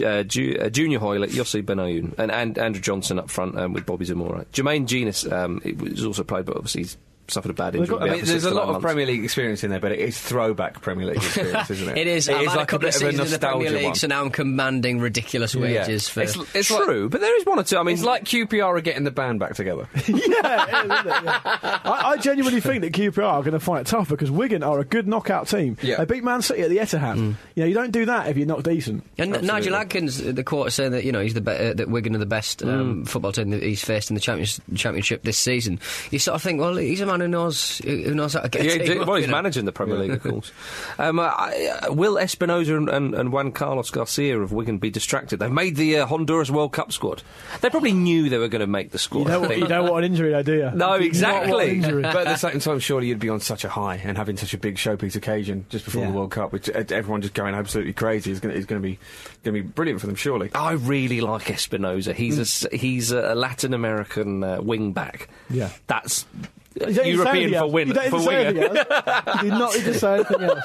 Uh, 0.00 0.22
Ju- 0.22 0.58
uh, 0.60 0.68
Junior 0.70 0.98
Hoilett, 1.00 1.30
Yossi 1.30 1.62
Benayoun, 1.62 2.14
and, 2.18 2.30
and 2.30 2.56
Andrew 2.56 2.80
Johnson 2.80 3.18
up 3.18 3.28
front 3.28 3.58
um, 3.58 3.72
with 3.72 3.84
Bobby 3.84 4.04
Zamora. 4.04 4.46
Jermaine 4.52 4.86
Jenas 4.86 5.30
um, 5.30 5.60
was 5.78 6.04
also 6.06 6.24
played, 6.24 6.46
but 6.46 6.56
obviously 6.56 6.82
he's 6.82 6.96
suffered 7.32 7.50
a 7.50 7.54
bad 7.54 7.74
injury. 7.74 7.98
got- 7.98 8.08
I 8.08 8.12
mean, 8.14 8.24
there's 8.24 8.44
a 8.44 8.50
lot 8.50 8.64
of 8.64 8.68
months. 8.70 8.84
Premier 8.84 9.06
League 9.06 9.24
experience 9.24 9.64
in 9.64 9.70
there, 9.70 9.80
but 9.80 9.92
it 9.92 9.98
is 10.00 10.18
throwback 10.20 10.80
Premier 10.80 11.06
League 11.06 11.16
experience, 11.16 11.70
isn't 11.70 11.88
it? 11.88 11.98
It 12.02 12.06
is. 12.06 12.28
It 12.28 12.36
I've 12.36 12.42
is 12.42 12.48
had 12.50 12.56
like 12.56 12.62
a 12.64 12.66
couple 12.66 12.88
bit 12.88 12.96
of 12.96 13.02
of 13.02 13.08
a 13.08 13.12
seasons 13.12 13.32
in 13.32 13.40
the 13.40 13.46
Premier 13.46 13.70
League, 13.70 13.84
one. 13.86 13.94
so 13.94 14.06
now 14.06 14.22
I'm 14.22 14.30
commanding 14.30 15.00
ridiculous 15.00 15.54
wages 15.54 16.08
for. 16.08 16.22
It's, 16.22 16.36
it's 16.54 16.70
like, 16.70 16.84
True, 16.84 17.08
but 17.08 17.20
there 17.20 17.36
is 17.38 17.46
one 17.46 17.58
or 17.58 17.62
two. 17.64 17.76
I 17.78 17.82
mean, 17.82 17.94
it's 17.94 18.04
like 18.04 18.24
QPR 18.24 18.78
are 18.78 18.80
getting 18.80 19.04
the 19.04 19.10
band 19.10 19.40
back 19.40 19.54
together. 19.54 19.88
yeah, 20.06 20.66
it 20.66 20.86
is, 20.86 20.90
isn't 21.06 21.06
it? 21.06 21.24
Yeah. 21.24 21.40
I, 21.84 22.12
I 22.12 22.16
genuinely 22.18 22.60
think 22.60 22.82
that 22.82 22.92
QPR 22.92 23.22
are 23.24 23.40
going 23.42 23.52
to 23.52 23.60
find 23.60 23.80
it 23.80 23.86
tough 23.86 24.08
because 24.08 24.30
Wigan 24.30 24.62
are 24.62 24.78
a 24.80 24.84
good 24.84 25.06
knockout 25.08 25.48
team. 25.48 25.76
Yeah. 25.82 25.96
They 25.96 26.04
beat 26.04 26.24
Man 26.24 26.42
City 26.42 26.62
at 26.62 26.70
the 26.70 26.78
Etihad. 26.78 27.16
You 27.16 27.36
know, 27.56 27.64
you 27.66 27.74
don't 27.74 27.90
do 27.92 28.06
that 28.06 28.28
if 28.28 28.36
you're 28.36 28.46
not 28.46 28.62
decent. 28.62 29.04
And 29.18 29.42
Nigel 29.42 29.74
Adkins, 29.76 30.18
the 30.22 30.44
quote 30.44 30.72
saying 30.72 30.92
that 30.92 31.04
you 31.04 31.12
know 31.12 31.20
he's 31.20 31.34
the 31.34 31.40
be- 31.40 31.52
uh, 31.52 31.74
that 31.74 31.88
Wigan 31.88 32.14
are 32.14 32.18
the 32.18 32.26
best 32.26 32.62
um, 32.62 33.04
football 33.04 33.32
team 33.32 33.50
that 33.50 33.62
he's 33.62 33.82
faced 33.84 34.10
in 34.10 34.14
the 34.14 34.20
champions- 34.20 34.60
championship 34.74 35.22
this 35.22 35.38
season. 35.38 35.78
You 36.10 36.18
sort 36.18 36.34
of 36.34 36.42
think, 36.42 36.60
well, 36.60 36.76
he's 36.76 37.00
a 37.00 37.06
man 37.06 37.21
who 37.22 37.28
knows 37.28 37.78
who 37.78 38.14
knows 38.14 38.34
how 38.34 38.40
to 38.40 38.48
get. 38.48 38.64
Yeah, 38.64 38.78
team 38.84 39.06
well, 39.06 39.16
he's 39.16 39.26
know. 39.26 39.32
managing 39.32 39.64
the 39.64 39.72
Premier 39.72 39.96
League, 39.98 40.10
of 40.12 40.22
course. 40.22 40.52
Um, 40.98 41.18
uh, 41.18 41.22
I- 41.24 41.78
uh, 41.88 41.92
will 41.92 42.16
Espinoza 42.16 42.76
and, 42.76 42.88
and, 42.88 43.14
and 43.14 43.32
Juan 43.32 43.50
Carlos 43.52 43.90
Garcia 43.90 44.38
of 44.40 44.52
Wigan 44.52 44.78
be 44.78 44.90
distracted? 44.90 45.38
They've 45.38 45.50
made 45.50 45.76
the 45.76 45.98
uh, 45.98 46.06
Honduras 46.06 46.50
World 46.50 46.72
Cup 46.72 46.92
squad. 46.92 47.22
They 47.60 47.70
probably 47.70 47.92
knew 47.92 48.28
they 48.28 48.38
were 48.38 48.48
going 48.48 48.60
to 48.60 48.66
make 48.66 48.90
the 48.90 48.98
squad. 48.98 49.20
You 49.22 49.28
don't, 49.28 49.50
I 49.50 49.54
you 49.54 49.66
don't 49.66 49.90
want 49.90 50.04
an 50.04 50.12
injury, 50.12 50.30
though, 50.30 50.42
do 50.42 50.54
you? 50.54 50.70
No, 50.74 50.94
You 50.96 51.10
do 51.12 51.20
not 51.20 51.48
want 51.48 51.62
an 51.62 51.70
exactly. 51.70 51.70
injury. 51.76 52.02
but 52.02 52.16
at 52.16 52.24
the 52.24 52.36
same 52.36 52.60
time, 52.60 52.78
surely 52.78 53.08
you'd 53.08 53.18
be 53.18 53.28
on 53.30 53.40
such 53.40 53.64
a 53.64 53.68
high 53.68 53.96
and 53.96 54.16
having 54.18 54.36
such 54.36 54.52
a 54.54 54.58
big 54.58 54.76
showpiece 54.76 55.16
occasion 55.16 55.64
just 55.70 55.84
before 55.84 56.02
Yeah. 56.02 56.10
the 56.10 56.16
World 56.16 56.30
Cup, 56.30 56.52
which 56.52 56.68
uh, 56.68 56.84
everyone 56.90 57.22
just 57.22 57.34
going 57.34 57.54
absolutely 57.54 57.92
crazy 57.94 58.30
is 58.30 58.40
going 58.40 58.54
to 58.54 58.80
be 58.80 58.98
going 59.44 59.54
to 59.56 59.62
be 59.62 59.62
brilliant 59.62 60.00
for 60.00 60.06
them, 60.06 60.16
surely. 60.16 60.50
I 60.54 60.72
really 60.72 61.20
like 61.20 61.44
Espinoza. 61.44 62.14
He's 62.14 62.38
a 62.38 62.42
s 62.42 62.66
he's 62.72 63.10
a 63.12 63.34
Latin 63.34 63.74
American 63.74 64.44
uh, 64.44 64.60
wing 64.60 64.92
back. 64.92 65.28
Yeah. 65.50 65.70
that's 65.86 66.26
You 66.74 66.80
don't 66.80 66.88
need 66.88 66.94
say 66.96 67.10
European 67.10 67.36
anything 67.54 67.60
for 67.60 67.70
win 67.70 67.88
You 67.88 67.94
don't 67.94 68.04
need 68.04 68.10
for 68.10 68.18
to 68.18 68.24
say 68.24 68.46
winger. 68.52 68.60
anything 68.64 68.86
else. 68.92 69.42
You 69.42 69.50
do 69.50 69.58
not 69.58 69.74
need 69.74 69.84
to 69.84 69.94
say 69.98 70.14
anything 70.14 70.42
else. 70.42 70.64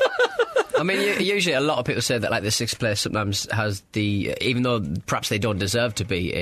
I 0.80 0.84
mean, 0.84 1.20
usually 1.22 1.56
a 1.56 1.60
lot 1.60 1.80
of 1.80 1.86
people 1.86 2.04
say 2.04 2.20
that 2.20 2.30
like 2.30 2.44
the 2.44 2.52
sixth 2.52 2.78
place 2.78 3.00
sometimes 3.02 3.52
has 3.52 3.82
the, 3.94 4.36
even 4.42 4.62
though 4.62 4.80
perhaps 5.08 5.30
they 5.30 5.40
don't 5.40 5.58
deserve 5.58 5.96
to 5.96 6.06
be 6.06 6.32
i- 6.32 6.38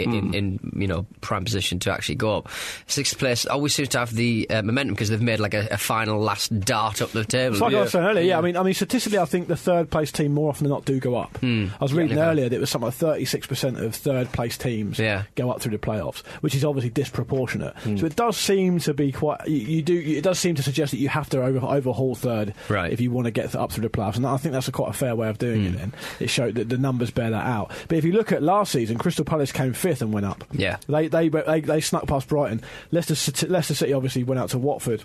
i- 0.00 0.04
Hmm. 0.04 0.14
in, 0.14 0.34
in 0.34 0.72
you 0.76 0.86
know 0.86 1.06
prime 1.22 1.42
position 1.44 1.78
to 1.80 1.90
actually 1.92 2.16
go 2.16 2.36
up. 2.36 2.48
Sixth 2.86 3.18
place 3.18 3.46
always 3.46 3.74
seems 3.74 3.88
to 3.90 3.98
have 4.00 4.12
the 4.14 4.46
uh, 4.50 4.60
momentum 4.62 4.94
because 4.94 5.08
they've 5.08 5.22
made 5.22 5.40
like 5.40 5.54
a, 5.54 5.68
a 5.70 5.78
final 5.78 6.20
last 6.20 6.60
dart 6.60 7.00
up 7.00 7.12
the 7.12 7.24
table. 7.24 7.54
It's 7.54 7.62
like 7.62 7.74
I 7.74 7.80
was 7.80 7.92
saying 7.92 8.04
earlier, 8.04 8.24
yeah. 8.24 8.38
I 8.38 8.42
mean, 8.42 8.58
I 8.58 8.62
mean, 8.62 8.74
statistically, 8.74 9.18
I 9.18 9.24
think 9.24 9.48
the 9.48 9.56
third 9.56 9.90
place 9.90 10.12
team 10.12 10.32
more 10.34 10.50
often 10.50 10.64
than 10.64 10.70
not 10.70 10.84
do 10.84 11.00
go 11.00 11.14
up. 11.16 11.38
I 11.42 11.68
was 11.80 11.94
reading 11.94 12.18
okay. 12.18 12.28
earlier 12.28 12.48
that 12.50 12.56
it 12.56 12.60
was 12.60 12.68
something 12.68 12.86
like 12.88 12.94
thirty-six 12.94 13.46
percent 13.46 13.78
of 13.78 13.94
third 13.94 14.30
place 14.32 14.58
teams 14.58 14.98
Yeah. 14.98 15.22
go 15.34 15.50
up 15.50 15.62
through 15.62 15.72
the 15.72 15.78
playoffs, 15.78 16.18
which 16.42 16.54
is 16.54 16.62
obviously 16.62 16.90
disproportionate. 16.90 17.74
So 17.98 18.04
it 18.04 18.16
does 18.16 18.36
seem 18.36 18.80
to 18.80 18.92
be 18.92 19.07
quite. 19.12 19.46
You, 19.48 19.56
you 19.56 19.82
do. 19.82 19.94
It 19.98 20.22
does 20.22 20.38
seem 20.38 20.54
to 20.56 20.62
suggest 20.62 20.90
that 20.92 20.98
you 20.98 21.08
have 21.08 21.28
to 21.30 21.42
over, 21.42 21.58
overhaul 21.66 22.14
third 22.14 22.54
Right. 22.68 22.92
if 22.92 23.00
you 23.00 23.10
want 23.10 23.26
to 23.26 23.30
get 23.30 23.54
up 23.54 23.72
through 23.72 23.82
the 23.82 23.88
playoffs, 23.90 24.16
and 24.16 24.26
I 24.26 24.36
think 24.36 24.52
that's 24.52 24.68
a 24.68 24.72
quite 24.72 24.90
a 24.90 24.92
fair 24.94 25.14
way 25.16 25.28
of 25.28 25.38
doing 25.38 25.64
it. 25.66 25.72
Then 25.76 25.92
it 26.20 26.30
showed 26.30 26.54
that 26.56 26.68
the 26.68 26.78
numbers 26.78 27.10
bear 27.10 27.30
that 27.30 27.46
out. 27.46 27.70
But 27.88 27.98
if 27.98 28.04
you 28.04 28.12
look 28.12 28.32
at 28.32 28.42
last 28.42 28.72
season, 28.72 28.98
Crystal 28.98 29.24
Palace 29.24 29.52
came 29.52 29.72
fifth 29.72 30.02
and 30.02 30.12
went 30.12 30.26
up. 30.26 30.44
Yeah. 30.52 30.76
they 30.88 31.08
they 31.08 31.28
they, 31.28 31.60
they 31.60 31.80
snuck 31.80 32.06
past 32.06 32.28
Brighton. 32.28 32.62
Leicester 32.90 33.14
City, 33.14 33.46
Leicester 33.46 33.74
City 33.74 33.92
obviously 33.92 34.24
went 34.24 34.38
out 34.40 34.50
to 34.50 34.58
Watford. 34.58 35.04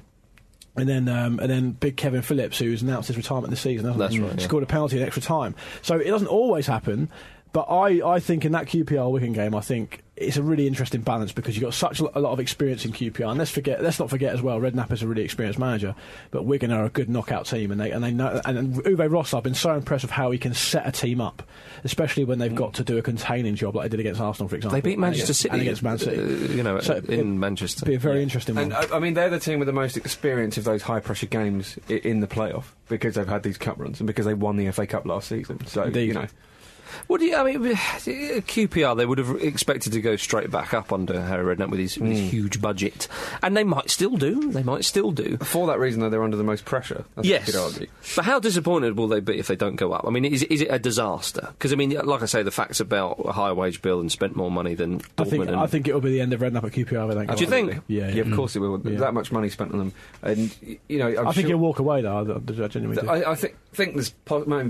And 0.75 0.89
then, 0.89 1.07
um, 1.07 1.39
and 1.39 1.51
then 1.51 1.71
big 1.71 1.97
Kevin 1.97 2.23
Phillips, 2.23 2.57
who's 2.57 2.81
announced 2.81 3.07
his 3.07 3.15
retirement 3.17 3.51
this 3.51 3.61
season, 3.61 3.95
That's 3.97 4.17
right, 4.17 4.33
yeah. 4.39 4.43
Scored 4.43 4.63
a 4.63 4.65
penalty 4.65 4.97
in 4.97 5.03
extra 5.03 5.21
time. 5.21 5.53
So 5.83 5.97
it 5.97 6.05
doesn't 6.09 6.27
always 6.27 6.65
happen, 6.65 7.09
but 7.51 7.67
I, 7.69 8.01
I 8.15 8.19
think 8.19 8.43
in 8.43 8.53
that 8.53 8.65
QPR 8.65 9.11
Wigan 9.11 9.33
game, 9.33 9.53
I 9.53 9.61
think 9.61 10.02
it's 10.15 10.37
a 10.37 10.43
really 10.43 10.67
interesting 10.67 11.01
balance 11.01 11.31
because 11.31 11.55
you've 11.55 11.63
got 11.63 11.73
such 11.73 11.99
a 11.99 12.03
lot 12.19 12.31
of 12.33 12.39
experience 12.39 12.85
in 12.85 12.91
QPR. 12.91 13.29
And 13.29 13.39
let's 13.39 13.49
forget, 13.49 13.81
let's 13.81 13.97
not 13.99 14.11
forget 14.11 14.31
as 14.33 14.43
well, 14.43 14.59
Redknapp 14.59 14.91
is 14.91 15.01
a 15.01 15.07
really 15.07 15.23
experienced 15.23 15.57
manager, 15.57 15.95
but 16.29 16.45
Wigan 16.45 16.71
are 16.71 16.85
a 16.85 16.89
good 16.89 17.09
knockout 17.09 17.47
team, 17.47 17.71
and 17.71 17.81
they 17.81 17.89
and 17.89 18.03
they 18.03 18.11
know. 18.11 18.39
And 18.45 18.75
Uwe 18.75 19.11
Ross, 19.11 19.33
I've 19.33 19.41
been 19.41 19.55
so 19.55 19.73
impressed 19.73 20.03
with 20.03 20.11
how 20.11 20.29
he 20.29 20.37
can 20.37 20.53
set 20.53 20.85
a 20.87 20.91
team 20.91 21.19
up, 21.19 21.41
especially 21.83 22.25
when 22.25 22.37
they've 22.37 22.53
got 22.53 22.75
to 22.75 22.83
do 22.83 22.97
a 22.99 23.01
containing 23.01 23.55
job 23.55 23.75
like 23.75 23.85
they 23.89 23.97
did 23.97 24.01
against 24.01 24.21
Arsenal, 24.21 24.47
for 24.49 24.55
example. 24.55 24.75
They 24.79 24.81
beat 24.87 24.99
Manchester 24.99 25.23
against- 25.31 25.39
City, 25.41 25.51
and 25.53 25.61
against 25.61 25.81
Man 25.83 25.97
City. 25.97 26.17
uh, 26.21 26.55
you 26.55 26.61
know, 26.63 26.79
So 26.79 26.97
in 27.07 27.19
it- 27.19 27.23
Manchester. 27.25 27.85
Be 27.85 27.95
a 27.95 27.99
very 27.99 28.21
interesting 28.21 28.53
one. 28.53 28.65
And 28.65 28.73
I, 28.75 28.97
I 28.97 28.99
mean, 28.99 29.15
they're 29.15 29.31
the 29.31 29.39
team 29.39 29.57
with 29.57 29.65
the 29.65 29.73
most 29.73 29.97
experience 29.97 30.57
of 30.57 30.63
those 30.63 30.83
high 30.83 30.99
pressure 30.99 31.25
games 31.25 31.79
in 31.89 32.19
the 32.19 32.27
playoff 32.27 32.65
because 32.87 33.15
they've 33.15 33.27
had 33.27 33.41
these 33.41 33.57
cup 33.57 33.79
runs 33.79 33.99
and 33.99 34.05
because 34.05 34.27
they 34.27 34.35
won 34.35 34.57
the 34.57 34.69
FA 34.71 34.85
Cup 34.85 35.07
last 35.07 35.27
season. 35.27 35.65
So 35.65 35.83
Indeed. 35.85 36.07
you 36.09 36.13
know, 36.13 36.27
What 37.07 37.19
do 37.19 37.25
you? 37.25 37.35
I 37.35 37.43
mean, 37.43 37.61
QPR 37.75 38.97
they 38.97 39.05
would 39.05 39.17
have 39.17 39.41
expected 39.41 39.93
to 39.93 40.01
go 40.01 40.15
straight 40.15 40.51
back 40.51 40.73
up 40.73 40.91
under 40.91 41.21
Harry 41.21 41.55
Redknapp 41.55 41.69
with 41.69 41.79
his, 41.79 41.97
with 41.97 42.11
his 42.11 42.19
hmm. 42.19 42.27
huge 42.27 42.61
budget, 42.61 43.07
and 43.41 43.55
they 43.55 43.63
might 43.63 43.89
still 43.89 44.17
do. 44.17 44.51
They 44.51 44.63
might 44.63 44.85
still 44.85 45.11
do. 45.11 45.37
for 45.37 45.67
that 45.67 45.79
reason, 45.79 46.01
though, 46.01 46.09
they're 46.09 46.23
under 46.23 46.37
the 46.37 46.43
most 46.43 46.65
pressure. 46.65 47.05
That's 47.15 47.27
Yes, 47.27 47.41
what 47.41 47.47
you 47.47 47.53
could 47.53 47.61
argue. 47.61 47.87
but 48.15 48.25
how 48.25 48.39
disappointed 48.39 48.97
will 48.97 49.07
they 49.07 49.19
be 49.19 49.39
if 49.39 49.47
they 49.47 49.55
don't 49.55 49.75
go 49.75 49.93
up? 49.93 50.05
I 50.05 50.09
mean, 50.09 50.25
is, 50.25 50.43
is 50.43 50.61
it 50.61 50.67
a 50.69 50.79
disaster? 50.79 51.49
Because 51.51 51.73
I 51.73 51.75
mean, 51.75 51.91
like 51.91 52.21
I 52.21 52.25
say, 52.25 52.43
the 52.43 52.51
facts 52.51 52.79
about 52.79 53.21
a 53.25 53.31
higher 53.31 53.53
wage 53.53 53.81
bill 53.81 53.99
and 53.99 54.11
spent 54.11 54.35
more 54.35 54.51
money 54.51 54.75
than 54.75 55.01
I 55.17 55.23
think 55.23 55.47
and 55.47 55.55
I 55.55 55.67
think 55.67 55.87
it 55.87 55.93
will 55.93 56.01
be 56.01 56.11
the 56.11 56.21
end 56.21 56.33
of 56.33 56.41
Redknapp 56.41 56.63
at 56.63 56.71
QPR. 56.71 57.11
I 57.11 57.13
think. 57.15 57.31
Oh, 57.31 57.35
do 57.35 57.43
you 57.43 57.49
think? 57.49 57.81
Yeah, 57.87 58.09
yeah. 58.09 58.21
of 58.21 58.27
mm. 58.27 58.35
course 58.35 58.55
it 58.55 58.59
will. 58.59 58.79
Yeah. 58.83 58.99
That 58.99 59.13
much 59.13 59.31
money 59.31 59.49
spent 59.49 59.71
on 59.71 59.79
them, 59.79 59.93
and 60.21 60.55
you 60.87 60.99
know, 60.99 61.07
I'm 61.07 61.27
I 61.27 61.31
think 61.31 61.47
sure- 61.47 61.49
he'll 61.49 61.57
walk 61.57 61.79
away 61.79 62.01
though. 62.01 62.17
I, 62.17 62.63
I 62.63 62.67
genuinely 62.67 63.01
do. 63.01 63.09
I, 63.09 63.31
I 63.31 63.35
think 63.35 63.55
think 63.73 63.95
there's 63.95 64.13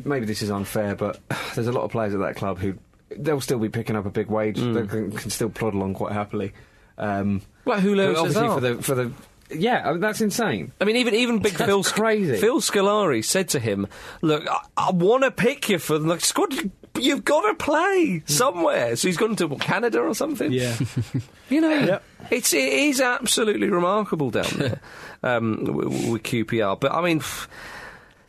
maybe 0.06 0.26
this 0.26 0.42
is 0.42 0.50
unfair, 0.50 0.96
but 0.96 1.20
there's 1.56 1.68
a 1.68 1.72
lot 1.72 1.84
of 1.84 1.92
players 1.92 2.13
at 2.14 2.20
that 2.22 2.36
club 2.36 2.60
who 2.60 2.76
they'll 3.16 3.42
still 3.42 3.60
be 3.60 3.70
picking 3.70 3.96
up 3.96 4.06
a 4.06 4.10
big 4.10 4.28
wage. 4.28 4.58
Mm. 4.58 4.74
They 4.74 4.88
can, 4.88 5.12
can 5.12 5.30
still 5.30 5.50
plod 5.50 5.74
along 5.74 5.94
quite 5.96 6.14
happily. 6.14 6.54
Um, 6.98 7.42
Well, 7.66 7.80
Julio 7.80 8.14
but 8.14 8.20
obviously 8.20 8.48
for 8.48 8.60
the 8.60 8.82
for 8.82 8.96
the 8.96 9.12
yeah, 9.56 9.88
I 9.88 9.92
mean, 9.92 10.00
that's 10.02 10.22
insane. 10.22 10.72
I 10.82 10.86
mean, 10.86 10.96
even 10.96 11.14
even 11.14 11.40
big 11.40 11.54
That's 11.54 11.68
Phil 11.70 11.84
Sc- 11.84 11.96
crazy. 11.96 12.38
Phil 12.38 12.60
Scolari 12.60 13.24
said 13.24 13.50
to 13.50 13.60
him, 13.60 13.88
"Look, 14.22 14.48
I, 14.50 14.62
I 14.78 14.92
want 14.92 15.24
to 15.24 15.32
pick 15.32 15.70
you 15.70 15.78
for 15.78 16.00
the 16.00 16.18
squad. 16.20 16.54
You've 17.00 17.24
got 17.26 17.42
to 17.48 17.54
play 17.56 18.24
somewhere." 18.26 18.96
So 18.96 19.08
he's 19.08 19.18
gone 19.18 19.36
to 19.36 19.48
what, 19.48 19.60
Canada 19.62 20.00
or 20.00 20.16
something. 20.16 20.52
yeah. 20.52 20.76
You 21.50 21.62
know, 21.62 21.70
Yep. 21.70 22.04
it's 22.32 22.54
it 22.54 22.74
is 22.74 23.00
absolutely 23.02 23.70
remarkable 23.70 24.32
down 24.32 24.46
there 24.58 24.80
um, 25.22 25.66
with, 25.66 26.10
with 26.10 26.24
QPR. 26.24 26.80
But 26.80 26.94
I 26.94 27.02
mean, 27.04 27.22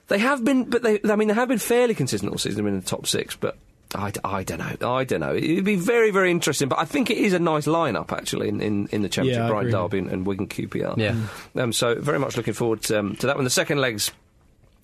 they 0.08 0.18
have 0.18 0.44
been, 0.44 0.64
but 0.68 0.82
they, 0.82 1.00
I 1.08 1.16
mean, 1.16 1.28
they 1.28 1.34
have 1.34 1.48
been 1.48 1.58
fairly 1.58 1.94
consistent 1.94 2.32
all 2.32 2.36
season. 2.38 2.56
They've 2.56 2.64
been 2.64 2.74
in 2.74 2.80
the 2.80 2.86
top 2.86 3.06
six, 3.06 3.34
but. 3.36 3.56
I, 3.94 4.10
d- 4.10 4.20
I 4.24 4.42
don't 4.42 4.58
know. 4.58 4.90
I 4.90 5.04
don't 5.04 5.20
know. 5.20 5.34
It'd 5.34 5.64
be 5.64 5.76
very, 5.76 6.10
very 6.10 6.30
interesting. 6.30 6.68
But 6.68 6.78
I 6.78 6.84
think 6.84 7.10
it 7.10 7.18
is 7.18 7.32
a 7.32 7.38
nice 7.38 7.66
lineup 7.66 8.12
actually 8.12 8.48
in, 8.48 8.60
in, 8.60 8.88
in 8.88 9.02
the 9.02 9.08
Championship. 9.08 9.40
Yeah, 9.42 9.46
I 9.46 9.50
Brighton. 9.50 9.72
Derby 9.72 9.98
and, 9.98 10.10
and 10.10 10.26
Wigan 10.26 10.48
QPR. 10.48 10.96
Yeah. 10.96 11.16
Um, 11.62 11.72
so 11.72 11.94
very 11.94 12.18
much 12.18 12.36
looking 12.36 12.54
forward 12.54 12.90
um, 12.92 13.16
to 13.16 13.26
that 13.26 13.36
one. 13.36 13.44
The 13.44 13.50
second 13.50 13.78
legs 13.80 14.10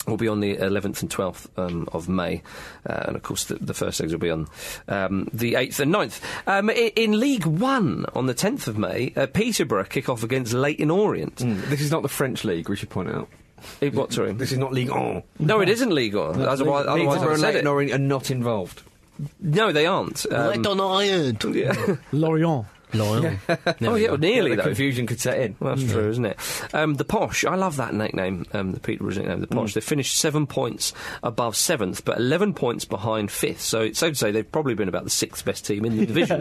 will 0.07 0.17
be 0.17 0.29
on 0.29 0.41
the 0.41 0.57
11th 0.57 1.03
and 1.03 1.11
12th 1.11 1.47
um, 1.59 1.87
of 1.93 2.09
May, 2.09 2.43
uh, 2.89 3.03
and 3.09 3.17
of 3.17 3.23
course 3.23 3.45
the, 3.45 3.57
the 3.57 3.75
first 3.75 4.01
legs 4.01 4.13
will 4.13 4.19
be 4.19 4.31
on 4.31 4.49
um, 4.89 5.29
the 5.35 5.53
8th 5.55 5.81
and 5.81 5.95
9th. 5.95 6.21
Um, 6.47 6.71
i- 6.71 6.93
in 6.97 7.21
League 7.21 7.45
One 7.45 8.07
on 8.15 8.25
the 8.27 8.35
10th 8.35 8.67
of 8.67 8.79
May, 8.79 9.13
uh, 9.15 9.27
Peterborough 9.27 9.85
kick 9.85 10.09
off 10.09 10.23
against 10.23 10.55
Leyton 10.55 10.91
Orient. 10.91 11.37
This 11.69 11.83
is 11.83 11.91
not 11.91 12.01
the 12.03 12.09
French 12.09 12.45
league, 12.45 12.71
we 12.71 12.77
should 12.77 12.89
point 12.89 13.11
out. 13.11 13.29
Eh, 13.83 13.91
what, 13.91 14.11
sorry? 14.15 14.33
This 14.33 14.53
is 14.53 14.59
not 14.59 14.73
League 14.73 14.89
One. 14.91 15.23
No, 15.39 15.61
it 15.61 15.69
isn't 15.69 15.91
League 15.93 16.15
One. 16.15 16.41
Otherwise, 16.41 16.87
otherwise 16.87 16.87
I 16.89 16.97
Peterborough 16.97 17.31
would 17.33 17.41
said 17.41 17.47
Leyton 17.55 17.67
it. 17.67 17.71
Orient 17.71 17.93
are 17.93 17.99
not 17.99 18.31
involved. 18.31 18.83
No, 19.41 19.73
they 19.73 19.87
aren't. 19.87 20.27
Um, 20.31 20.65
Iron. 20.81 21.39
yeah. 21.55 21.97
Lorient. 22.13 22.67
Loyal. 22.95 23.37
oh, 23.49 23.95
yeah, 23.95 24.09
well, 24.09 24.19
nearly 24.19 24.51
the 24.51 24.57
though. 24.57 24.63
confusion 24.65 25.07
could 25.07 25.21
set 25.21 25.39
in. 25.39 25.57
Well, 25.61 25.77
that's 25.77 25.91
true, 25.91 26.09
isn't 26.11 26.25
it? 26.25 26.39
Um, 26.73 26.95
the 26.95 27.05
Posh, 27.05 27.45
I 27.45 27.55
love 27.55 27.77
that 27.77 27.95
nickname, 27.95 28.45
um, 28.53 28.73
the 28.73 28.81
Peterborough's 28.81 29.19
nickname, 29.19 29.41
the 29.41 29.47
Posh. 29.47 29.75
They 29.75 29.81
finished 29.81 30.17
seven 30.17 30.47
points 30.47 30.93
above 31.23 31.57
seventh, 31.57 32.05
but 32.05 32.19
11 32.19 32.55
points 32.55 32.85
behind 32.85 33.31
fifth. 33.31 33.61
So 33.61 33.81
it's 33.83 33.99
safe 33.99 34.13
to 34.15 34.19
say 34.19 34.31
they've 34.31 34.51
probably 34.51 34.75
been 34.75 34.89
about 34.89 35.05
the 35.05 35.11
sixth 35.11 35.45
best 35.45 35.67
team 35.67 35.85
in 35.85 35.97
the 35.97 36.07
division. 36.13 36.41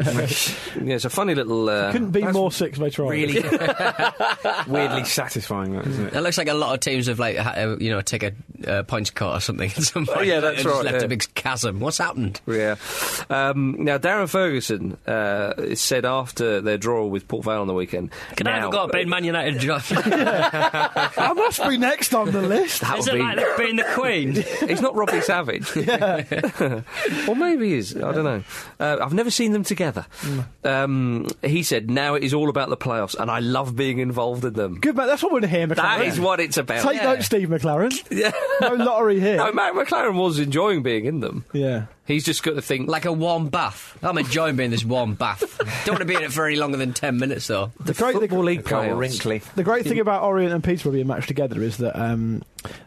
yeah, 0.88 0.95
it's 0.95 1.05
a 1.05 1.09
funny 1.09 1.35
little. 1.35 1.69
Uh, 1.69 1.91
Couldn't 1.91 2.12
be 2.12 2.23
more 2.23 2.51
six 2.51 2.77
by 2.79 2.89
tried. 2.89 3.09
Really 3.09 3.41
weirdly 4.67 5.03
satisfying, 5.05 5.73
that 5.73 5.88
isn't 5.88 6.07
it? 6.07 6.13
It 6.13 6.21
looks 6.21 6.38
like 6.38 6.47
a 6.47 6.53
lot 6.53 6.73
of 6.73 6.79
teams 6.79 7.07
have 7.07 7.19
like 7.19 7.38
ha- 7.38 7.53
uh, 7.55 7.77
you 7.79 7.89
know 7.89 8.01
take 8.01 8.23
a 8.23 8.33
uh, 8.67 8.83
points 8.83 9.09
cut 9.09 9.35
or 9.38 9.39
something. 9.39 9.69
Some. 9.69 10.07
Oh, 10.13 10.21
yeah, 10.21 10.39
that's 10.39 10.63
right, 10.65 10.83
Left 10.85 10.97
yeah. 10.99 11.03
a 11.05 11.07
big 11.07 11.23
chasm. 11.35 11.79
What's 11.79 11.97
happened? 11.97 12.41
Yeah. 12.47 12.75
Um, 13.29 13.77
now, 13.83 13.97
Darren 13.97 14.29
Ferguson 14.29 14.97
uh, 15.07 15.75
said 15.75 16.05
after 16.05 16.38
their 16.39 16.78
draw 16.78 17.06
with 17.06 17.28
Port 17.28 17.45
Vale 17.45 17.62
on 17.62 17.67
the 17.67 17.73
weekend. 17.73 18.12
Can 18.36 18.47
I 18.47 18.52
now, 18.52 18.60
have 18.62 18.69
a 18.69 18.71
go 18.71 18.84
at 18.86 18.91
being 18.91 19.10
Man 19.10 19.23
United, 19.23 19.60
John? 19.60 19.82
I 19.91 21.34
must 21.36 21.67
be 21.67 21.78
next 21.78 22.13
on 22.13 22.32
the 22.32 22.41
list. 22.41 22.82
that 22.82 22.99
Is 22.99 23.08
it 23.08 23.13
be- 23.13 23.19
like 23.19 23.58
being 23.58 23.75
the 23.75 23.84
Queen? 23.93 24.36
He's 24.67 24.82
not 24.82 24.95
Robbie 24.95 25.21
Savage. 25.21 25.75
or 27.28 27.36
maybe 27.36 27.69
he 27.69 27.73
is. 27.75 27.95
I 27.95 28.12
don't 28.12 28.23
know. 28.23 28.43
Uh, 28.80 28.97
I've 29.02 29.13
never 29.13 29.32
seen 29.32 29.52
them 29.52 29.63
together. 29.63 30.06
Um, 30.63 31.28
he 31.43 31.63
said, 31.63 31.89
now 31.89 32.15
it 32.15 32.23
is 32.23 32.34
all 32.34 32.49
about 32.49 32.69
the 32.69 32.78
playoffs, 32.78 33.15
and 33.19 33.30
I 33.30 33.39
love 33.39 33.75
being 33.75 33.99
involved 33.99 34.45
in 34.45 34.54
them. 34.54 34.80
Good 34.80 34.95
man, 34.95 35.08
that's 35.08 35.23
what 35.23 35.32
we're 35.32 35.47
here, 35.47 35.67
McClaren. 35.67 35.75
That 35.75 36.02
is 36.02 36.19
what 36.19 36.39
it's 36.39 36.58
about. 36.58 36.84
Take 36.84 37.02
note, 37.04 37.23
Steve 37.23 37.49
McClaren. 37.49 37.89
Yeah. 38.12 38.32
No 38.62 38.73
lottery 38.73 39.19
here. 39.19 39.38
No, 39.38 39.52
Matt 39.52 39.73
McClaren 39.73 40.15
was 40.15 40.39
enjoying 40.39 40.84
being 40.84 41.06
in 41.06 41.19
them. 41.19 41.45
Yeah. 41.54 41.86
He's 42.10 42.26
just 42.26 42.41
got 42.41 42.56
to 42.56 42.62
think. 42.62 42.89
Like 42.89 43.06
a 43.06 43.13
warm 43.13 43.50
bath. 43.50 43.95
I'm 44.02 44.17
enjoying 44.17 44.56
being 44.56 44.72
this 44.72 44.84
warm 44.84 45.13
bath. 45.13 45.58
Don't 45.86 45.93
want 45.93 46.00
to 46.00 46.06
be 46.06 46.15
in 46.15 46.24
it 46.24 46.34
for 46.34 46.48
any 46.48 46.56
longer 46.56 46.76
than 46.76 46.91
10 46.91 47.17
minutes, 47.19 47.45
though. 47.45 47.72
the 47.80 47.93
great- 47.93 48.15
Football 48.15 48.43
League 48.45 48.65
Carl 48.65 48.86
playoffs. 48.86 48.98
Wrinkly. 48.98 49.41
The 49.56 49.63
great 49.63 49.86
thing 49.86 50.00
about 50.00 50.24
Orient 50.24 50.52
and 50.52 50.63
Peterborough 50.63 50.93
being 50.93 51.06
matched 51.06 51.28
together 51.28 51.62
is 51.62 51.78
that 51.78 51.95
um, 51.95 52.41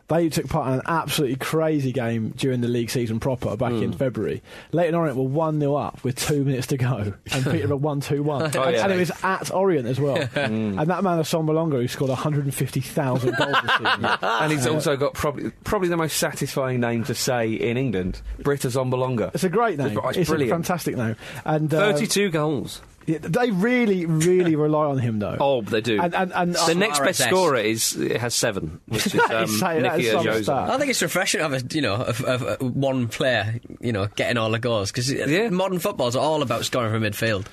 they 0.09 0.29
took 0.29 0.49
part 0.49 0.69
in 0.69 0.75
an 0.75 0.83
absolutely 0.87 1.37
crazy 1.37 1.93
game 1.93 2.31
during 2.37 2.61
the 2.61 2.69
league 2.69 2.91
season 2.91 3.19
proper 3.21 3.57
back 3.57 3.73
Hmm. 3.73 3.83
in 3.83 3.93
February. 3.93 4.43
Leyton 4.73 4.95
Orient 4.95 5.17
were 5.17 5.25
1 5.25 5.59
0 5.61 5.75
up 5.75 6.03
with 6.05 6.17
two 6.17 6.45
minutes 6.45 6.67
to 6.69 6.77
go, 6.77 7.15
and 7.33 7.45
Peterborough 7.51 7.77
1 7.77 8.01
2 8.01 8.23
1. 8.23 8.43
Oh, 8.57 8.63
and, 8.63 8.93
it 8.93 8.99
was 8.99 9.11
at 9.23 9.51
Orient 9.53 9.87
as 9.89 9.99
well. 10.01 10.17
And 10.35 10.79
that 10.91 11.03
man, 11.03 11.23
Son 11.25 11.47
Malonga, 11.47 11.81
who 11.81 11.89
scored 11.89 12.11
150,000 12.11 13.35
goals 13.37 13.57
this 13.63 13.73
season. 13.77 14.05
And 14.23 14.53
he's 14.53 14.67
also 14.67 14.97
got 14.97 15.15
probably 15.15 15.51
probably 15.65 15.89
the 15.89 15.97
most 15.97 16.17
satisfying 16.17 16.81
name 16.81 17.05
to 17.05 17.15
say 17.15 17.53
in 17.53 17.77
England, 17.77 18.21
Britt 18.41 18.61
Assombalonga. 18.63 19.35
It's 19.35 19.45
a 19.45 19.49
great 19.49 19.79
name. 19.79 19.99
It's 20.05 20.19
It's, 20.19 20.31
a 20.31 20.47
fantastic 20.49 20.97
name. 20.97 21.17
And 21.45 21.73
uh, 21.73 21.93
32 21.93 22.31
goals. 22.31 22.81
Yeah, 23.07 23.19
they 23.21 23.51
really, 23.51 24.07
really 24.07 24.57
rely 24.67 24.87
on 24.87 24.99
him, 24.99 25.19
though. 25.19 25.37
Oh, 25.41 25.63
they 25.63 25.81
do. 25.81 26.01
And, 26.01 26.15
and, 26.15 26.33
and 26.33 26.55
the 26.55 26.75
next 26.75 27.01
best 27.01 27.21
scorer 27.21 27.57
is 27.57 27.93
has 28.17 28.35
seven, 28.35 28.81
which 28.87 29.07
is 29.07 29.13
That 29.29 29.31
um, 29.35 29.45
is 29.45 29.59
say- 29.61 29.81
Nicky 29.81 30.07
is 30.07 30.13
Jose. 30.25 30.53
I 30.53 30.79
think 30.79 30.91
it's 30.91 31.03
refreshing 31.03 31.39
to 31.41 31.49
have 31.49 31.53
a, 31.53 31.75
you 31.75 31.83
know, 31.83 31.95
of, 31.95 32.23
of, 32.25 32.43
uh, 32.43 32.57
one 32.59 33.09
player, 33.09 33.61
you 33.81 33.93
know, 33.93 34.07
getting 34.17 34.37
all 34.37 34.51
the 34.51 34.59
goals 34.59 34.91
because 34.91 35.11
Yeah. 35.13 35.49
modern 35.51 35.79
football's 35.79 36.17
all 36.17 36.43
about 36.43 36.65
scoring 36.65 36.93
from 36.93 37.03
midfield. 37.03 37.47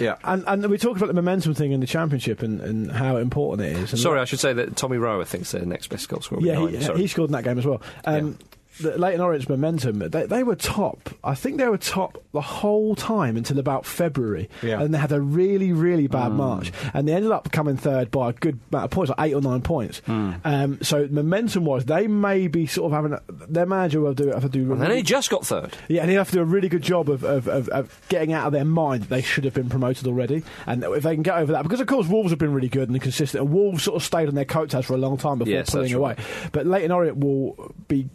Yeah. 0.00 0.16
And, 0.24 0.44
and 0.46 0.66
we 0.68 0.78
talked 0.78 0.96
about 0.96 1.08
the 1.08 1.14
momentum 1.14 1.54
thing 1.54 1.72
in 1.72 1.80
the 1.80 1.86
championship 1.86 2.42
and, 2.42 2.60
and 2.60 2.90
how 2.90 3.16
important 3.16 3.68
it 3.68 3.76
is. 3.76 3.92
And 3.92 4.00
Sorry, 4.00 4.20
I 4.20 4.24
should 4.24 4.40
say 4.40 4.52
that 4.52 4.76
Tommy 4.76 4.96
Rowe, 4.98 5.20
I 5.20 5.24
think, 5.24 5.42
is 5.42 5.52
the 5.52 5.64
next 5.66 5.88
best 5.88 6.08
goal 6.08 6.20
scorer. 6.20 6.42
Yeah, 6.42 6.54
behind, 6.66 6.96
he, 6.96 7.02
he 7.02 7.06
scored 7.06 7.28
in 7.30 7.32
that 7.32 7.44
game 7.44 7.58
as 7.58 7.66
well. 7.66 7.82
Um, 8.04 8.38
the 8.80 8.98
Leyton 8.98 9.20
Orange 9.20 9.48
momentum, 9.48 9.98
they, 9.98 10.26
they 10.26 10.42
were 10.42 10.56
top. 10.56 11.10
I 11.22 11.34
think 11.34 11.58
they 11.58 11.68
were 11.68 11.78
top 11.78 12.22
the 12.32 12.40
whole 12.40 12.94
time 12.94 13.36
until 13.36 13.58
about 13.58 13.84
February. 13.84 14.48
Yeah. 14.62 14.80
And 14.80 14.94
they 14.94 14.98
had 14.98 15.12
a 15.12 15.20
really, 15.20 15.72
really 15.72 16.06
bad 16.06 16.30
Hmm. 16.30 16.36
March. 16.38 16.72
And 16.94 17.06
they 17.06 17.12
ended 17.12 17.30
up 17.32 17.52
coming 17.52 17.76
third 17.76 18.10
by 18.10 18.30
a 18.30 18.32
good 18.32 18.58
amount 18.72 18.84
of 18.86 18.90
points, 18.90 19.10
like 19.10 19.28
eight 19.28 19.34
or 19.34 19.42
nine 19.42 19.60
points. 19.60 19.98
Hmm. 20.06 20.32
Um, 20.44 20.78
so 20.82 21.06
momentum 21.10 21.64
wise, 21.64 21.84
they 21.84 22.06
may 22.06 22.46
be 22.48 22.66
sort 22.66 22.92
of 22.92 22.96
having 22.96 23.12
a, 23.12 23.20
their 23.48 23.66
manager 23.66 24.00
will 24.00 24.14
do 24.14 24.28
have 24.30 24.42
to 24.42 24.48
do. 24.48 24.72
And 24.72 24.80
then 24.80 24.90
he 24.90 25.02
just 25.02 25.28
got 25.30 25.44
third. 25.46 25.76
Yeah, 25.88 26.02
and 26.02 26.10
he'll 26.10 26.20
have 26.20 26.28
to 26.30 26.36
do 26.36 26.40
a 26.42 26.44
really 26.44 26.68
good 26.68 26.82
job 26.82 27.10
of, 27.10 27.24
of, 27.24 27.48
of, 27.48 27.68
of 27.68 28.00
getting 28.08 28.32
out 28.32 28.46
of 28.46 28.52
their 28.52 28.64
mind 28.64 29.02
that 29.04 29.08
they 29.10 29.22
should 29.22 29.44
have 29.44 29.54
been 29.54 29.68
promoted 29.68 30.06
already. 30.06 30.42
And 30.66 30.82
if 30.84 31.02
they 31.02 31.14
can 31.14 31.22
get 31.22 31.36
over 31.36 31.52
that, 31.52 31.62
because 31.62 31.80
of 31.80 31.86
course 31.86 32.06
Wolves 32.06 32.30
have 32.30 32.38
been 32.38 32.52
really 32.54 32.68
good 32.70 32.88
and 32.88 33.00
consistent, 33.00 33.44
and 33.44 33.52
Wolves 33.52 33.82
sort 33.82 33.96
of 33.96 34.02
stayed 34.02 34.28
on 34.28 34.34
their 34.34 34.44
coattails 34.46 34.86
for 34.86 34.94
a 34.94 34.98
long 34.98 35.16
time 35.18 35.38
before 35.38 35.52
Yes, 35.52 35.70
pulling 35.70 35.92
away. 35.92 36.14
right. 36.16 36.18
But 36.52 36.66
Leighton 36.66 36.90
Orient 36.90 37.18
will 37.18 37.74
be 37.88 38.08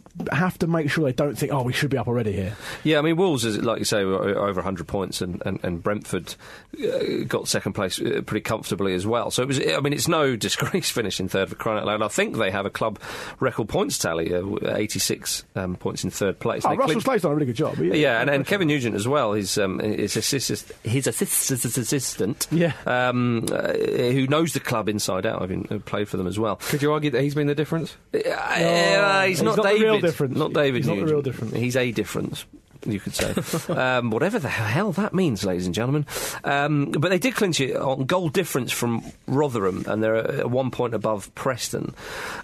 have 0.48 0.58
to 0.58 0.66
make 0.66 0.90
sure 0.90 1.04
they 1.04 1.12
don't 1.12 1.36
think, 1.36 1.52
oh, 1.52 1.62
we 1.62 1.72
should 1.72 1.90
be 1.90 1.98
up 1.98 2.08
already 2.08 2.32
here. 2.32 2.56
Yeah, 2.84 2.98
I 2.98 3.02
mean, 3.02 3.16
Wolves, 3.16 3.44
is 3.44 3.58
like 3.58 3.78
you 3.78 3.84
say, 3.84 4.04
were 4.04 4.36
over 4.38 4.54
100 4.60 4.86
points, 4.88 5.20
and, 5.20 5.42
and, 5.44 5.60
and 5.62 5.82
Brentford 5.82 6.34
uh, 6.82 7.24
got 7.26 7.48
second 7.48 7.74
place 7.74 8.00
uh, 8.00 8.22
pretty 8.24 8.40
comfortably 8.42 8.94
as 8.94 9.06
well. 9.06 9.30
So 9.30 9.42
it 9.42 9.46
was, 9.46 9.60
I 9.60 9.80
mean, 9.80 9.92
it's 9.92 10.08
no 10.08 10.36
disgrace 10.48 10.90
finishing 10.90 11.28
third 11.28 11.50
for 11.50 11.54
crying 11.54 11.78
out 11.80 11.86
loud. 11.86 12.02
I 12.02 12.08
think 12.08 12.36
they 12.36 12.50
have 12.50 12.66
a 12.66 12.70
club 12.70 12.98
record 13.40 13.68
points 13.68 13.98
tally, 13.98 14.34
uh, 14.34 14.42
86 14.74 15.44
um, 15.56 15.76
points 15.76 16.02
in 16.04 16.10
third 16.10 16.38
place. 16.40 16.64
Oh, 16.64 16.70
They 16.70 16.76
Russell 16.76 16.86
clinched- 17.00 17.04
Slade's 17.04 17.22
done 17.22 17.32
a 17.32 17.34
really 17.34 17.46
good 17.46 17.56
job. 17.56 17.78
Yeah, 17.78 18.20
and, 18.20 18.30
and 18.30 18.46
Kevin 18.46 18.68
Nugent 18.68 18.94
as 18.96 19.06
well. 19.06 19.32
His 19.34 19.58
um, 19.58 19.78
his 19.80 20.16
assist, 20.16 20.72
his 20.82 21.06
assist, 21.06 21.50
assistant, 21.50 22.46
Yeah. 22.50 22.72
um, 22.86 23.44
uh, 23.52 23.72
who 23.74 24.26
knows 24.26 24.52
the 24.54 24.60
club 24.60 24.88
inside 24.88 25.26
out. 25.26 25.42
I've 25.42 25.50
uh, 25.70 25.78
played 25.80 26.08
for 26.08 26.16
them 26.16 26.26
as 26.26 26.38
well. 26.38 26.56
Could 26.56 26.82
you 26.82 26.92
argue 26.92 27.10
that 27.10 27.22
he's 27.22 27.34
been 27.34 27.46
the 27.48 27.54
difference? 27.54 27.96
Uh, 28.14 29.22
he's, 29.22 29.38
he's 29.38 29.42
not, 29.42 29.56
not 29.56 29.64
the 29.66 29.78
real 29.80 30.00
difference. 30.00 30.37
Not 30.38 30.52
David. 30.52 30.78
He's 30.78 30.86
not 30.86 30.96
the 30.96 31.04
real 31.04 31.22
difference. 31.22 31.54
He's 31.54 31.76
a 31.76 31.90
difference. 31.92 32.44
You 32.86 33.00
could 33.00 33.14
say, 33.14 33.34
um, 33.72 34.10
whatever 34.10 34.38
the 34.38 34.48
hell 34.48 34.92
that 34.92 35.12
means, 35.12 35.44
ladies 35.44 35.66
and 35.66 35.74
gentlemen. 35.74 36.06
Um, 36.44 36.92
but 36.92 37.08
they 37.08 37.18
did 37.18 37.34
clinch 37.34 37.60
it 37.60 37.76
on 37.76 38.04
goal 38.04 38.28
difference 38.28 38.70
from 38.70 39.02
Rotherham, 39.26 39.84
and 39.86 40.02
they're 40.02 40.46
one 40.46 40.70
point 40.70 40.94
above 40.94 41.34
Preston. 41.34 41.94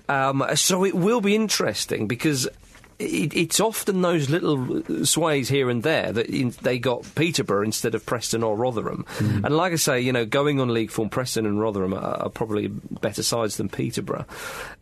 Um, 0.09 0.45
so 0.55 0.85
it 0.85 0.95
will 0.95 1.21
be 1.21 1.35
interesting 1.37 2.09
because 2.09 2.49
it, 2.99 3.35
it's 3.35 3.61
often 3.61 4.03
those 4.03 4.31
little 4.31 5.05
sways 5.05 5.49
here 5.49 5.71
and 5.71 5.83
there 5.83 6.13
that 6.13 6.27
in, 6.27 6.51
they 6.63 6.79
got 6.79 7.05
Peterborough 7.15 7.65
instead 7.65 7.95
of 7.95 8.05
Preston 8.07 8.43
or 8.43 8.57
Rotherham. 8.57 9.05
Hmm. 9.09 9.45
And 9.45 9.57
like 9.57 9.73
I 9.73 9.77
say, 9.77 10.01
you 10.01 10.13
know, 10.13 10.25
going 10.25 10.61
on 10.61 10.73
league 10.73 10.91
form, 10.91 11.09
Preston 11.09 11.47
and 11.47 11.61
Rotherham 11.61 11.95
are, 11.95 12.23
are 12.23 12.29
probably 12.29 12.69
better 12.69 13.23
sides 13.23 13.57
than 13.57 13.69
Peterborough. 13.69 14.27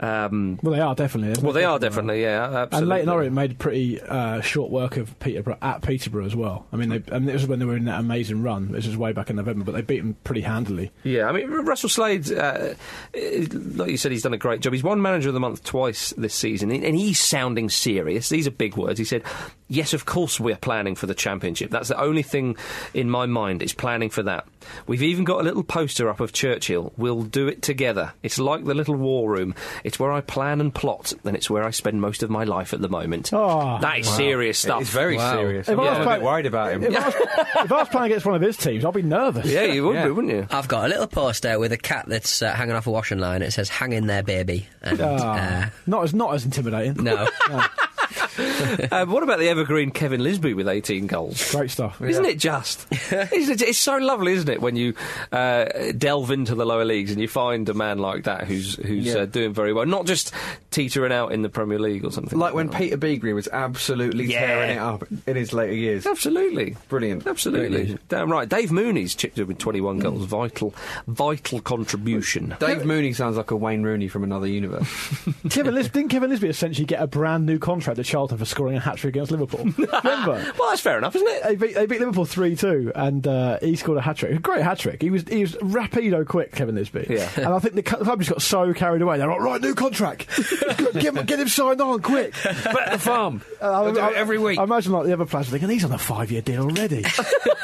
Um, 0.00 0.58
Well, 0.62 0.74
they 0.74 0.80
are 0.80 0.94
definitely. 0.94 1.42
well, 1.42 1.52
they 1.52 1.64
are 1.64 1.78
definitely, 1.78 2.22
yeah, 2.22 2.44
absolutely. 2.44 2.78
And 2.78 2.88
Leyton 2.88 3.08
Orient 3.08 3.34
made 3.34 3.58
pretty 3.58 4.00
uh, 4.00 4.40
short 4.40 4.70
work 4.70 4.96
of 4.96 5.18
Peterborough 5.20 5.58
at 5.62 5.82
Peterborough 5.82 6.26
as 6.26 6.36
well. 6.36 6.66
I 6.72 6.76
mean, 6.76 6.88
they, 6.88 7.02
I 7.10 7.18
mean, 7.18 7.26
this 7.26 7.42
was 7.42 7.46
when 7.46 7.58
they 7.58 7.64
were 7.64 7.76
in 7.76 7.84
that 7.84 8.00
amazing 8.00 8.42
run. 8.42 8.72
This 8.72 8.86
was 8.86 8.96
way 8.96 9.12
back 9.12 9.30
in 9.30 9.36
November, 9.36 9.64
but 9.64 9.72
they 9.72 9.82
beat 9.82 9.98
them 9.98 10.16
pretty 10.24 10.42
handily. 10.42 10.90
Yeah, 11.04 11.28
I 11.28 11.32
mean, 11.32 11.50
Russell 11.50 11.88
Slade, 11.88 12.30
uh, 12.32 12.74
eh, 13.14 13.46
like 13.74 13.90
you 13.90 13.96
said, 13.96 14.12
he's 14.12 14.22
done 14.22 14.34
a 14.34 14.38
great 14.38 14.60
job. 14.60 14.72
He's 14.72 14.82
won 14.82 15.00
Manager 15.00 15.28
of 15.28 15.34
the 15.34 15.40
Month 15.40 15.64
twice 15.64 16.12
this 16.16 16.34
season, 16.34 16.70
and 16.70 16.84
and 16.84 16.96
he's 16.96 17.18
sounding 17.20 17.68
serious. 17.68 18.01
These 18.04 18.46
are 18.46 18.50
big 18.50 18.76
words. 18.76 18.98
He 18.98 19.04
said, 19.04 19.22
Yes, 19.68 19.94
of 19.94 20.04
course 20.04 20.38
we're 20.38 20.56
planning 20.56 20.94
for 20.94 21.06
the 21.06 21.14
Championship. 21.14 21.70
That's 21.70 21.88
the 21.88 21.98
only 22.00 22.22
thing 22.22 22.56
in 22.92 23.08
my 23.08 23.26
mind 23.26 23.62
is 23.62 23.72
planning 23.72 24.10
for 24.10 24.22
that. 24.24 24.46
We've 24.86 25.02
even 25.02 25.24
got 25.24 25.40
a 25.40 25.44
little 25.44 25.62
poster 25.64 26.08
up 26.10 26.20
of 26.20 26.32
Churchill. 26.32 26.92
We'll 26.96 27.22
do 27.22 27.48
it 27.48 27.62
together. 27.62 28.12
It's 28.22 28.38
like 28.38 28.64
the 28.64 28.74
little 28.74 28.94
war 28.96 29.30
room. 29.30 29.54
It's 29.82 29.98
where 29.98 30.12
I 30.12 30.20
plan 30.20 30.60
and 30.60 30.74
plot, 30.74 31.12
and 31.24 31.34
it's 31.36 31.48
where 31.48 31.64
I 31.64 31.70
spend 31.70 32.00
most 32.00 32.22
of 32.22 32.28
my 32.30 32.44
life 32.44 32.74
at 32.74 32.80
the 32.82 32.88
moment. 32.88 33.30
Oh, 33.32 33.78
that 33.80 34.00
is 34.00 34.08
serious 34.08 34.58
stuff. 34.58 34.82
It's 34.82 34.90
very 34.90 35.16
Wow. 35.16 35.36
serious. 35.36 35.68
If 35.68 35.78
I'm 35.78 35.86
I 35.88 36.06
was 36.06 36.18
a 36.18 36.24
worried 36.24 36.46
about 36.46 36.72
him. 36.72 36.84
If 36.84 36.96
I, 36.96 37.06
was, 37.06 37.14
if 37.64 37.72
I 37.72 37.76
was 37.76 37.88
playing 37.88 38.06
against 38.06 38.26
one 38.26 38.34
of 38.34 38.42
his 38.42 38.56
teams, 38.58 38.84
I'd 38.84 38.92
be 38.94 39.02
nervous. 39.02 39.46
yeah, 39.46 39.62
you 39.64 39.86
would 39.86 39.94
Yeah. 39.96 40.04
be, 40.04 40.10
wouldn't 40.10 40.32
you? 40.32 40.46
I've 40.50 40.68
got 40.68 40.84
a 40.84 40.88
little 40.88 41.06
poster 41.06 41.58
with 41.58 41.72
a 41.72 41.78
cat 41.78 42.04
that's 42.08 42.42
uh, 42.42 42.52
hanging 42.52 42.74
off 42.74 42.86
a 42.86 42.90
washing 42.90 43.18
line. 43.18 43.42
It 43.42 43.52
says 43.52 43.68
"Hang 43.70 43.92
in 43.92 44.06
there, 44.06 44.22
baby." 44.22 44.66
And, 44.82 45.00
Ah, 45.00 45.64
uh, 45.64 45.70
not 45.86 46.04
as 46.04 46.12
not 46.14 46.34
as 46.34 46.44
intimidating. 46.44 47.02
no, 47.02 47.26
Uh, 48.38 49.04
what 49.06 49.22
about 49.22 49.38
the 49.38 49.48
evergreen 49.48 49.90
Kevin 49.90 50.22
Lisbie 50.22 50.54
with 50.54 50.68
18 50.68 51.06
goals? 51.06 51.50
Great 51.52 51.70
stuff. 51.70 52.00
Isn't 52.00 52.24
it 52.24 52.38
just? 52.38 52.86
isn't 53.12 53.60
it, 53.60 53.68
it's 53.68 53.78
so 53.78 53.96
lovely, 53.98 54.32
isn't 54.32 54.48
it, 54.48 54.60
when 54.60 54.76
you 54.76 54.94
uh, 55.32 55.66
delve 55.96 56.30
into 56.30 56.54
the 56.54 56.64
lower 56.66 56.84
leagues 56.84 57.10
and 57.10 57.20
you 57.20 57.28
find 57.28 57.68
a 57.68 57.74
man 57.74 57.98
like 57.98 58.24
that 58.24 58.44
who's 58.44 58.76
who's 58.76 59.06
Yeah. 59.06 59.14
uh, 59.22 59.26
doing 59.26 59.52
very 59.52 59.72
well, 59.72 59.86
not 59.86 60.06
just 60.06 60.32
teetering 60.72 61.12
out 61.12 61.32
in 61.32 61.42
the 61.42 61.48
Premier 61.48 61.78
League 61.78 62.04
or 62.04 62.10
something. 62.10 62.38
Like 62.38 62.54
when 62.54 62.66
that. 62.68 62.76
Peter 62.78 62.96
Beagrie 62.96 63.34
was 63.34 63.48
absolutely 63.48 64.24
Yeah. 64.24 64.46
tearing 64.46 64.70
it 64.70 64.78
up 64.78 65.04
in 65.26 65.36
his 65.36 65.52
later 65.52 65.74
years. 65.74 66.06
Absolutely. 66.06 66.76
Brilliant. 66.88 67.26
Absolutely. 67.26 67.98
Damn 68.08 68.30
right. 68.32 68.48
Dave 68.48 68.72
Mooney's 68.72 69.14
chipped 69.14 69.38
in 69.38 69.46
with 69.46 69.58
21 69.58 69.98
Mm. 69.98 70.02
goals. 70.02 70.24
Vital, 70.24 70.74
vital 71.06 71.60
contribution. 71.60 72.54
Dave 72.58 72.84
Mooney 72.84 73.12
sounds 73.12 73.36
like 73.36 73.50
a 73.50 73.56
Wayne 73.56 73.82
Rooney 73.82 74.08
from 74.08 74.24
another 74.24 74.46
universe. 74.46 74.86
Kevin 75.50 75.74
Lis- 75.74 75.88
didn't 75.88 76.08
Kevin 76.10 76.30
Lisbie 76.30 76.48
essentially 76.48 76.86
get 76.86 77.02
a 77.02 77.06
brand 77.06 77.46
new 77.46 77.58
contract 77.58 77.98
at 77.98 78.04
Charlton 78.06 78.38
for 78.38 78.44
scoring 78.44 78.76
a 78.76 78.80
hat 78.80 78.96
trick 78.96 79.14
against 79.14 79.30
Liverpool? 79.30 79.64
Remember? 79.76 80.52
Well, 80.58 80.70
that's 80.70 80.80
fair 80.80 80.98
enough, 80.98 81.14
isn't 81.14 81.28
it? 81.28 81.42
They 81.44 81.54
beat, 81.56 81.74
they 81.74 81.86
beat 81.86 82.00
Liverpool 82.00 82.24
3 82.24 82.56
2, 82.56 82.92
and 82.94 83.26
uh, 83.26 83.58
he 83.60 83.76
scored 83.76 83.98
a 83.98 84.00
hat 84.00 84.16
trick. 84.16 84.32
A 84.32 84.38
great 84.38 84.62
hat 84.62 84.78
trick. 84.78 85.02
He 85.02 85.10
was 85.10 85.22
he 85.28 85.40
was 85.42 85.54
rapido 85.56 86.26
quick, 86.26 86.52
Kevin 86.52 86.74
Lisbie. 86.76 87.06
Yeah. 87.10 87.28
And 87.36 87.46
I 87.48 87.58
think 87.58 87.74
the 87.74 87.82
club 87.82 88.18
just 88.20 88.30
got 88.30 88.42
so 88.42 88.72
carried 88.72 89.02
away. 89.02 89.18
They're 89.18 89.28
like, 89.28 89.40
right, 89.40 89.60
new 89.60 89.74
contract. 89.74 90.26
get, 90.92 91.16
him, 91.16 91.24
get 91.26 91.40
him 91.40 91.48
signed 91.48 91.80
on 91.80 92.00
quick. 92.02 92.34
Bet 92.42 92.92
the 92.92 92.98
farm. 92.98 93.42
Uh, 93.60 93.90
do 93.90 93.98
it 93.98 94.14
every 94.14 94.38
week. 94.38 94.58
I 94.58 94.64
imagine 94.64 94.92
like 94.92 95.06
the 95.06 95.12
other 95.12 95.26
players 95.26 95.48
are 95.48 95.52
thinking, 95.52 95.70
he's 95.70 95.84
on 95.84 95.92
a 95.92 95.98
five 95.98 96.30
year 96.30 96.42
deal 96.42 96.62
already. 96.62 97.02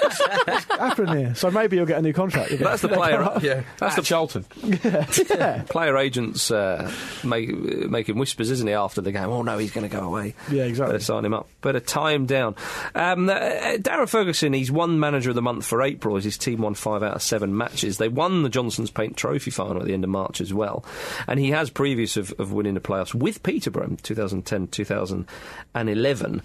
What's 0.09 0.65
happening 0.65 1.19
here? 1.19 1.35
So 1.35 1.51
maybe 1.51 1.77
he'll 1.77 1.87
get 1.87 1.99
a 1.99 2.03
new 2.03 2.13
contract. 2.13 2.59
That's 2.59 2.83
the 2.83 2.89
player. 2.89 3.19
Yeah, 3.43 3.63
That's 3.79 3.97
at 3.97 3.97
the 3.97 4.03
Charlton. 4.03 4.45
yeah. 4.65 5.63
player 5.69 5.97
agents 5.97 6.51
uh, 6.51 6.91
make, 7.25 7.51
making 7.51 8.19
whispers, 8.19 8.51
isn't 8.51 8.67
he? 8.67 8.75
After 8.75 9.01
the 9.01 9.13
game, 9.13 9.29
oh 9.29 9.43
no, 9.43 9.59
he's 9.59 9.73
going 9.73 9.89
to 9.89 9.95
go 9.95 10.03
away. 10.05 10.35
Yeah, 10.51 10.65
exactly. 10.65 10.95
Better 10.95 11.05
sign 11.05 11.25
him 11.25 11.35
up. 11.35 11.49
Better 11.61 11.81
tie 11.81 12.13
him 12.13 12.27
down. 12.27 12.55
Um, 12.95 13.29
uh, 13.29 13.35
Darren 13.79 14.09
Ferguson, 14.09 14.53
he's 14.53 14.71
won 14.71 15.01
Manager 15.01 15.31
of 15.31 15.37
the 15.37 15.43
Month 15.43 15.67
for 15.67 15.83
April. 15.83 16.17
as 16.17 16.25
His 16.25 16.39
team 16.39 16.61
won 16.61 16.75
five 16.75 17.03
out 17.03 17.17
of 17.17 17.23
seven 17.23 17.57
matches. 17.57 17.99
They 17.99 18.09
won 18.09 18.43
the 18.43 18.49
Johnstone's 18.49 18.91
Paint 18.91 19.17
Trophy 19.17 19.51
final 19.51 19.81
at 19.81 19.87
the 19.87 19.95
end 19.95 20.05
of 20.05 20.11
March 20.11 20.41
as 20.41 20.53
well, 20.53 20.85
and 21.27 21.39
he 21.39 21.51
has 21.51 21.71
previous 21.71 22.17
of, 22.17 22.33
of 22.39 22.53
winning 22.53 22.75
the 22.75 22.81
playoffs 22.89 23.15
with 23.15 23.43
Peterborough 23.43 23.87
in 23.87 23.97
2010, 23.99 24.69
2011. 24.69 26.43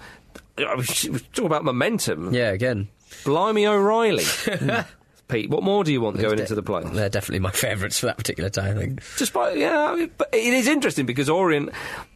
I 0.58 0.76
was 0.76 0.88
talking 1.34 1.46
about 1.46 1.64
momentum. 1.64 2.34
yeah, 2.34 2.52
again, 2.52 2.90
Blimey 3.26 3.66
O'Reilly. 3.66 4.26
Pete, 5.30 5.50
what 5.50 5.64
more 5.64 5.84
do 5.84 5.92
you 5.92 6.02
want 6.02 6.18
going 6.20 6.36
de- 6.36 6.42
into 6.42 6.54
the 6.54 6.62
playoffs? 6.62 6.94
they're 6.94 7.10
definitely 7.10 7.40
my 7.40 7.50
favourites 7.54 7.98
for 8.00 8.08
that 8.08 8.18
particular 8.18 8.50
time. 8.50 8.78
I 8.78 8.80
think. 8.82 9.02
Despite, 9.18 9.58
yeah, 9.58 9.92
I 9.92 9.96
mean, 9.96 10.12
but 10.18 10.30
it 10.34 10.54
is 10.54 10.68
interesting 10.68 11.06
because 11.06 11.30
Orient, 11.30 11.70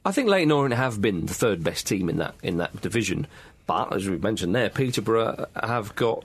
I 0.06 0.12
think 0.12 0.30
Leyton 0.30 0.52
Orient 0.52 0.76
have 0.76 1.02
been 1.02 1.26
the 1.26 1.34
third 1.34 1.64
best 1.64 1.88
team 1.88 2.10
in 2.10 2.18
that 2.18 2.36
in 2.44 2.58
that 2.58 2.80
division. 2.82 3.26
But 3.66 3.94
as 3.94 4.08
we've 4.08 4.24
mentioned 4.24 4.56
there, 4.56 4.70
Peterborough 4.70 5.46
have 5.62 5.94
got 5.96 6.24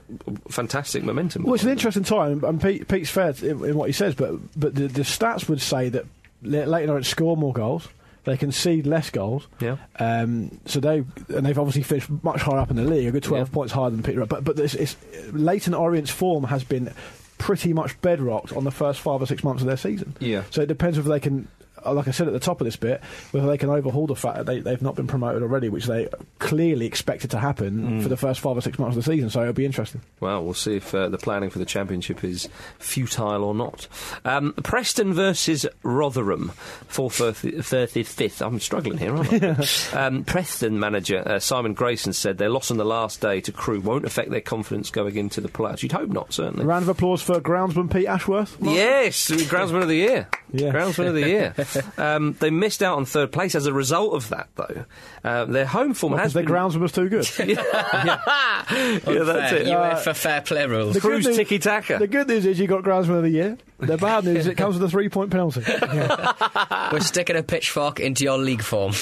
fantastic 0.49 1.03
momentum. 1.03 1.43
Well, 1.43 1.55
it's 1.55 1.63
an 1.63 1.71
interesting 1.71 2.03
time, 2.03 2.41
and 2.43 2.61
Pete, 2.61 2.87
Pete's 2.87 3.09
fair 3.09 3.33
in, 3.41 3.65
in 3.65 3.75
what 3.75 3.87
he 3.89 3.93
says, 3.93 4.15
but 4.15 4.35
but 4.57 4.75
the, 4.75 4.87
the 4.87 5.01
stats 5.01 5.49
would 5.49 5.61
say 5.61 5.89
that 5.89 6.05
Le- 6.43 6.65
Leyton 6.65 6.89
Orient 6.89 7.05
score 7.05 7.35
more 7.37 7.53
goals, 7.53 7.87
They 8.25 8.37
concede 8.37 8.87
less 8.87 9.09
goals. 9.09 9.47
Yeah. 9.59 9.77
Um, 9.99 10.59
so 10.65 10.79
they 10.79 11.03
and 11.29 11.45
they've 11.45 11.59
obviously 11.59 11.83
finished 11.83 12.09
much 12.23 12.41
higher 12.41 12.57
up 12.59 12.69
in 12.69 12.77
the 12.77 12.83
league, 12.83 13.07
a 13.07 13.11
good 13.11 13.23
twelve 13.23 13.49
Yeah. 13.49 13.53
points 13.53 13.73
higher 13.73 13.89
than 13.89 14.01
Peter. 14.03 14.25
But 14.25 14.43
but 14.43 14.55
this, 14.55 14.75
it's, 14.75 14.95
Leyton 15.33 15.73
Orient's 15.73 16.11
form 16.11 16.45
has 16.45 16.63
been 16.63 16.93
pretty 17.37 17.73
much 17.73 17.99
bedrocked 18.01 18.53
on 18.53 18.63
the 18.63 18.71
first 18.71 19.01
five 19.01 19.21
or 19.21 19.25
six 19.25 19.43
months 19.43 19.61
of 19.61 19.67
their 19.67 19.75
season. 19.77 20.15
Yeah. 20.19 20.43
So 20.51 20.61
it 20.61 20.67
depends 20.67 20.97
if 20.97 21.05
they 21.05 21.19
can. 21.19 21.47
Like 21.85 22.07
I 22.07 22.11
said 22.11 22.27
at 22.27 22.33
the 22.33 22.39
top 22.39 22.61
of 22.61 22.65
this 22.65 22.75
bit, 22.75 23.03
whether 23.31 23.47
they 23.47 23.57
can 23.57 23.69
overhaul 23.69 24.07
the 24.07 24.15
fact 24.15 24.37
that 24.37 24.45
they, 24.45 24.59
they've 24.59 24.81
not 24.81 24.95
been 24.95 25.07
promoted 25.07 25.41
already, 25.43 25.69
which 25.69 25.85
they 25.85 26.07
clearly 26.39 26.85
expected 26.85 27.31
to 27.31 27.39
happen 27.39 28.01
for 28.01 28.09
the 28.09 28.17
first 28.17 28.39
five 28.39 28.57
or 28.57 28.61
six 28.61 28.77
months 28.79 28.95
of 28.97 29.03
the 29.03 29.11
season. 29.11 29.29
So 29.29 29.41
it'll 29.41 29.53
be 29.53 29.65
interesting. 29.65 30.01
Well, 30.19 30.43
we'll 30.43 30.53
see 30.53 30.75
if 30.77 30.93
uh, 30.93 31.09
the 31.09 31.17
planning 31.17 31.49
for 31.49 31.59
the 31.59 31.65
championship 31.65 32.23
is 32.23 32.47
futile 32.79 33.43
or 33.43 33.53
not. 33.55 33.87
Um, 34.25 34.53
Preston 34.63 35.13
versus 35.13 35.65
Rotherham 35.83 36.51
35th. 36.89 38.45
I'm 38.45 38.59
struggling 38.59 38.97
here, 38.97 39.15
aren't 39.15 39.43
I? 39.43 39.67
um, 40.05 40.23
Preston 40.23 40.79
manager 40.79 41.23
uh, 41.25 41.39
Simon 41.39 41.73
Grayson 41.73 42.13
said 42.13 42.37
their 42.37 42.49
loss 42.49 42.71
on 42.71 42.77
the 42.77 42.85
last 42.85 43.21
day 43.21 43.41
to 43.41 43.51
Crewe 43.51 43.81
won't 43.81 44.05
affect 44.05 44.29
their 44.29 44.41
confidence 44.41 44.89
going 44.89 45.15
into 45.15 45.41
the 45.41 45.49
playoffs. 45.49 45.83
You'd 45.83 45.91
hope 45.91 46.09
not, 46.09 46.33
certainly. 46.33 46.65
Round 46.65 46.83
of 46.83 46.89
applause 46.89 47.21
for 47.21 47.39
groundsman 47.39 47.91
Pete 47.91 48.07
Ashworth. 48.07 48.57
Yes, 48.61 49.29
groundsman 49.29 49.81
of 49.81 49.87
the 49.87 49.95
year. 49.95 50.27
Yeah. 50.55 50.71
Groundsman 50.71 51.07
of 51.07 51.15
the 51.15 51.27
year. 51.27 51.55
um, 51.97 52.35
they 52.39 52.49
missed 52.49 52.81
out 52.83 52.97
on 52.97 53.05
third 53.05 53.31
place 53.31 53.55
as 53.55 53.65
a 53.65 53.73
result 53.73 54.13
of 54.13 54.29
that, 54.29 54.49
though. 54.55 54.85
Uh, 55.23 55.45
their 55.45 55.65
home 55.65 55.93
form 55.93 56.13
Because 56.13 56.25
has 56.27 56.33
their 56.33 56.43
been. 56.43 56.51
groundsman 56.53 56.79
was 56.81 56.91
too 56.91 57.09
good. 57.09 57.27
yeah, 57.39 58.15
that's 58.15 59.51
Fair. 59.51 59.55
it. 59.57 59.67
You 59.67 59.73
Uh, 59.73 59.89
went 59.89 59.99
for 59.99 60.13
fair 60.13 60.41
play 60.41 60.65
rules. 60.65 60.93
the 60.95 60.99
good 60.99 61.07
Cruise 61.09 61.27
news- 61.27 61.37
tiki 61.37 61.59
taka. 61.59 61.97
The 61.99 62.07
good 62.07 62.27
news 62.27 62.45
is 62.45 62.59
you 62.59 62.67
got 62.67 62.83
groundsman 62.83 63.17
of 63.17 63.23
the 63.23 63.29
year. 63.29 63.57
The 63.79 63.97
bad 63.97 64.23
news 64.25 64.37
is 64.39 64.47
it 64.47 64.55
comes 64.55 64.75
with 64.75 64.83
a 64.83 64.89
three 64.89 65.09
point 65.09 65.31
penalty. 65.31 65.61
We're 66.91 66.99
sticking 67.01 67.35
a 67.35 67.43
pitchfork 67.43 67.99
into 67.99 68.23
your 68.23 68.37
league 68.37 68.61
form. 68.63 68.93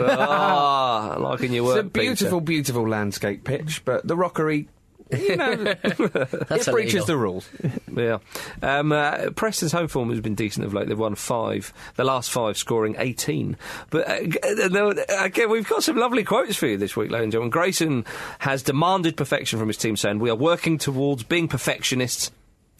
ah, 0.00 1.16
liking 1.18 1.52
your 1.52 1.64
work. 1.64 1.78
It's 1.78 1.86
a 1.86 1.90
beautiful, 1.90 2.40
beautiful 2.40 2.88
landscape 2.88 3.44
pitch, 3.44 3.82
but 3.84 4.06
the 4.06 4.16
rockery, 4.16 4.68
you 5.10 5.36
know, 5.36 5.52
it 5.84 6.66
breaches 6.66 7.06
the 7.06 7.16
rules. 7.16 7.48
Yeah. 7.98 8.18
Um, 8.62 8.92
uh, 8.92 9.30
Preston's 9.30 9.72
home 9.72 9.88
form 9.88 10.10
has 10.10 10.20
been 10.20 10.36
decent 10.36 10.64
of 10.64 10.72
late. 10.72 10.86
They've 10.86 10.96
won 10.96 11.16
five, 11.16 11.72
the 11.96 12.04
last 12.04 12.30
five 12.30 12.56
scoring 12.56 12.94
18. 12.96 13.56
But 13.90 14.08
uh, 14.08 14.44
uh, 14.44 15.04
again, 15.24 15.50
we've 15.50 15.68
got 15.68 15.82
some 15.82 15.96
lovely 15.96 16.22
quotes 16.22 16.54
for 16.54 16.68
you 16.68 16.76
this 16.76 16.96
week, 16.96 17.10
ladies 17.10 17.24
and 17.24 17.32
gentlemen. 17.32 17.50
Grayson 17.50 18.04
has 18.38 18.62
demanded 18.62 19.16
perfection 19.16 19.58
from 19.58 19.66
his 19.66 19.78
team, 19.78 19.96
saying, 19.96 20.20
We 20.20 20.30
are 20.30 20.36
working 20.36 20.78
towards 20.78 21.24
being 21.24 21.48
perfectionists. 21.48 22.30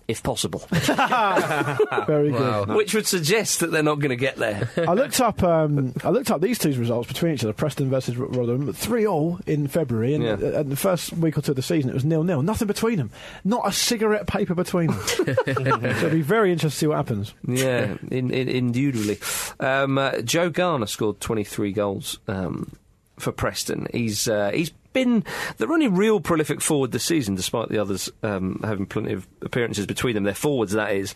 If 0.09 0.23
possible, 0.23 0.61
Very 2.07 2.31
good. 2.31 2.69
which 2.71 2.95
would 2.95 3.07
suggest 3.07 3.61
that 3.61 3.71
they're 3.71 3.83
not 3.83 3.99
going 3.99 4.09
to 4.09 4.17
get 4.17 4.37
there. 4.37 4.71
I 4.79 4.95
looked 4.95 5.21
up. 5.21 5.43
Um, 5.43 5.93
I 6.03 6.09
looked 6.09 6.31
up 6.31 6.41
these 6.41 6.59
two 6.59 6.73
results 6.79 7.09
between 7.09 7.35
each 7.35 7.45
other: 7.45 7.53
Preston 7.53 7.91
versus 7.91 8.17
Rotherham, 8.17 8.73
three 8.73 9.07
all 9.07 9.39
in 9.47 9.69
February, 9.69 10.15
and, 10.15 10.25
Yeah. 10.25 10.33
uh, 10.33 10.61
and 10.61 10.71
the 10.73 10.77
first 10.77 11.13
week 11.13 11.37
or 11.37 11.43
two 11.43 11.53
of 11.53 11.57
the 11.57 11.63
season 11.63 11.91
it 11.91 11.95
was 11.95 12.07
nil 12.07 12.25
nil. 12.25 12.41
Nothing 12.41 12.67
between 12.69 12.97
them. 12.97 13.11
Not 13.45 13.69
a 13.69 13.73
cigarette 13.73 14.27
paper 14.27 14.55
between 14.55 14.87
them. 14.89 15.01
so 15.07 15.23
it'll 15.47 16.09
be 16.11 16.23
very 16.23 16.53
interesting 16.53 16.71
to 16.71 16.77
see 16.77 16.87
what 16.87 16.97
happens. 16.97 17.35
Yeah, 17.47 17.97
in, 18.11 18.31
in, 18.31 18.49
indubitably. 18.49 19.19
Um, 19.61 19.99
uh, 19.99 20.23
Joe 20.23 20.49
Garner 20.49 20.87
scored 20.87 21.21
23 21.21 21.73
goals 21.73 22.19
um, 22.29 22.73
for 23.19 23.31
Preston. 23.33 23.87
He's 23.93 24.27
uh, 24.27 24.53
he's 24.55 24.71
been 24.93 25.25
the 25.59 25.67
only 25.69 25.89
real 25.89 26.21
prolific 26.21 26.61
forward 26.61 26.93
this 26.93 27.05
season, 27.05 27.35
despite 27.35 27.69
the 27.69 27.79
others 27.79 28.11
um, 28.23 28.61
having 28.65 28.87
plenty 28.87 29.13
of 29.13 29.27
appearances 29.43 29.87
between 29.87 30.15
them. 30.15 30.25
Their 30.25 30.35
forwards, 30.35 30.73
that 30.73 30.93
is. 30.93 31.15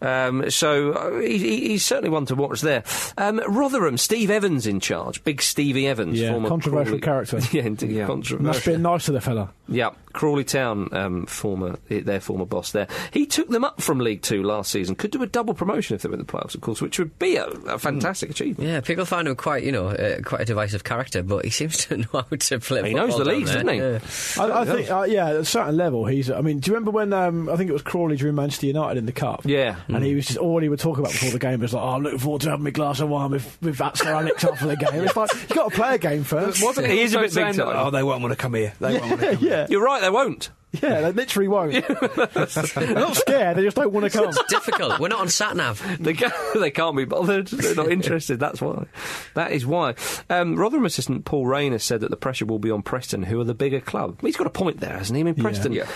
Um, 0.00 0.50
so 0.50 0.92
uh, 0.92 1.20
he, 1.20 1.38
he- 1.38 1.68
he's 1.68 1.84
certainly 1.84 2.10
one 2.10 2.26
to 2.26 2.34
watch 2.34 2.60
there. 2.60 2.84
Um, 3.18 3.40
Rotherham, 3.48 3.96
Steve 3.98 4.30
Evans 4.30 4.66
in 4.66 4.80
charge. 4.80 5.22
Big 5.24 5.40
Stevie 5.42 5.86
Evans, 5.86 6.18
Yeah, 6.20 6.32
former 6.32 6.48
controversial 6.48 6.98
Crawley- 6.98 7.26
character. 7.26 7.40
yeah, 7.56 7.62
indeed, 7.64 7.90
Yeah. 7.92 8.06
controversial. 8.06 8.46
Must 8.46 8.66
be 8.66 8.76
nice 8.76 9.04
to 9.06 9.12
the 9.12 9.20
fella. 9.20 9.50
Yeah, 9.68 9.90
Crawley 10.12 10.44
Town, 10.44 10.88
um, 10.92 11.26
former 11.26 11.78
their 11.88 12.20
former 12.20 12.44
boss 12.44 12.72
there. 12.72 12.86
He 13.12 13.26
took 13.26 13.48
them 13.48 13.64
up 13.64 13.80
from 13.80 13.98
League 13.98 14.22
Two 14.22 14.42
last 14.42 14.70
season. 14.70 14.94
Could 14.94 15.10
do 15.10 15.22
a 15.22 15.26
double 15.26 15.54
promotion 15.54 15.94
if 15.94 16.02
they 16.02 16.08
were 16.08 16.14
in 16.14 16.20
the 16.20 16.26
playoffs, 16.26 16.54
of 16.54 16.60
course, 16.60 16.80
which 16.82 16.98
would 16.98 17.18
be 17.18 17.36
a, 17.36 17.46
a 17.46 17.78
fantastic 17.78 18.30
achievement. 18.30 18.68
Yeah, 18.68 18.80
people 18.80 19.04
find 19.04 19.28
him 19.28 19.36
quite, 19.36 19.64
you 19.64 19.72
know, 19.72 19.88
uh, 19.88 20.20
quite 20.22 20.42
a 20.42 20.44
divisive 20.44 20.84
character, 20.84 21.22
but 21.22 21.44
he 21.44 21.50
seems 21.50 21.86
to 21.86 21.96
know 21.98 22.06
how 22.12 22.22
to 22.22 22.60
play. 22.60 22.88
He 22.88 22.94
knows 22.94 23.16
the 23.16 23.24
down 23.24 23.34
leagues, 23.34 23.52
doesn't 23.52 23.68
he? 23.68 23.76
Yeah. 23.76 23.98
I, 24.38 24.60
I 24.60 24.64
think, 24.64 24.90
uh, 24.90 25.02
yeah, 25.02 25.30
at 25.30 25.36
a 25.36 25.44
certain 25.44 25.76
level, 25.76 26.06
he's. 26.06 26.30
I 26.30 26.40
mean, 26.40 26.58
do 26.58 26.70
you 26.70 26.74
remember 26.74 26.90
when 26.90 27.12
um, 27.12 27.48
I 27.48 27.56
think 27.56 27.70
it 27.70 27.72
was 27.72 27.82
Crawley 27.82 28.16
drew 28.16 28.32
Manchester 28.32 28.66
United 28.66 28.98
in 28.98 29.06
the 29.06 29.12
cup? 29.12 29.42
Yeah. 29.44 29.76
and 29.88 30.04
he 30.04 30.14
was 30.14 30.26
just 30.26 30.38
all 30.38 30.60
he 30.60 30.68
would 30.68 30.80
talk 30.80 30.98
about 30.98 31.12
before 31.12 31.30
the 31.30 31.38
game 31.38 31.60
was 31.60 31.74
like, 31.74 31.82
"Oh, 31.82 31.88
I'm 31.88 32.02
looking 32.02 32.18
forward 32.18 32.42
to 32.42 32.50
having 32.50 32.64
my 32.64 32.70
glass 32.70 33.00
of 33.00 33.08
wine 33.08 33.30
with 33.30 33.58
with 33.60 33.78
that 33.78 33.96
Sir 33.96 34.12
Alex 34.12 34.44
after 34.44 34.66
the 34.66 34.76
game." 34.76 35.04
It's 35.04 35.16
like 35.16 35.30
you 35.48 35.54
got 35.56 35.70
to 35.70 35.76
play 35.76 35.94
a 35.94 35.98
game 35.98 36.24
first. 36.24 36.62
Wasn't 36.62 36.86
He 36.86 37.00
is 37.00 37.14
a 37.14 37.20
bit 37.20 37.34
big 37.34 37.56
time. 37.56 37.60
Oh, 37.60 37.90
they 37.90 38.02
won't 38.02 38.22
want 38.22 38.32
to 38.32 38.36
come 38.36 38.54
here. 38.54 38.72
They 38.80 38.98
won't 38.98 39.08
want 39.10 39.20
to 39.20 39.36
come 39.36 39.38
yeah, 39.46 39.66
You're 39.68 39.84
right, 39.84 40.01
they 40.02 40.10
won't. 40.10 40.50
yeah, 40.82 41.00
they 41.02 41.12
literally 41.12 41.48
won't. 41.48 41.72
They're 41.86 42.94
not 42.94 43.16
scared; 43.16 43.56
they 43.58 43.62
just 43.62 43.76
don't 43.76 43.92
want 43.92 44.10
to 44.10 44.18
come. 44.18 44.28
It's 44.28 44.42
difficult. 44.44 44.98
We're 45.00 45.08
not 45.08 45.20
on 45.20 45.28
sat 45.28 45.54
nav. 45.56 45.80
They 46.00 46.14
can't, 46.14 46.32
they 46.54 46.70
can't 46.70 46.96
be 46.96 47.04
bothered. 47.04 47.48
They're 47.48 47.74
not 47.74 47.92
interested. 47.92 48.40
That's 48.40 48.60
why. 48.60 48.86
That 49.34 49.52
is 49.52 49.66
why. 49.66 49.94
Um, 50.30 50.56
Rotherham 50.56 50.84
assistant 50.86 51.24
Paul 51.26 51.46
Raynor 51.46 51.78
said 51.78 52.00
that 52.00 52.10
the 52.10 52.16
pressure 52.16 52.46
will 52.46 52.58
be 52.58 52.70
on 52.70 52.82
Preston, 52.82 53.22
who 53.22 53.38
are 53.40 53.44
the 53.44 53.54
bigger 53.54 53.80
club. 53.80 54.20
He's 54.22 54.36
got 54.36 54.46
a 54.46 54.50
point 54.50 54.80
there, 54.80 54.96
hasn't 54.96 55.14
he? 55.16 55.20
I 55.20 55.24
mean, 55.24 55.34
Preston 55.34 55.72
Yeah. 55.72 55.86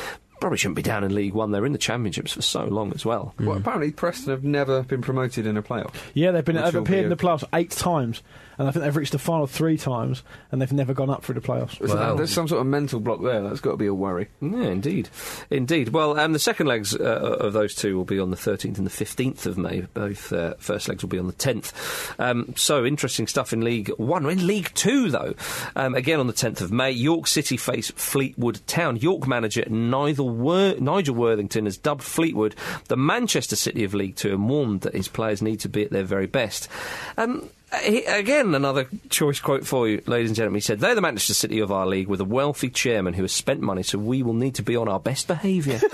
probably 0.40 0.58
shouldn't 0.58 0.76
be 0.76 0.82
down 0.82 1.04
in 1.04 1.14
League 1.14 1.32
One. 1.32 1.50
They're 1.52 1.64
in 1.66 1.72
the 1.72 1.78
Championships 1.78 2.32
for 2.34 2.42
so 2.42 2.64
long 2.66 2.92
as 2.92 3.04
well. 3.06 3.34
Well, 3.40 3.56
apparently 3.56 3.92
Preston 3.92 4.30
have 4.30 4.44
never 4.44 4.82
been 4.82 5.00
promoted 5.00 5.46
in 5.46 5.56
a 5.56 5.62
playoff. 5.62 5.94
Yeah, 6.12 6.32
they've 6.32 6.44
been 6.44 6.56
Which 6.56 6.64
they've 6.66 6.74
appeared 6.74 6.86
be 6.86 7.06
in 7.06 7.12
a- 7.12 7.16
the 7.16 7.22
playoffs 7.22 7.44
eight 7.54 7.70
times, 7.70 8.22
and 8.58 8.68
I 8.68 8.70
think 8.70 8.84
they've 8.84 8.96
reached 8.96 9.12
the 9.12 9.18
final 9.18 9.46
three 9.46 9.76
times, 9.76 10.22
and 10.50 10.60
they've 10.60 10.72
never 10.72 10.94
gone 10.94 11.10
up 11.10 11.24
through 11.24 11.34
the 11.36 11.40
playoffs. 11.40 11.86
So 11.86 11.94
Wow. 11.94 12.14
There's 12.16 12.32
some 12.32 12.48
sort 12.48 12.60
of 12.60 12.66
mental 12.66 13.00
block 13.00 13.22
there. 13.22 13.42
That's 13.42 13.60
got 13.60 13.72
to 13.72 13.76
be 13.76 13.86
a 13.86 13.94
worry. 13.94 14.28
Yeah, 14.40 14.64
indeed, 14.68 15.08
indeed. 15.50 15.90
Well, 15.90 16.18
um, 16.18 16.32
the 16.32 16.38
second 16.38 16.66
legs 16.66 16.94
uh, 16.94 17.02
of 17.04 17.52
those 17.52 17.74
two 17.74 17.96
will 17.96 18.04
be 18.04 18.18
on 18.18 18.30
the 18.30 18.36
13th 18.36 18.78
and 18.78 18.86
the 18.86 18.90
15th 18.90 19.46
of 19.46 19.58
May. 19.58 19.82
Both 19.94 20.32
uh, 20.32 20.54
first 20.58 20.88
legs 20.88 21.02
will 21.02 21.08
be 21.10 21.18
on 21.18 21.26
the 21.26 21.32
10th. 21.32 21.72
Um, 22.20 22.54
so 22.56 22.84
interesting 22.84 23.26
stuff 23.26 23.52
in 23.52 23.62
League 23.62 23.88
One. 23.96 24.26
In 24.26 24.46
League 24.46 24.70
Two, 24.74 25.10
though, 25.10 25.34
um, 25.74 25.94
again 25.94 26.20
on 26.20 26.26
the 26.26 26.32
10th 26.32 26.60
of 26.60 26.72
May, 26.72 26.90
York 26.90 27.26
City 27.26 27.56
face 27.56 27.90
Fleetwood 27.90 28.60
Town. 28.66 28.96
York 28.96 29.26
manager 29.26 29.64
Nigel, 29.68 30.28
Wor- 30.30 30.74
Nigel 30.80 31.14
Worthington 31.14 31.64
has 31.66 31.76
dubbed 31.76 32.02
Fleetwood 32.02 32.54
the 32.88 32.96
Manchester 32.96 33.56
City 33.56 33.84
of 33.84 33.94
League 33.94 34.16
Two 34.16 34.32
and 34.32 34.48
warned 34.48 34.82
that 34.82 34.94
his 34.94 35.08
players 35.08 35.42
need 35.42 35.60
to 35.60 35.68
be 35.68 35.82
at 35.84 35.90
their 35.90 36.04
very 36.04 36.26
best. 36.26 36.68
Um, 37.16 37.48
he, 37.82 38.04
again, 38.04 38.54
another 38.54 38.88
choice 39.10 39.40
quote 39.40 39.66
for 39.66 39.88
you, 39.88 40.00
ladies 40.06 40.30
and 40.30 40.36
gentlemen. 40.36 40.56
He 40.58 40.60
said, 40.62 40.78
They're 40.80 40.94
the 40.94 41.00
Manchester 41.00 41.34
City 41.34 41.58
of 41.60 41.72
our 41.72 41.86
league 41.86 42.06
with 42.06 42.20
a 42.20 42.24
wealthy 42.24 42.70
chairman 42.70 43.14
who 43.14 43.22
has 43.22 43.32
spent 43.32 43.60
money, 43.60 43.82
so 43.82 43.98
we 43.98 44.22
will 44.22 44.34
need 44.34 44.54
to 44.56 44.62
be 44.62 44.76
on 44.76 44.88
our 44.88 45.00
best 45.00 45.26
behaviour. 45.26 45.80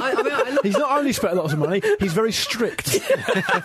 I, 0.00 0.14
I 0.18 0.22
mean, 0.22 0.32
I 0.32 0.50
look, 0.50 0.64
He's 0.64 0.76
not 0.76 0.98
only 0.98 1.12
spent 1.12 1.36
lots 1.36 1.52
of 1.52 1.58
money; 1.60 1.80
he's 2.00 2.12
very 2.12 2.32
strict, 2.32 2.94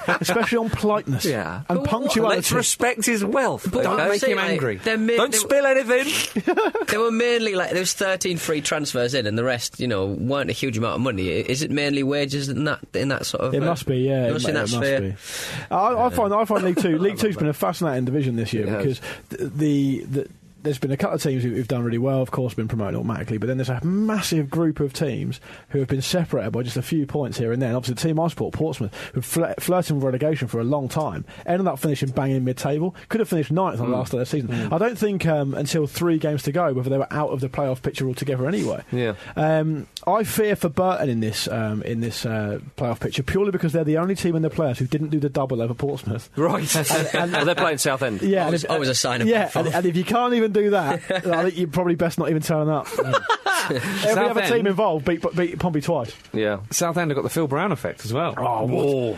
especially 0.07 0.57
on 0.59 0.69
politeness 0.69 1.25
Yeah. 1.25 1.57
and 1.57 1.65
But 1.67 1.79
what- 1.79 1.89
punctuality. 1.89 2.35
Let's 2.38 2.51
respect 2.51 3.05
his 3.05 3.23
wealth. 3.25 3.67
but 3.71 3.85
okay? 3.85 4.03
I'm 4.03 4.09
make 4.09 4.21
saying, 4.21 4.31
him 4.33 4.38
like, 4.38 4.49
angry. 4.51 4.75
they're 4.77 4.97
ma- 4.97 5.13
Don't 5.15 5.31
they, 5.31 5.38
spill 5.38 5.65
anything. 5.65 6.45
they 6.88 6.97
were 6.97 7.12
mainly 7.12 7.55
like 7.55 7.71
there 7.71 7.79
was 7.79 7.93
13 7.93 8.38
free 8.38 8.62
transfers 8.62 9.13
in, 9.13 9.25
and 9.25 9.38
the 9.38 9.43
rest, 9.43 9.79
you 9.79 9.88
know, 9.88 10.05
weren't 10.07 10.49
a 10.49 10.53
huge 10.53 10.77
amount 10.77 10.95
of 10.95 11.01
money. 11.01 11.27
Is 11.29 11.62
it 11.63 11.71
mainly 11.71 12.03
wages 12.03 12.47
in 12.49 12.63
that 12.65 12.79
in 12.93 13.07
that 13.09 13.25
sort 13.25 13.43
of? 13.43 13.53
It 13.53 13.63
uh, 13.63 13.65
must 13.65 13.85
be, 13.88 13.97
yeah. 13.99 14.27
It 14.27 14.33
must 14.33 14.45
be 14.45 14.49
in 14.49 14.55
that 14.55 14.71
it 14.71 14.75
must 14.77 14.81
be. 14.81 15.73
I, 15.75 16.05
I 16.05 16.09
find 16.09 16.33
I 16.33 16.45
find 16.45 16.63
League 16.63 16.77
Two. 16.81 16.97
League 16.97 17.17
Two's 17.17 17.35
been 17.39 17.47
a 17.49 17.54
fascinating 17.54 18.06
division 18.06 18.36
this 18.36 18.54
year 18.54 18.67
It 18.67 18.78
because 18.78 19.02
th- 19.30 19.52
the, 19.56 20.04
the 20.06 20.30
there's 20.63 20.78
been 20.80 20.91
a 20.91 20.98
couple 20.98 21.15
of 21.15 21.24
teams 21.24 21.43
who- 21.43 21.50
who've 21.54 21.67
done 21.67 21.84
really 21.84 21.98
well, 21.98 22.22
of 22.22 22.32
course, 22.32 22.54
been 22.54 22.67
promoted 22.67 22.95
automatically, 22.95 23.38
but 23.38 23.48
then 23.48 23.58
there's 23.58 23.69
a 23.69 23.80
massive 23.84 24.50
group 24.50 24.80
of 24.80 24.93
teams 24.93 25.39
who 25.69 25.80
have 25.80 25.88
been 25.88 26.02
separated 26.02 26.52
by 26.52 26.63
just 26.63 26.78
a 26.78 26.82
few 26.82 27.06
points 27.06 27.38
here 27.38 27.52
and 27.52 27.62
there. 27.62 27.69
And 27.69 27.78
obviously, 27.78 27.95
the 27.95 28.02
team 28.10 28.19
I 28.19 28.28
support, 28.28 28.54
Portsmouth, 28.54 28.93
who 29.13 29.22
fl- 29.22 29.43
flirting 29.60 29.98
with 29.98 30.06
relegation 30.06 30.48
for 30.48 30.60
a 30.60 30.63
long 30.63 30.88
time, 30.89 31.26
ended 31.45 31.67
up 31.67 31.80
finishing 31.80 32.10
banging 32.10 32.43
mid-table. 32.43 32.95
Could 33.10 33.19
have 33.19 33.30
finished 33.30 33.52
ninth 33.52 33.80
on 33.80 33.89
the 33.89 33.95
last 33.98 34.13
of 34.13 34.19
their 34.19 34.26
season. 34.26 34.52
I 34.72 34.78
don't 34.78 34.98
think 34.98 35.26
um, 35.26 35.54
until 35.54 35.88
three 35.88 36.17
games 36.17 36.43
to 36.43 36.52
go 36.52 36.74
whether 36.74 36.89
they 36.89 36.98
were 36.98 37.12
out 37.12 37.30
of 37.30 37.39
the 37.39 37.50
playoff 37.50 37.82
picture 37.82 38.08
altogether 38.08 38.48
anyway. 38.48 38.84
Yeah. 38.91 39.13
Um, 39.36 39.88
I 40.08 40.24
fear 40.24 40.56
for 40.56 40.69
Burton 40.69 41.10
in 41.10 41.19
this 41.19 41.48
um, 41.48 41.82
in 41.84 42.00
this 42.02 42.26
uh, 42.26 42.60
playoff 42.78 43.00
picture 43.00 43.24
purely 43.24 43.52
because 43.52 43.74
they're 43.74 43.84
the 43.84 43.98
only 43.98 44.15
team 44.15 44.36
in 44.36 44.41
the 44.41 44.50
playoffs 44.50 44.78
who 44.78 44.88
didn't 44.88 45.10
do 45.10 45.19
the 45.19 45.30
double 45.30 45.62
over 45.62 45.74
Portsmouth. 45.74 46.30
Right. 46.36 46.76
and, 47.15 47.34
they're 47.48 47.56
playing 47.56 47.78
Southend. 47.78 48.22
Yeah, 48.22 48.45
Always- 48.45 48.63
and 48.63 48.72
always 48.74 48.89
a 48.89 48.95
sign 48.95 49.22
of 49.22 49.28
yeah, 49.28 49.50
and, 49.56 49.67
and 49.67 49.86
if 49.86 49.95
you 49.95 50.04
can't 50.04 50.34
even 50.34 50.48
do 50.53 50.69
that, 50.71 51.01
I 51.25 51.43
think 51.43 51.57
you're 51.57 51.67
probably 51.67 51.95
best 51.95 52.17
not 52.19 52.29
even 52.29 52.41
turn 52.41 52.69
up. 52.69 52.88
Every 52.99 53.77
other 53.79 54.13
Southend. 54.41 54.53
team 54.53 54.67
involved 54.67 55.05
beat 55.05 55.23
beat 55.35 55.59
Pompey 55.59 55.81
twice. 55.81 56.15
Yeah. 56.33 56.59
Southend 56.71 57.12
have 57.12 57.15
got 57.15 57.23
the 57.23 57.29
Phil 57.29 57.47
Brown 57.47 57.71
effect 57.71 58.03
as 58.05 58.13
well. 58.13 58.33
Oh, 58.38 58.65
Whoa. 58.65 59.17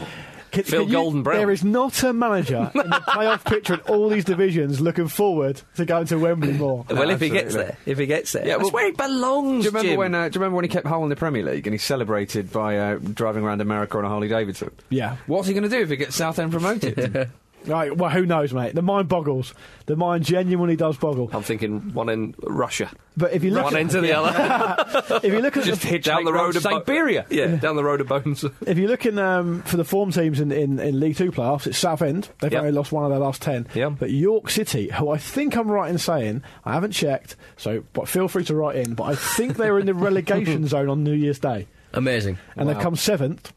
Can- 0.52 0.64
Phil 0.66 0.82
can 0.82 0.90
you- 0.90 0.94
Golden 0.96 1.24
Brown. 1.24 1.38
There 1.38 1.52
is 1.52 1.64
not 1.64 2.04
a 2.04 2.12
manager 2.12 2.70
in 2.76 2.90
the 2.90 2.96
playoff 3.08 3.46
picture 3.46 3.76
in 3.76 3.80
all 3.82 4.10
these 4.10 4.26
divisions 4.26 4.82
looking 4.82 5.08
forward 5.08 5.62
to 5.78 5.86
going 5.86 6.08
to 6.08 6.18
Wembley 6.20 6.52
more. 6.52 6.86
Well, 6.90 7.10
if 7.10 7.22
he 7.22 7.30
gets 7.30 7.54
there, 7.54 7.78
if 7.86 7.98
he 7.98 8.06
gets 8.06 8.34
there, 8.34 8.46
Yeah, 8.46 8.58
that's 8.58 8.72
where 8.74 8.86
he 8.88 8.92
belongs. 8.92 9.64
Do 9.64 9.66
you 9.66 9.70
remember 9.70 9.90
Jim. 9.92 9.98
when? 9.98 10.16
Uh, 10.16 10.28
do 10.28 10.36
you 10.38 10.42
remember 10.42 10.56
when 10.58 10.66
he 10.66 10.70
kept 10.70 10.88
Hull 10.88 11.04
in 11.04 11.10
the 11.10 11.16
Premier 11.16 11.44
League 11.44 11.66
and 11.68 11.74
he 11.74 11.78
celebrated 11.78 12.52
by 12.52 12.78
uh, 12.78 12.96
driving 12.98 13.46
around 13.46 13.62
America 13.62 13.98
on 13.98 14.04
a 14.04 14.10
Harley 14.10 14.28
Davidson? 14.28 14.72
Yeah. 14.90 15.16
What's 15.28 15.48
he 15.48 15.54
going 15.54 15.64
to 15.64 15.70
do 15.70 15.80
if 15.82 15.90
he 15.90 15.96
gets 15.96 16.18
Southend 16.18 16.52
promoted? 16.52 17.30
Right, 17.66 17.96
well, 17.96 18.10
who 18.10 18.26
knows, 18.26 18.54
mate? 18.54 18.74
The 18.74 18.82
mind 18.82 19.08
boggles. 19.08 19.54
The 19.86 19.96
mind 19.96 20.24
genuinely 20.26 20.76
does 20.76 20.98
boggle. 20.98 21.30
I'm 21.34 21.44
thinking 21.44 21.94
one 21.94 22.10
in 22.10 22.34
Russia, 22.42 22.90
But 23.18 23.34
if 23.34 23.44
you 23.44 23.52
look 23.52 23.66
one 23.66 23.76
at, 23.76 23.80
end 23.82 23.90
to 23.92 24.02
the 24.02 24.14
other, 24.14 25.20
if 25.24 25.32
you 25.34 25.40
look 25.42 25.58
at 25.58 25.66
Just 25.66 25.82
the, 25.82 25.88
hitch 25.90 26.06
down 26.06 26.24
the 26.24 26.34
road 26.34 26.56
of 26.56 26.64
Bo- 26.64 26.70
Siberia. 26.80 27.26
Yeah, 27.30 27.48
down 27.58 27.76
the 27.76 27.84
road 27.84 28.02
of 28.02 28.08
Bones. 28.08 28.44
if 28.66 28.78
you're 28.78 28.88
looking 28.90 29.20
um, 29.20 29.62
for 29.64 29.78
the 29.78 29.84
form 29.84 30.12
teams 30.12 30.40
in, 30.40 30.52
in, 30.52 30.80
in 30.80 31.00
League 31.00 31.18
Two 31.18 31.32
playoffs, 31.32 31.68
it's 31.68 31.78
Southend. 31.78 32.30
They've 32.40 32.52
Yep. 32.52 32.60
only 32.62 32.72
lost 32.72 32.92
one 32.92 33.04
of 33.04 33.10
their 33.12 33.20
last 33.20 33.42
ten. 33.42 33.68
Yep. 33.76 33.94
But 34.00 34.12
York 34.12 34.50
City, 34.50 34.90
who 34.90 35.10
I 35.10 35.18
think 35.18 35.56
I'm 35.56 35.70
right 35.70 35.90
in 35.90 35.98
saying, 35.98 36.44
I 36.66 36.74
haven't 36.74 36.92
checked, 36.94 37.36
so 37.58 37.84
but 37.94 38.08
feel 38.08 38.28
free 38.28 38.44
to 38.46 38.56
write 38.56 38.78
in. 38.78 38.94
But 38.96 39.04
I 39.04 39.16
think 39.16 39.58
they 39.58 39.70
were 39.70 39.80
in 39.80 39.86
the 39.86 39.94
relegation 39.94 40.66
zone 40.68 40.90
on 40.90 41.04
New 41.04 41.14
Year's 41.14 41.40
Day, 41.40 41.68
Amazing. 41.94 42.38
and 42.56 42.68
they've 42.70 42.80
come 42.80 42.96
seventh. 42.96 43.54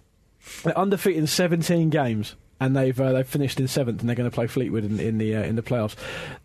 They're 0.63 0.77
undefeated 0.77 1.21
in 1.21 1.27
17 1.27 1.89
games. 1.91 2.35
And 2.65 2.75
they've 2.77 2.99
uh, 2.99 3.13
they've 3.13 3.27
finished 3.27 3.61
in 3.61 3.69
seventh, 3.69 4.01
and 4.01 4.09
they're 4.09 4.17
going 4.17 4.31
to 4.31 4.35
play 4.35 4.47
Fleetwood 4.47 4.85
in, 4.85 4.99
in 5.01 5.19
the 5.19 5.37
uh, 5.37 5.43
in 5.43 5.57
the 5.57 5.63
playoffs. 5.63 5.97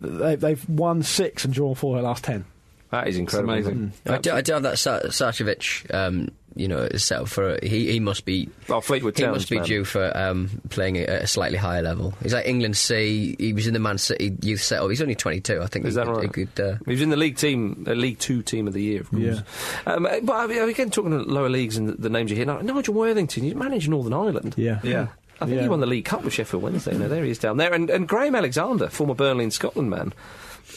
They, 0.02 0.36
they've 0.36 0.70
won 0.70 1.02
six 1.04 1.46
and 1.46 1.54
drawn 1.54 1.76
four 1.76 1.96
of 1.96 2.02
their 2.02 2.10
last 2.10 2.24
ten. 2.24 2.46
That 2.92 3.08
is 3.08 3.18
incredible. 3.18 3.54
amazing. 3.54 3.94
I 4.08 4.18
do, 4.18 4.32
I 4.34 4.42
do 4.42 4.54
have 4.54 4.64
that 4.64 4.80
Sa- 4.80 5.02
Sarcevic, 5.02 5.94
um, 5.94 6.30
you 6.56 6.68
know, 6.68 6.90
set 6.96 7.20
up 7.22 7.28
for. 7.28 7.60
He, 7.62 7.92
he 7.92 8.00
must 8.00 8.26
be. 8.26 8.50
Oh, 8.68 8.82
Fleetwood 8.82 9.16
He 9.16 9.24
Town's 9.24 9.36
must 9.36 9.50
be 9.52 9.58
man. 9.58 9.66
due 9.66 9.86
for 9.86 10.12
um, 10.18 10.50
playing 10.70 10.98
at 10.98 11.22
a 11.22 11.28
slightly 11.28 11.60
higher 11.60 11.84
level. 11.84 12.16
He's 12.24 12.34
like 12.34 12.48
England 12.48 12.76
C. 12.76 13.36
He 13.38 13.54
was 13.54 13.68
in 13.68 13.76
the 13.76 13.80
Man 13.80 14.00
City 14.00 14.36
youth 14.42 14.62
setup. 14.64 14.90
He's 14.90 15.04
only 15.04 15.14
22. 15.14 15.62
I 15.62 15.68
think. 15.68 15.86
Is 15.86 15.94
he 15.94 15.98
that 16.00 16.08
could, 16.08 16.16
right? 16.16 16.24
He 16.36 16.46
could, 16.46 16.60
uh, 16.60 16.78
He 16.86 16.92
was 16.94 17.02
in 17.04 17.12
the 17.12 17.16
league 17.16 17.38
team, 17.38 17.86
uh, 17.88 17.92
League 17.94 18.18
Two 18.18 18.42
team 18.42 18.68
of 18.68 18.74
the 18.74 18.82
year, 18.82 19.02
of 19.02 19.12
course. 19.12 19.22
Yeah. 19.22 19.42
Um, 19.86 20.08
but 20.24 20.34
I 20.34 20.48
mean, 20.48 20.68
again, 20.68 20.90
talking 20.90 21.12
to 21.12 21.20
lower 21.20 21.50
leagues 21.50 21.78
and 21.78 21.90
the, 21.90 21.94
the 21.94 22.10
names 22.10 22.32
you 22.32 22.38
hear, 22.38 22.48
now, 22.48 22.58
Nigel 22.60 22.96
Worthington, 22.96 23.44
you 23.44 23.54
managed 23.54 23.88
Northern 23.88 24.14
Ireland. 24.14 24.56
Yeah, 24.58 24.80
Yeah. 24.84 25.08
I 25.42 25.46
think 25.46 25.58
Yeah. 25.58 25.64
he 25.64 25.70
won 25.70 25.80
the 25.80 25.86
League 25.88 26.06
Cup 26.06 26.24
with 26.24 26.34
Sheffield 26.34 26.64
Wednesday. 26.64 26.98
Now 26.98 27.08
there 27.08 27.24
he 27.24 27.32
is 27.32 27.40
down 27.40 27.58
there, 27.58 27.74
and, 27.74 27.90
and 27.90 28.08
Graham 28.08 28.36
Alexander, 28.36 28.88
former 28.90 29.14
Burnley 29.16 29.44
and 29.46 29.54
Scotland 29.54 29.90
man, 29.90 30.14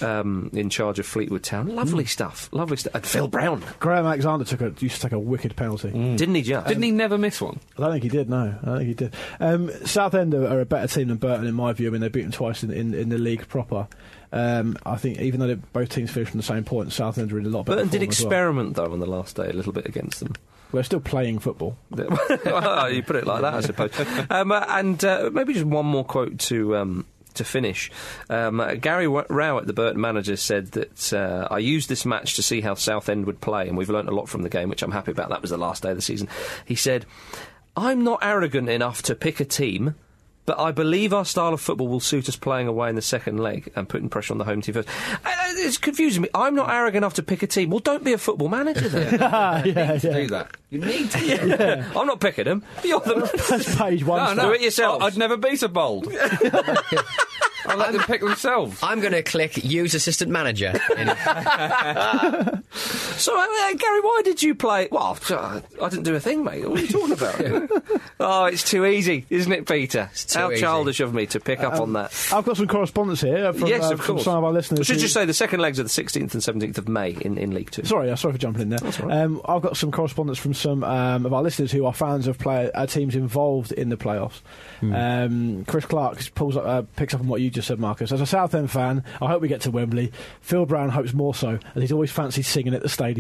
um, 0.00 0.50
in 0.52 0.70
charge 0.70 0.98
of 0.98 1.06
Fleetwood 1.06 1.42
Town. 1.42 1.74
Lovely 1.74 2.04
stuff, 2.06 2.48
lovely 2.52 2.76
stuff. 2.76 2.94
And 2.94 3.06
Phil 3.06 3.28
Brown, 3.28 3.62
Graham 3.80 4.06
Alexander 4.06 4.44
took 4.44 4.60
a 4.60 4.72
used 4.80 4.96
to 4.96 5.02
take 5.02 5.12
a 5.12 5.18
wicked 5.18 5.54
penalty. 5.56 5.90
didn't 5.90 6.34
he 6.34 6.42
just? 6.42 6.66
Didn't 6.66 6.82
he 6.82 6.90
never 6.90 7.18
miss 7.18 7.40
one? 7.40 7.60
I 7.76 7.82
don't 7.82 7.92
think 7.92 8.04
he 8.04 8.08
did. 8.08 8.30
No, 8.30 8.54
I 8.62 8.64
don't 8.64 8.76
think 8.78 8.88
he 8.88 8.94
did. 8.94 9.14
Um, 9.40 9.70
Southend 9.84 10.34
are, 10.34 10.46
are 10.46 10.60
a 10.60 10.64
better 10.66 10.86
team 10.88 11.08
than 11.08 11.18
Burton 11.18 11.46
in 11.46 11.54
my 11.54 11.72
view. 11.72 11.88
I 11.88 11.90
mean, 11.90 12.00
they 12.00 12.08
beat 12.08 12.22
them 12.22 12.32
twice 12.32 12.62
in, 12.62 12.70
in, 12.70 12.94
in 12.94 13.08
the 13.10 13.18
league 13.18 13.46
proper. 13.48 13.86
Um, 14.34 14.78
I 14.86 14.96
think 14.96 15.20
even 15.20 15.40
though 15.40 15.56
both 15.74 15.90
teams 15.90 16.10
finished 16.10 16.30
from 16.30 16.38
the 16.38 16.44
same 16.46 16.64
point, 16.64 16.90
Southend 16.92 17.30
are 17.32 17.38
in 17.38 17.44
a 17.44 17.50
lot 17.50 17.66
better. 17.66 17.76
Burton 17.84 17.90
did 17.90 17.98
form 18.00 18.08
as 18.10 18.20
well. 18.20 18.26
experiment 18.28 18.76
though 18.76 18.92
on 18.92 18.98
the 19.00 19.06
last 19.06 19.36
day 19.36 19.50
a 19.50 19.52
little 19.52 19.72
bit 19.74 19.86
against 19.86 20.20
them. 20.20 20.32
They're 20.72 20.82
still 20.82 21.00
playing 21.00 21.38
football. 21.40 21.76
well, 21.90 22.90
you 22.90 23.02
put 23.02 23.16
it 23.16 23.26
like 23.26 23.42
that, 23.42 23.54
I 23.54 23.60
suppose. 23.60 23.90
Um, 24.30 24.52
uh, 24.52 24.64
and 24.68 25.04
uh, 25.04 25.30
maybe 25.32 25.52
just 25.52 25.66
one 25.66 25.86
more 25.86 26.04
quote 26.04 26.38
to. 26.40 26.76
Um, 26.76 27.06
to 27.34 27.44
finish, 27.44 27.90
um, 28.28 28.60
uh, 28.60 28.74
Gary 28.74 29.06
w- 29.06 29.24
Rowett, 29.30 29.66
the 29.66 29.72
Burton 29.72 29.98
manager, 29.98 30.36
said 30.36 30.72
that 30.72 31.14
uh, 31.14 31.48
I 31.50 31.60
used 31.60 31.88
this 31.88 32.04
match 32.04 32.36
to 32.36 32.42
see 32.42 32.60
how 32.60 32.74
Southend 32.74 33.24
would 33.24 33.40
play, 33.40 33.68
and 33.68 33.78
we've 33.78 33.88
learnt 33.88 34.10
a 34.10 34.14
lot 34.14 34.28
from 34.28 34.42
the 34.42 34.50
game, 34.50 34.68
which 34.68 34.82
I'm 34.82 34.92
happy 34.92 35.12
about. 35.12 35.30
That 35.30 35.40
was 35.40 35.50
the 35.50 35.56
last 35.56 35.82
day 35.82 35.88
of 35.88 35.96
the 35.96 36.02
season. 36.02 36.28
He 36.66 36.74
said, 36.74 37.06
"I'm 37.74 38.04
not 38.04 38.18
arrogant 38.20 38.68
enough 38.68 39.00
to 39.04 39.14
pick 39.14 39.40
a 39.40 39.46
team." 39.46 39.94
But 40.44 40.58
I 40.58 40.72
believe 40.72 41.12
our 41.14 41.24
style 41.24 41.52
of 41.54 41.60
football 41.60 41.86
will 41.86 42.00
suit 42.00 42.28
us 42.28 42.34
playing 42.34 42.66
away 42.66 42.88
in 42.88 42.96
the 42.96 43.02
second 43.02 43.38
leg 43.38 43.70
and 43.76 43.88
putting 43.88 44.08
pressure 44.08 44.34
on 44.34 44.38
the 44.38 44.44
home 44.44 44.60
team 44.60 44.74
first. 44.74 44.88
Uh, 45.12 45.30
it's 45.54 45.78
confusing 45.78 46.22
me. 46.22 46.28
I'm 46.34 46.56
not 46.56 46.68
arrogant 46.68 46.96
enough 47.04 47.14
to 47.14 47.22
pick 47.22 47.44
a 47.44 47.46
team. 47.46 47.70
Well, 47.70 47.78
don't 47.78 48.02
be 48.02 48.12
a 48.12 48.18
football 48.18 48.48
manager 48.48 48.88
then. 48.88 49.14
yeah, 49.20 49.64
yeah. 49.64 49.96
Do 49.98 50.26
that. 50.28 50.56
You 50.70 50.80
need 50.80 51.10
to. 51.12 51.86
I'm 51.96 52.06
not 52.08 52.18
picking 52.20 52.44
them. 52.46 52.64
You're 52.82 52.98
the 53.00 53.30
That's 53.50 53.76
page 53.76 54.04
one. 54.04 54.36
No, 54.36 54.42
no. 54.42 54.48
Do 54.48 54.54
it 54.54 54.62
yourself. 54.62 55.00
I- 55.00 55.06
I'd 55.06 55.16
never 55.16 55.36
be 55.36 55.54
so 55.54 55.68
bold. 55.68 56.12
I'll 57.64 57.76
let 57.76 57.92
them 57.92 58.02
pick 58.02 58.20
themselves. 58.22 58.80
I'm 58.82 58.98
going 58.98 59.12
to 59.12 59.22
click 59.22 59.64
use 59.64 59.94
assistant 59.94 60.32
manager. 60.32 60.72
In, 63.12 63.18
So, 63.18 63.36
uh, 63.36 63.40
uh, 63.42 63.72
Gary, 63.74 64.00
why 64.00 64.20
did 64.24 64.42
you 64.42 64.54
play? 64.54 64.88
Well, 64.90 65.18
I 65.30 65.88
didn't 65.88 66.02
do 66.04 66.14
a 66.14 66.20
thing, 66.20 66.44
mate. 66.44 66.68
What 66.68 66.78
are 66.80 66.82
you 66.82 66.88
talking 66.88 67.12
about? 67.12 68.00
oh, 68.20 68.44
it's 68.46 68.68
too 68.68 68.84
easy, 68.86 69.26
isn't 69.30 69.52
it, 69.52 69.66
Peter? 69.66 70.10
too 70.14 70.38
How 70.38 70.50
easy. 70.50 70.60
childish 70.62 71.00
of 71.00 71.14
me 71.14 71.26
to 71.26 71.40
pick 71.40 71.60
up 71.60 71.74
on 71.80 71.92
that. 71.94 72.12
I've 72.32 72.44
got 72.44 72.56
some 72.56 72.66
correspondence 72.68 73.20
here 73.20 73.52
from, 73.52 73.68
yes, 73.68 73.84
uh, 73.84 73.94
of 73.94 74.00
from 74.02 74.16
course. 74.16 74.24
some 74.24 74.36
of 74.38 74.44
our 74.44 74.52
listeners. 74.52 74.80
I 74.80 74.82
should 74.84 74.96
who- 74.96 75.02
just 75.02 75.14
say 75.14 75.24
the 75.24 75.34
second 75.34 75.60
legs 75.60 75.78
are 75.78 75.82
the 75.84 75.88
16th 75.88 76.34
and 76.34 76.42
17th 76.42 76.78
of 76.78 76.88
May 76.88 77.10
in, 77.20 77.38
in 77.38 77.52
League 77.54 77.70
Two. 77.70 77.84
Sorry, 77.84 78.10
uh, 78.10 78.16
sorry 78.16 78.32
for 78.32 78.38
jumping 78.38 78.62
in 78.62 78.68
there. 78.70 78.80
all 78.82 79.08
right. 79.08 79.18
um, 79.22 79.40
I've 79.44 79.62
got 79.62 79.76
some 79.76 79.90
correspondence 79.92 80.38
from 80.38 80.54
some 80.54 80.84
um, 80.84 81.26
of 81.26 81.32
our 81.32 81.42
listeners 81.42 81.70
who 81.72 81.86
are 81.86 81.92
fans 81.92 82.26
of 82.26 82.38
player, 82.38 82.70
uh, 82.74 82.86
teams 82.86 83.14
involved 83.14 83.72
in 83.72 83.88
the 83.88 83.96
playoffs. 83.96 84.40
Hmm. 84.80 84.94
Um, 84.94 85.64
Chris 85.66 85.84
Clark 85.86 86.18
pulls 86.34 86.56
up, 86.56 86.64
uh, 86.66 86.82
picks 86.96 87.14
up 87.14 87.20
on 87.20 87.28
what 87.28 87.40
you 87.40 87.50
just 87.50 87.68
said, 87.68 87.78
Marcus. 87.78 88.12
As 88.12 88.20
a 88.20 88.26
Southend 88.26 88.70
fan, 88.70 89.04
I 89.20 89.26
hope 89.28 89.42
we 89.42 89.48
get 89.48 89.60
to 89.62 89.70
Wembley. 89.70 90.12
Phil 90.40 90.66
Brown 90.66 90.88
hopes 90.88 91.12
more 91.14 91.34
so, 91.34 91.58
as 91.74 91.82
he's 91.82 91.92
always 91.92 92.10
fancied 92.10 92.42
singing 92.42 92.74
at 92.74 92.82
the 92.82 92.88
stadium. 92.88 93.11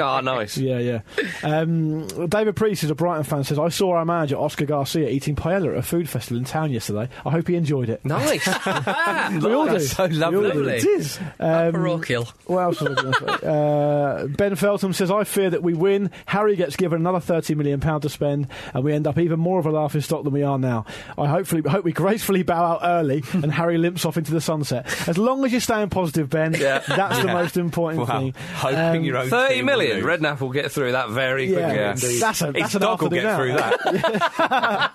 Ah, 0.00 0.20
nice. 0.22 0.56
Yeah, 0.56 0.78
yeah. 0.78 1.00
Um, 1.42 2.06
David 2.28 2.56
Priest, 2.56 2.82
is 2.84 2.90
a 2.90 2.94
Brighton 2.94 3.24
fan, 3.24 3.44
says, 3.44 3.58
I 3.58 3.68
saw 3.68 3.92
our 3.92 4.04
manager, 4.04 4.36
Oscar 4.36 4.64
Garcia, 4.64 5.08
eating 5.08 5.36
paella 5.36 5.72
at 5.72 5.76
a 5.78 5.82
food 5.82 6.08
festival 6.08 6.38
in 6.38 6.44
town 6.44 6.70
yesterday. 6.72 7.08
I 7.24 7.30
hope 7.30 7.48
he 7.48 7.54
enjoyed 7.56 7.88
it. 7.88 8.04
Nice. 8.04 8.46
We 9.44 9.52
all 9.52 9.66
do. 9.68 9.80
So 9.80 10.06
We 10.06 10.22
all 10.22 10.30
do. 10.30 10.42
lovely. 10.42 10.74
It 10.76 10.84
is. 10.86 11.18
Um, 11.40 11.72
parochial. 11.72 12.28
what 12.46 12.60
else 12.60 12.80
was 12.80 12.96
I 12.98 13.02
going 13.02 13.14
to 13.14 13.38
say? 13.40 13.46
Uh, 13.46 14.26
ben 14.28 14.54
Feltham 14.56 14.92
says, 14.92 15.10
I 15.10 15.24
fear 15.24 15.50
that 15.50 15.62
we 15.62 15.74
win. 15.74 16.10
Harry 16.26 16.56
gets 16.56 16.76
given 16.76 17.00
another 17.00 17.18
£30 17.20 17.56
million 17.56 17.80
to 17.80 18.08
spend, 18.08 18.48
and 18.72 18.84
we 18.84 18.92
end 18.92 19.06
up 19.06 19.18
even 19.18 19.38
more 19.40 19.58
of 19.58 19.66
a 19.66 19.70
laughing 19.70 20.00
stock 20.00 20.24
than 20.24 20.32
we 20.32 20.42
are 20.42 20.58
now. 20.58 20.84
I 21.18 21.26
hopefully 21.26 21.62
hope 21.68 21.84
we 21.84 21.92
gracefully 21.92 22.42
bow 22.42 22.64
out 22.64 22.80
early 22.82 23.22
and 23.32 23.52
Harry 23.52 23.78
limps 23.78 24.04
off 24.04 24.16
into 24.16 24.32
the 24.32 24.40
sunset. 24.40 24.86
As 25.08 25.18
long 25.18 25.44
as 25.44 25.52
you're 25.52 25.60
staying 25.60 25.90
positive, 25.90 26.28
Ben, 26.30 26.54
Yeah. 26.54 26.80
that's 26.80 27.20
the 27.20 27.28
most 27.28 27.56
important 27.56 28.08
Wow. 28.08 28.18
thing. 28.20 28.34
Hoping 28.76 29.00
Um, 29.00 29.04
your 29.04 29.16
own 29.18 29.28
30 29.28 29.54
team 29.54 29.64
million. 29.66 30.04
will. 30.04 30.08
Redknapp 30.18 30.40
will 30.40 30.50
get 30.52 30.70
through 30.72 30.92
that 30.92 31.10
very 31.10 31.46
Yeah, 31.46 31.54
quickly. 31.60 31.76
Yeah. 31.76 31.90
indeed. 31.92 32.20
That's 32.22 32.42
a, 32.42 32.52
that's 32.52 32.64
His 32.66 32.74
an 32.76 32.80
dog 32.82 33.02
will 33.02 33.14
after 33.14 33.20
get 33.20 33.36
through 33.36 33.52
that. 33.54 34.90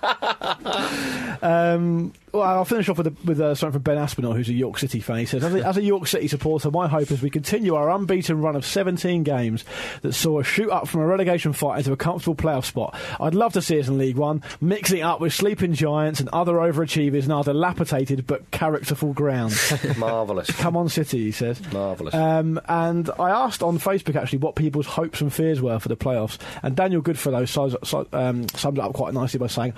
Um, 1.42 2.12
well, 2.32 2.42
I'll 2.42 2.64
finish 2.66 2.88
off 2.90 2.98
with, 2.98 3.06
a, 3.08 3.14
with 3.24 3.40
uh, 3.40 3.54
something 3.54 3.72
from 3.72 3.82
Ben 3.82 3.96
Aspinall, 3.98 4.34
who's 4.34 4.48
a 4.50 4.52
York 4.52 4.78
City 4.78 5.00
fan. 5.00 5.18
He 5.20 5.24
says, 5.24 5.42
as 5.42 5.54
a, 5.54 5.66
as 5.66 5.76
a 5.78 5.82
York 5.82 6.06
City 6.06 6.28
supporter, 6.28 6.70
my 6.70 6.86
hope 6.86 7.10
is 7.10 7.22
we 7.22 7.30
continue 7.30 7.74
our 7.74 7.90
unbeaten 7.90 8.40
run 8.42 8.56
of 8.56 8.64
17 8.66 9.22
games 9.22 9.64
that 10.02 10.12
saw 10.12 10.40
us 10.40 10.46
shoot 10.46 10.70
up 10.70 10.86
from 10.86 11.00
a 11.00 11.06
relegation 11.06 11.52
fight 11.54 11.78
into 11.78 11.92
a 11.92 11.96
comfortable 11.96 12.36
playoff 12.36 12.66
spot. 12.66 12.94
I'd 13.18 13.34
love 13.34 13.54
to 13.54 13.62
see 13.62 13.80
us 13.80 13.88
in 13.88 13.96
League 13.98 14.16
One, 14.16 14.42
mixing 14.60 15.00
up 15.02 15.20
with 15.20 15.32
sleeping 15.32 15.72
giants 15.72 16.20
and 16.20 16.28
other 16.28 16.54
overachievers 16.56 17.24
in 17.24 17.30
our 17.32 17.42
dilapidated 17.42 18.26
but 18.26 18.50
characterful 18.50 19.12
ground. 19.14 19.54
Marvellous. 19.96 20.50
Come 20.52 20.76
on, 20.76 20.88
City, 20.90 21.24
he 21.24 21.32
says. 21.32 21.60
Marvellous. 21.72 22.14
Um, 22.14 22.60
and 22.68 23.08
I 23.18 23.30
asked 23.30 23.62
on 23.62 23.69
Facebook 23.78 24.16
actually 24.16 24.38
what 24.38 24.56
people's 24.56 24.86
hopes 24.86 25.20
and 25.20 25.32
fears 25.32 25.60
were 25.60 25.78
for 25.78 25.88
the 25.88 25.96
playoffs, 25.96 26.38
and 26.62 26.76
Daniel 26.76 27.00
Goodfellow 27.00 27.44
sums, 27.44 27.76
um, 28.12 28.48
summed 28.50 28.78
it 28.78 28.84
up 28.84 28.92
quite 28.94 29.14
nicely 29.14 29.38
by 29.38 29.46
saying. 29.46 29.74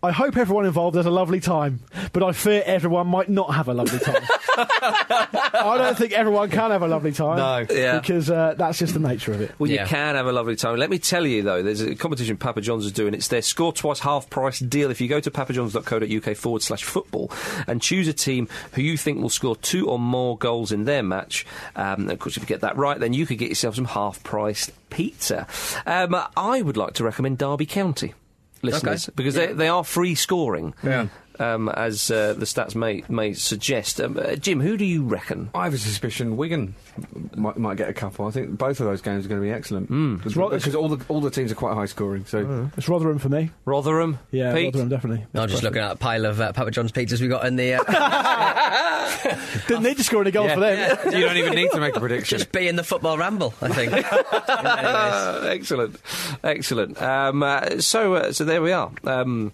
I 0.00 0.12
hope 0.12 0.36
everyone 0.36 0.64
involved 0.64 0.96
has 0.96 1.06
a 1.06 1.10
lovely 1.10 1.40
time, 1.40 1.80
but 2.12 2.22
I 2.22 2.30
fear 2.30 2.62
everyone 2.64 3.08
might 3.08 3.28
not 3.28 3.52
have 3.54 3.66
a 3.66 3.74
lovely 3.74 3.98
time. 3.98 4.22
I 4.56 5.74
don't 5.76 5.98
think 5.98 6.12
everyone 6.12 6.50
can 6.50 6.70
have 6.70 6.82
a 6.82 6.86
lovely 6.88 7.10
time. 7.10 7.38
No. 7.38 7.74
Yeah. 7.74 7.98
Because 7.98 8.30
uh, 8.30 8.54
that's 8.56 8.78
just 8.78 8.94
the 8.94 9.00
nature 9.00 9.32
of 9.32 9.40
it. 9.40 9.50
Well, 9.58 9.68
Yeah. 9.70 9.82
you 9.82 9.88
can 9.88 10.14
have 10.14 10.26
a 10.26 10.32
lovely 10.32 10.54
time. 10.54 10.76
Let 10.76 10.90
me 10.90 11.00
tell 11.00 11.26
you, 11.26 11.42
though, 11.42 11.62
there's 11.64 11.80
a 11.80 11.96
competition 11.96 12.36
Papa 12.36 12.60
John's 12.60 12.86
is 12.86 12.92
doing. 12.92 13.12
It's 13.12 13.26
their 13.26 13.42
score 13.42 13.72
twice 13.72 13.98
half 13.98 14.30
price 14.30 14.60
deal. 14.60 14.90
If 14.92 15.00
you 15.00 15.08
go 15.08 15.18
to 15.18 15.30
papajohns.co.uk 15.32 16.36
forward 16.36 16.62
slash 16.62 16.84
football 16.84 17.32
and 17.66 17.82
choose 17.82 18.06
a 18.06 18.12
team 18.12 18.48
who 18.74 18.82
you 18.82 18.96
think 18.96 19.20
will 19.20 19.28
score 19.30 19.56
two 19.56 19.88
or 19.88 19.98
more 19.98 20.38
goals 20.38 20.70
in 20.70 20.84
their 20.84 21.02
match, 21.02 21.44
um, 21.74 22.08
of 22.08 22.18
course, 22.20 22.36
if 22.36 22.42
you 22.44 22.46
get 22.46 22.60
that 22.60 22.76
right, 22.76 23.00
then 23.00 23.14
you 23.14 23.26
could 23.26 23.38
get 23.38 23.48
yourself 23.48 23.74
some 23.74 23.84
half 23.86 24.22
priced 24.22 24.70
pizza. 24.90 25.46
Um, 25.86 26.14
I 26.36 26.62
would 26.62 26.76
like 26.76 26.94
to 26.94 27.04
recommend 27.04 27.38
Derby 27.38 27.66
County. 27.66 28.14
Listeners, 28.62 29.08
because 29.14 29.34
they, 29.34 29.52
they 29.52 29.68
are 29.68 29.84
free 29.84 30.14
scoring, 30.14 30.74
Yeah. 30.82 31.08
Um, 31.38 31.68
as 31.68 32.10
uh, 32.10 32.34
the 32.34 32.44
stats 32.44 32.74
may 32.74 33.04
may 33.08 33.32
suggest. 33.32 34.00
Um, 34.00 34.18
uh, 34.18 34.36
Jim, 34.36 34.60
who 34.60 34.76
do 34.76 34.84
you 34.84 35.04
reckon? 35.04 35.50
I 35.54 35.64
have 35.64 35.74
a 35.74 35.78
suspicion 35.78 36.36
Wigan 36.36 36.74
might, 37.36 37.56
might 37.56 37.76
get 37.76 37.88
a 37.88 37.94
couple. 37.94 38.26
I 38.26 38.30
think 38.30 38.58
both 38.58 38.80
of 38.80 38.86
those 38.86 39.00
games 39.00 39.24
are 39.24 39.28
going 39.28 39.40
to 39.40 39.46
be 39.46 39.52
excellent 39.52 39.88
because 40.18 40.36
right, 40.36 40.50
because 40.50 40.74
all 40.74 40.88
the 40.88 41.04
all 41.08 41.20
the 41.20 41.30
teams 41.30 41.52
are 41.52 41.56
quite 41.56 41.74
high 41.74 41.86
scoring. 41.86 42.24
So 42.26 42.70
It's 42.76 42.88
Rotherham 42.88 43.18
for 43.18 43.28
me. 43.28 43.50
Rotherham? 43.64 44.18
Yeah, 44.30 44.54
Pete? 44.54 44.66
Rotherham 44.66 44.88
definitely. 44.88 45.26
I'm 45.34 45.48
just 45.48 45.62
looking 45.62 45.82
at 45.82 45.92
a 45.92 45.96
pile 45.96 46.26
of 46.26 46.40
uh, 46.40 46.52
Papa 46.52 46.70
John's 46.70 46.92
pizzas 46.92 47.20
we 47.20 47.28
got 47.28 47.46
in 47.46 47.56
the. 47.56 47.74
Uh, 47.74 47.84
Didn't 49.68 49.82
need 49.82 49.96
to 49.96 50.04
score 50.04 50.22
any 50.22 50.30
goals 50.30 50.52
for 50.52 50.60
them. 50.60 50.98
you 51.12 51.20
don't 51.20 51.36
even 51.36 51.54
need 51.54 51.70
to 51.72 51.80
make 51.80 51.96
a 51.96 52.00
prediction. 52.00 52.38
just 52.38 52.52
be 52.52 52.68
in 52.68 52.76
the 52.76 52.84
football 52.84 53.18
ramble, 53.18 53.54
I 53.60 53.68
think. 53.68 53.92
In 53.92 54.02
many 54.02 54.06
ways. 54.06 54.14
Uh, 54.14 55.50
excellent, 55.52 55.96
excellent. 56.44 57.00
Um, 57.00 57.42
uh, 57.42 57.80
so, 57.80 58.14
uh, 58.14 58.32
so 58.32 58.44
there 58.44 58.62
we 58.62 58.72
are. 58.72 58.90
Um, 59.04 59.52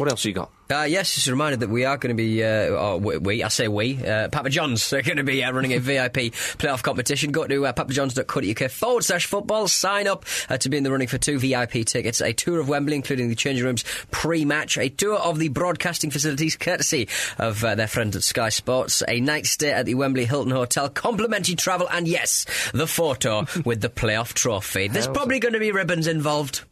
uh, 0.00 0.06
Pete, 0.06 0.06
what 0.06 0.10
else 0.10 0.24
you 0.24 0.32
got? 0.32 0.50
Uh, 0.70 0.84
yes, 0.84 1.14
just 1.14 1.26
a 1.26 1.32
reminder 1.32 1.56
that 1.56 1.68
we 1.68 1.84
are 1.84 1.96
going 1.96 2.16
to 2.16 2.22
be, 2.22 2.44
uh, 2.44 2.68
oh, 2.68 2.96
we, 2.96 3.18
we, 3.18 3.42
I 3.42 3.48
say 3.48 3.66
we, 3.66 4.06
uh, 4.06 4.28
Papa 4.28 4.50
John's 4.50 4.92
are 4.92 5.02
going 5.02 5.16
to 5.16 5.24
be 5.24 5.42
uh, 5.42 5.52
running 5.52 5.72
a 5.72 5.78
VIP 5.80 6.32
playoff 6.58 6.82
competition. 6.82 7.32
Go 7.32 7.46
to 7.46 7.66
uh, 7.66 7.72
papajohns.co.uk 7.72 8.70
forward 8.70 9.04
slash 9.04 9.26
football, 9.26 9.66
sign 9.66 10.06
up 10.06 10.24
uh, 10.48 10.58
to 10.58 10.68
be 10.68 10.76
in 10.76 10.84
the 10.84 10.92
running 10.92 11.08
for 11.08 11.18
two 11.18 11.38
VIP 11.38 11.84
tickets, 11.86 12.20
a 12.20 12.32
tour 12.32 12.60
of 12.60 12.68
Wembley, 12.68 12.94
including 12.94 13.28
the 13.28 13.34
changing 13.34 13.64
rooms 13.64 13.84
pre-match, 14.10 14.78
a 14.78 14.88
tour 14.88 15.16
of 15.16 15.38
the 15.38 15.48
broadcasting 15.48 16.10
facilities 16.10 16.56
courtesy 16.56 17.08
of 17.38 17.64
uh, 17.64 17.74
their 17.74 17.88
friends 17.88 18.14
at 18.14 18.22
Sky 18.22 18.48
Sports, 18.48 19.02
a 19.08 19.20
night 19.20 19.46
stay 19.46 19.72
at 19.72 19.86
the 19.86 19.94
Wembley 19.94 20.24
Hilton 20.24 20.52
Hotel, 20.52 20.88
complimentary 20.88 21.56
travel, 21.56 21.88
and 21.90 22.06
yes, 22.06 22.46
the 22.72 22.86
photo 22.86 23.46
with 23.64 23.80
the 23.80 23.88
playoff 23.88 24.34
trophy. 24.34 24.88
There's 24.88 25.08
probably 25.08 25.40
going 25.40 25.54
to 25.54 25.60
be 25.60 25.72
ribbons 25.72 26.06
involved. 26.06 26.62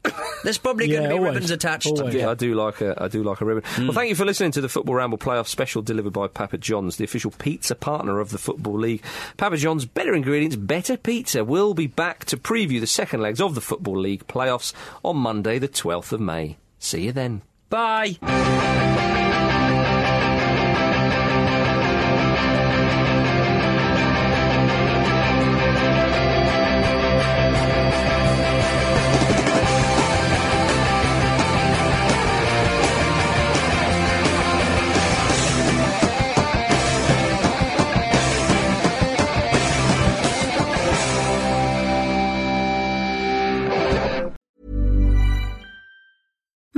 There's 0.44 0.58
probably 0.58 0.88
going 0.88 1.02
to 1.02 1.08
be 1.08 1.14
always. 1.16 1.34
ribbons 1.34 1.50
attached. 1.50 1.86
Always. 1.88 2.14
Yeah, 2.14 2.30
I 2.30 2.34
do 2.34 2.54
like 2.54 2.80
a, 2.80 2.94
I 2.96 3.08
do 3.08 3.22
like 3.24 3.40
a 3.40 3.44
ribbon. 3.44 3.87
Well, 3.88 3.94
thank 3.94 4.08
mm. 4.08 4.10
you 4.10 4.16
for 4.16 4.26
listening 4.26 4.50
to 4.52 4.60
the 4.60 4.68
Football 4.68 4.96
Ramble 4.96 5.16
Playoff 5.16 5.46
Special 5.46 5.80
delivered 5.80 6.12
by 6.12 6.26
Papa 6.26 6.58
John's, 6.58 6.98
the 6.98 7.04
official 7.04 7.30
pizza 7.30 7.74
partner 7.74 8.20
of 8.20 8.28
the 8.28 8.36
Football 8.36 8.78
League. 8.78 9.02
Papa 9.38 9.56
John's, 9.56 9.86
better 9.86 10.12
ingredients, 10.12 10.56
better 10.56 10.98
pizza. 10.98 11.42
We'll 11.42 11.72
be 11.72 11.86
back 11.86 12.26
to 12.26 12.36
preview 12.36 12.80
the 12.80 12.86
second 12.86 13.22
legs 13.22 13.40
of 13.40 13.54
the 13.54 13.62
Football 13.62 13.98
League 13.98 14.26
playoffs 14.26 14.74
on 15.02 15.16
Monday, 15.16 15.58
the 15.58 15.68
12th 15.68 16.12
of 16.12 16.20
May. 16.20 16.58
See 16.78 17.06
you 17.06 17.12
then. 17.12 17.40
Bye. 17.70 18.18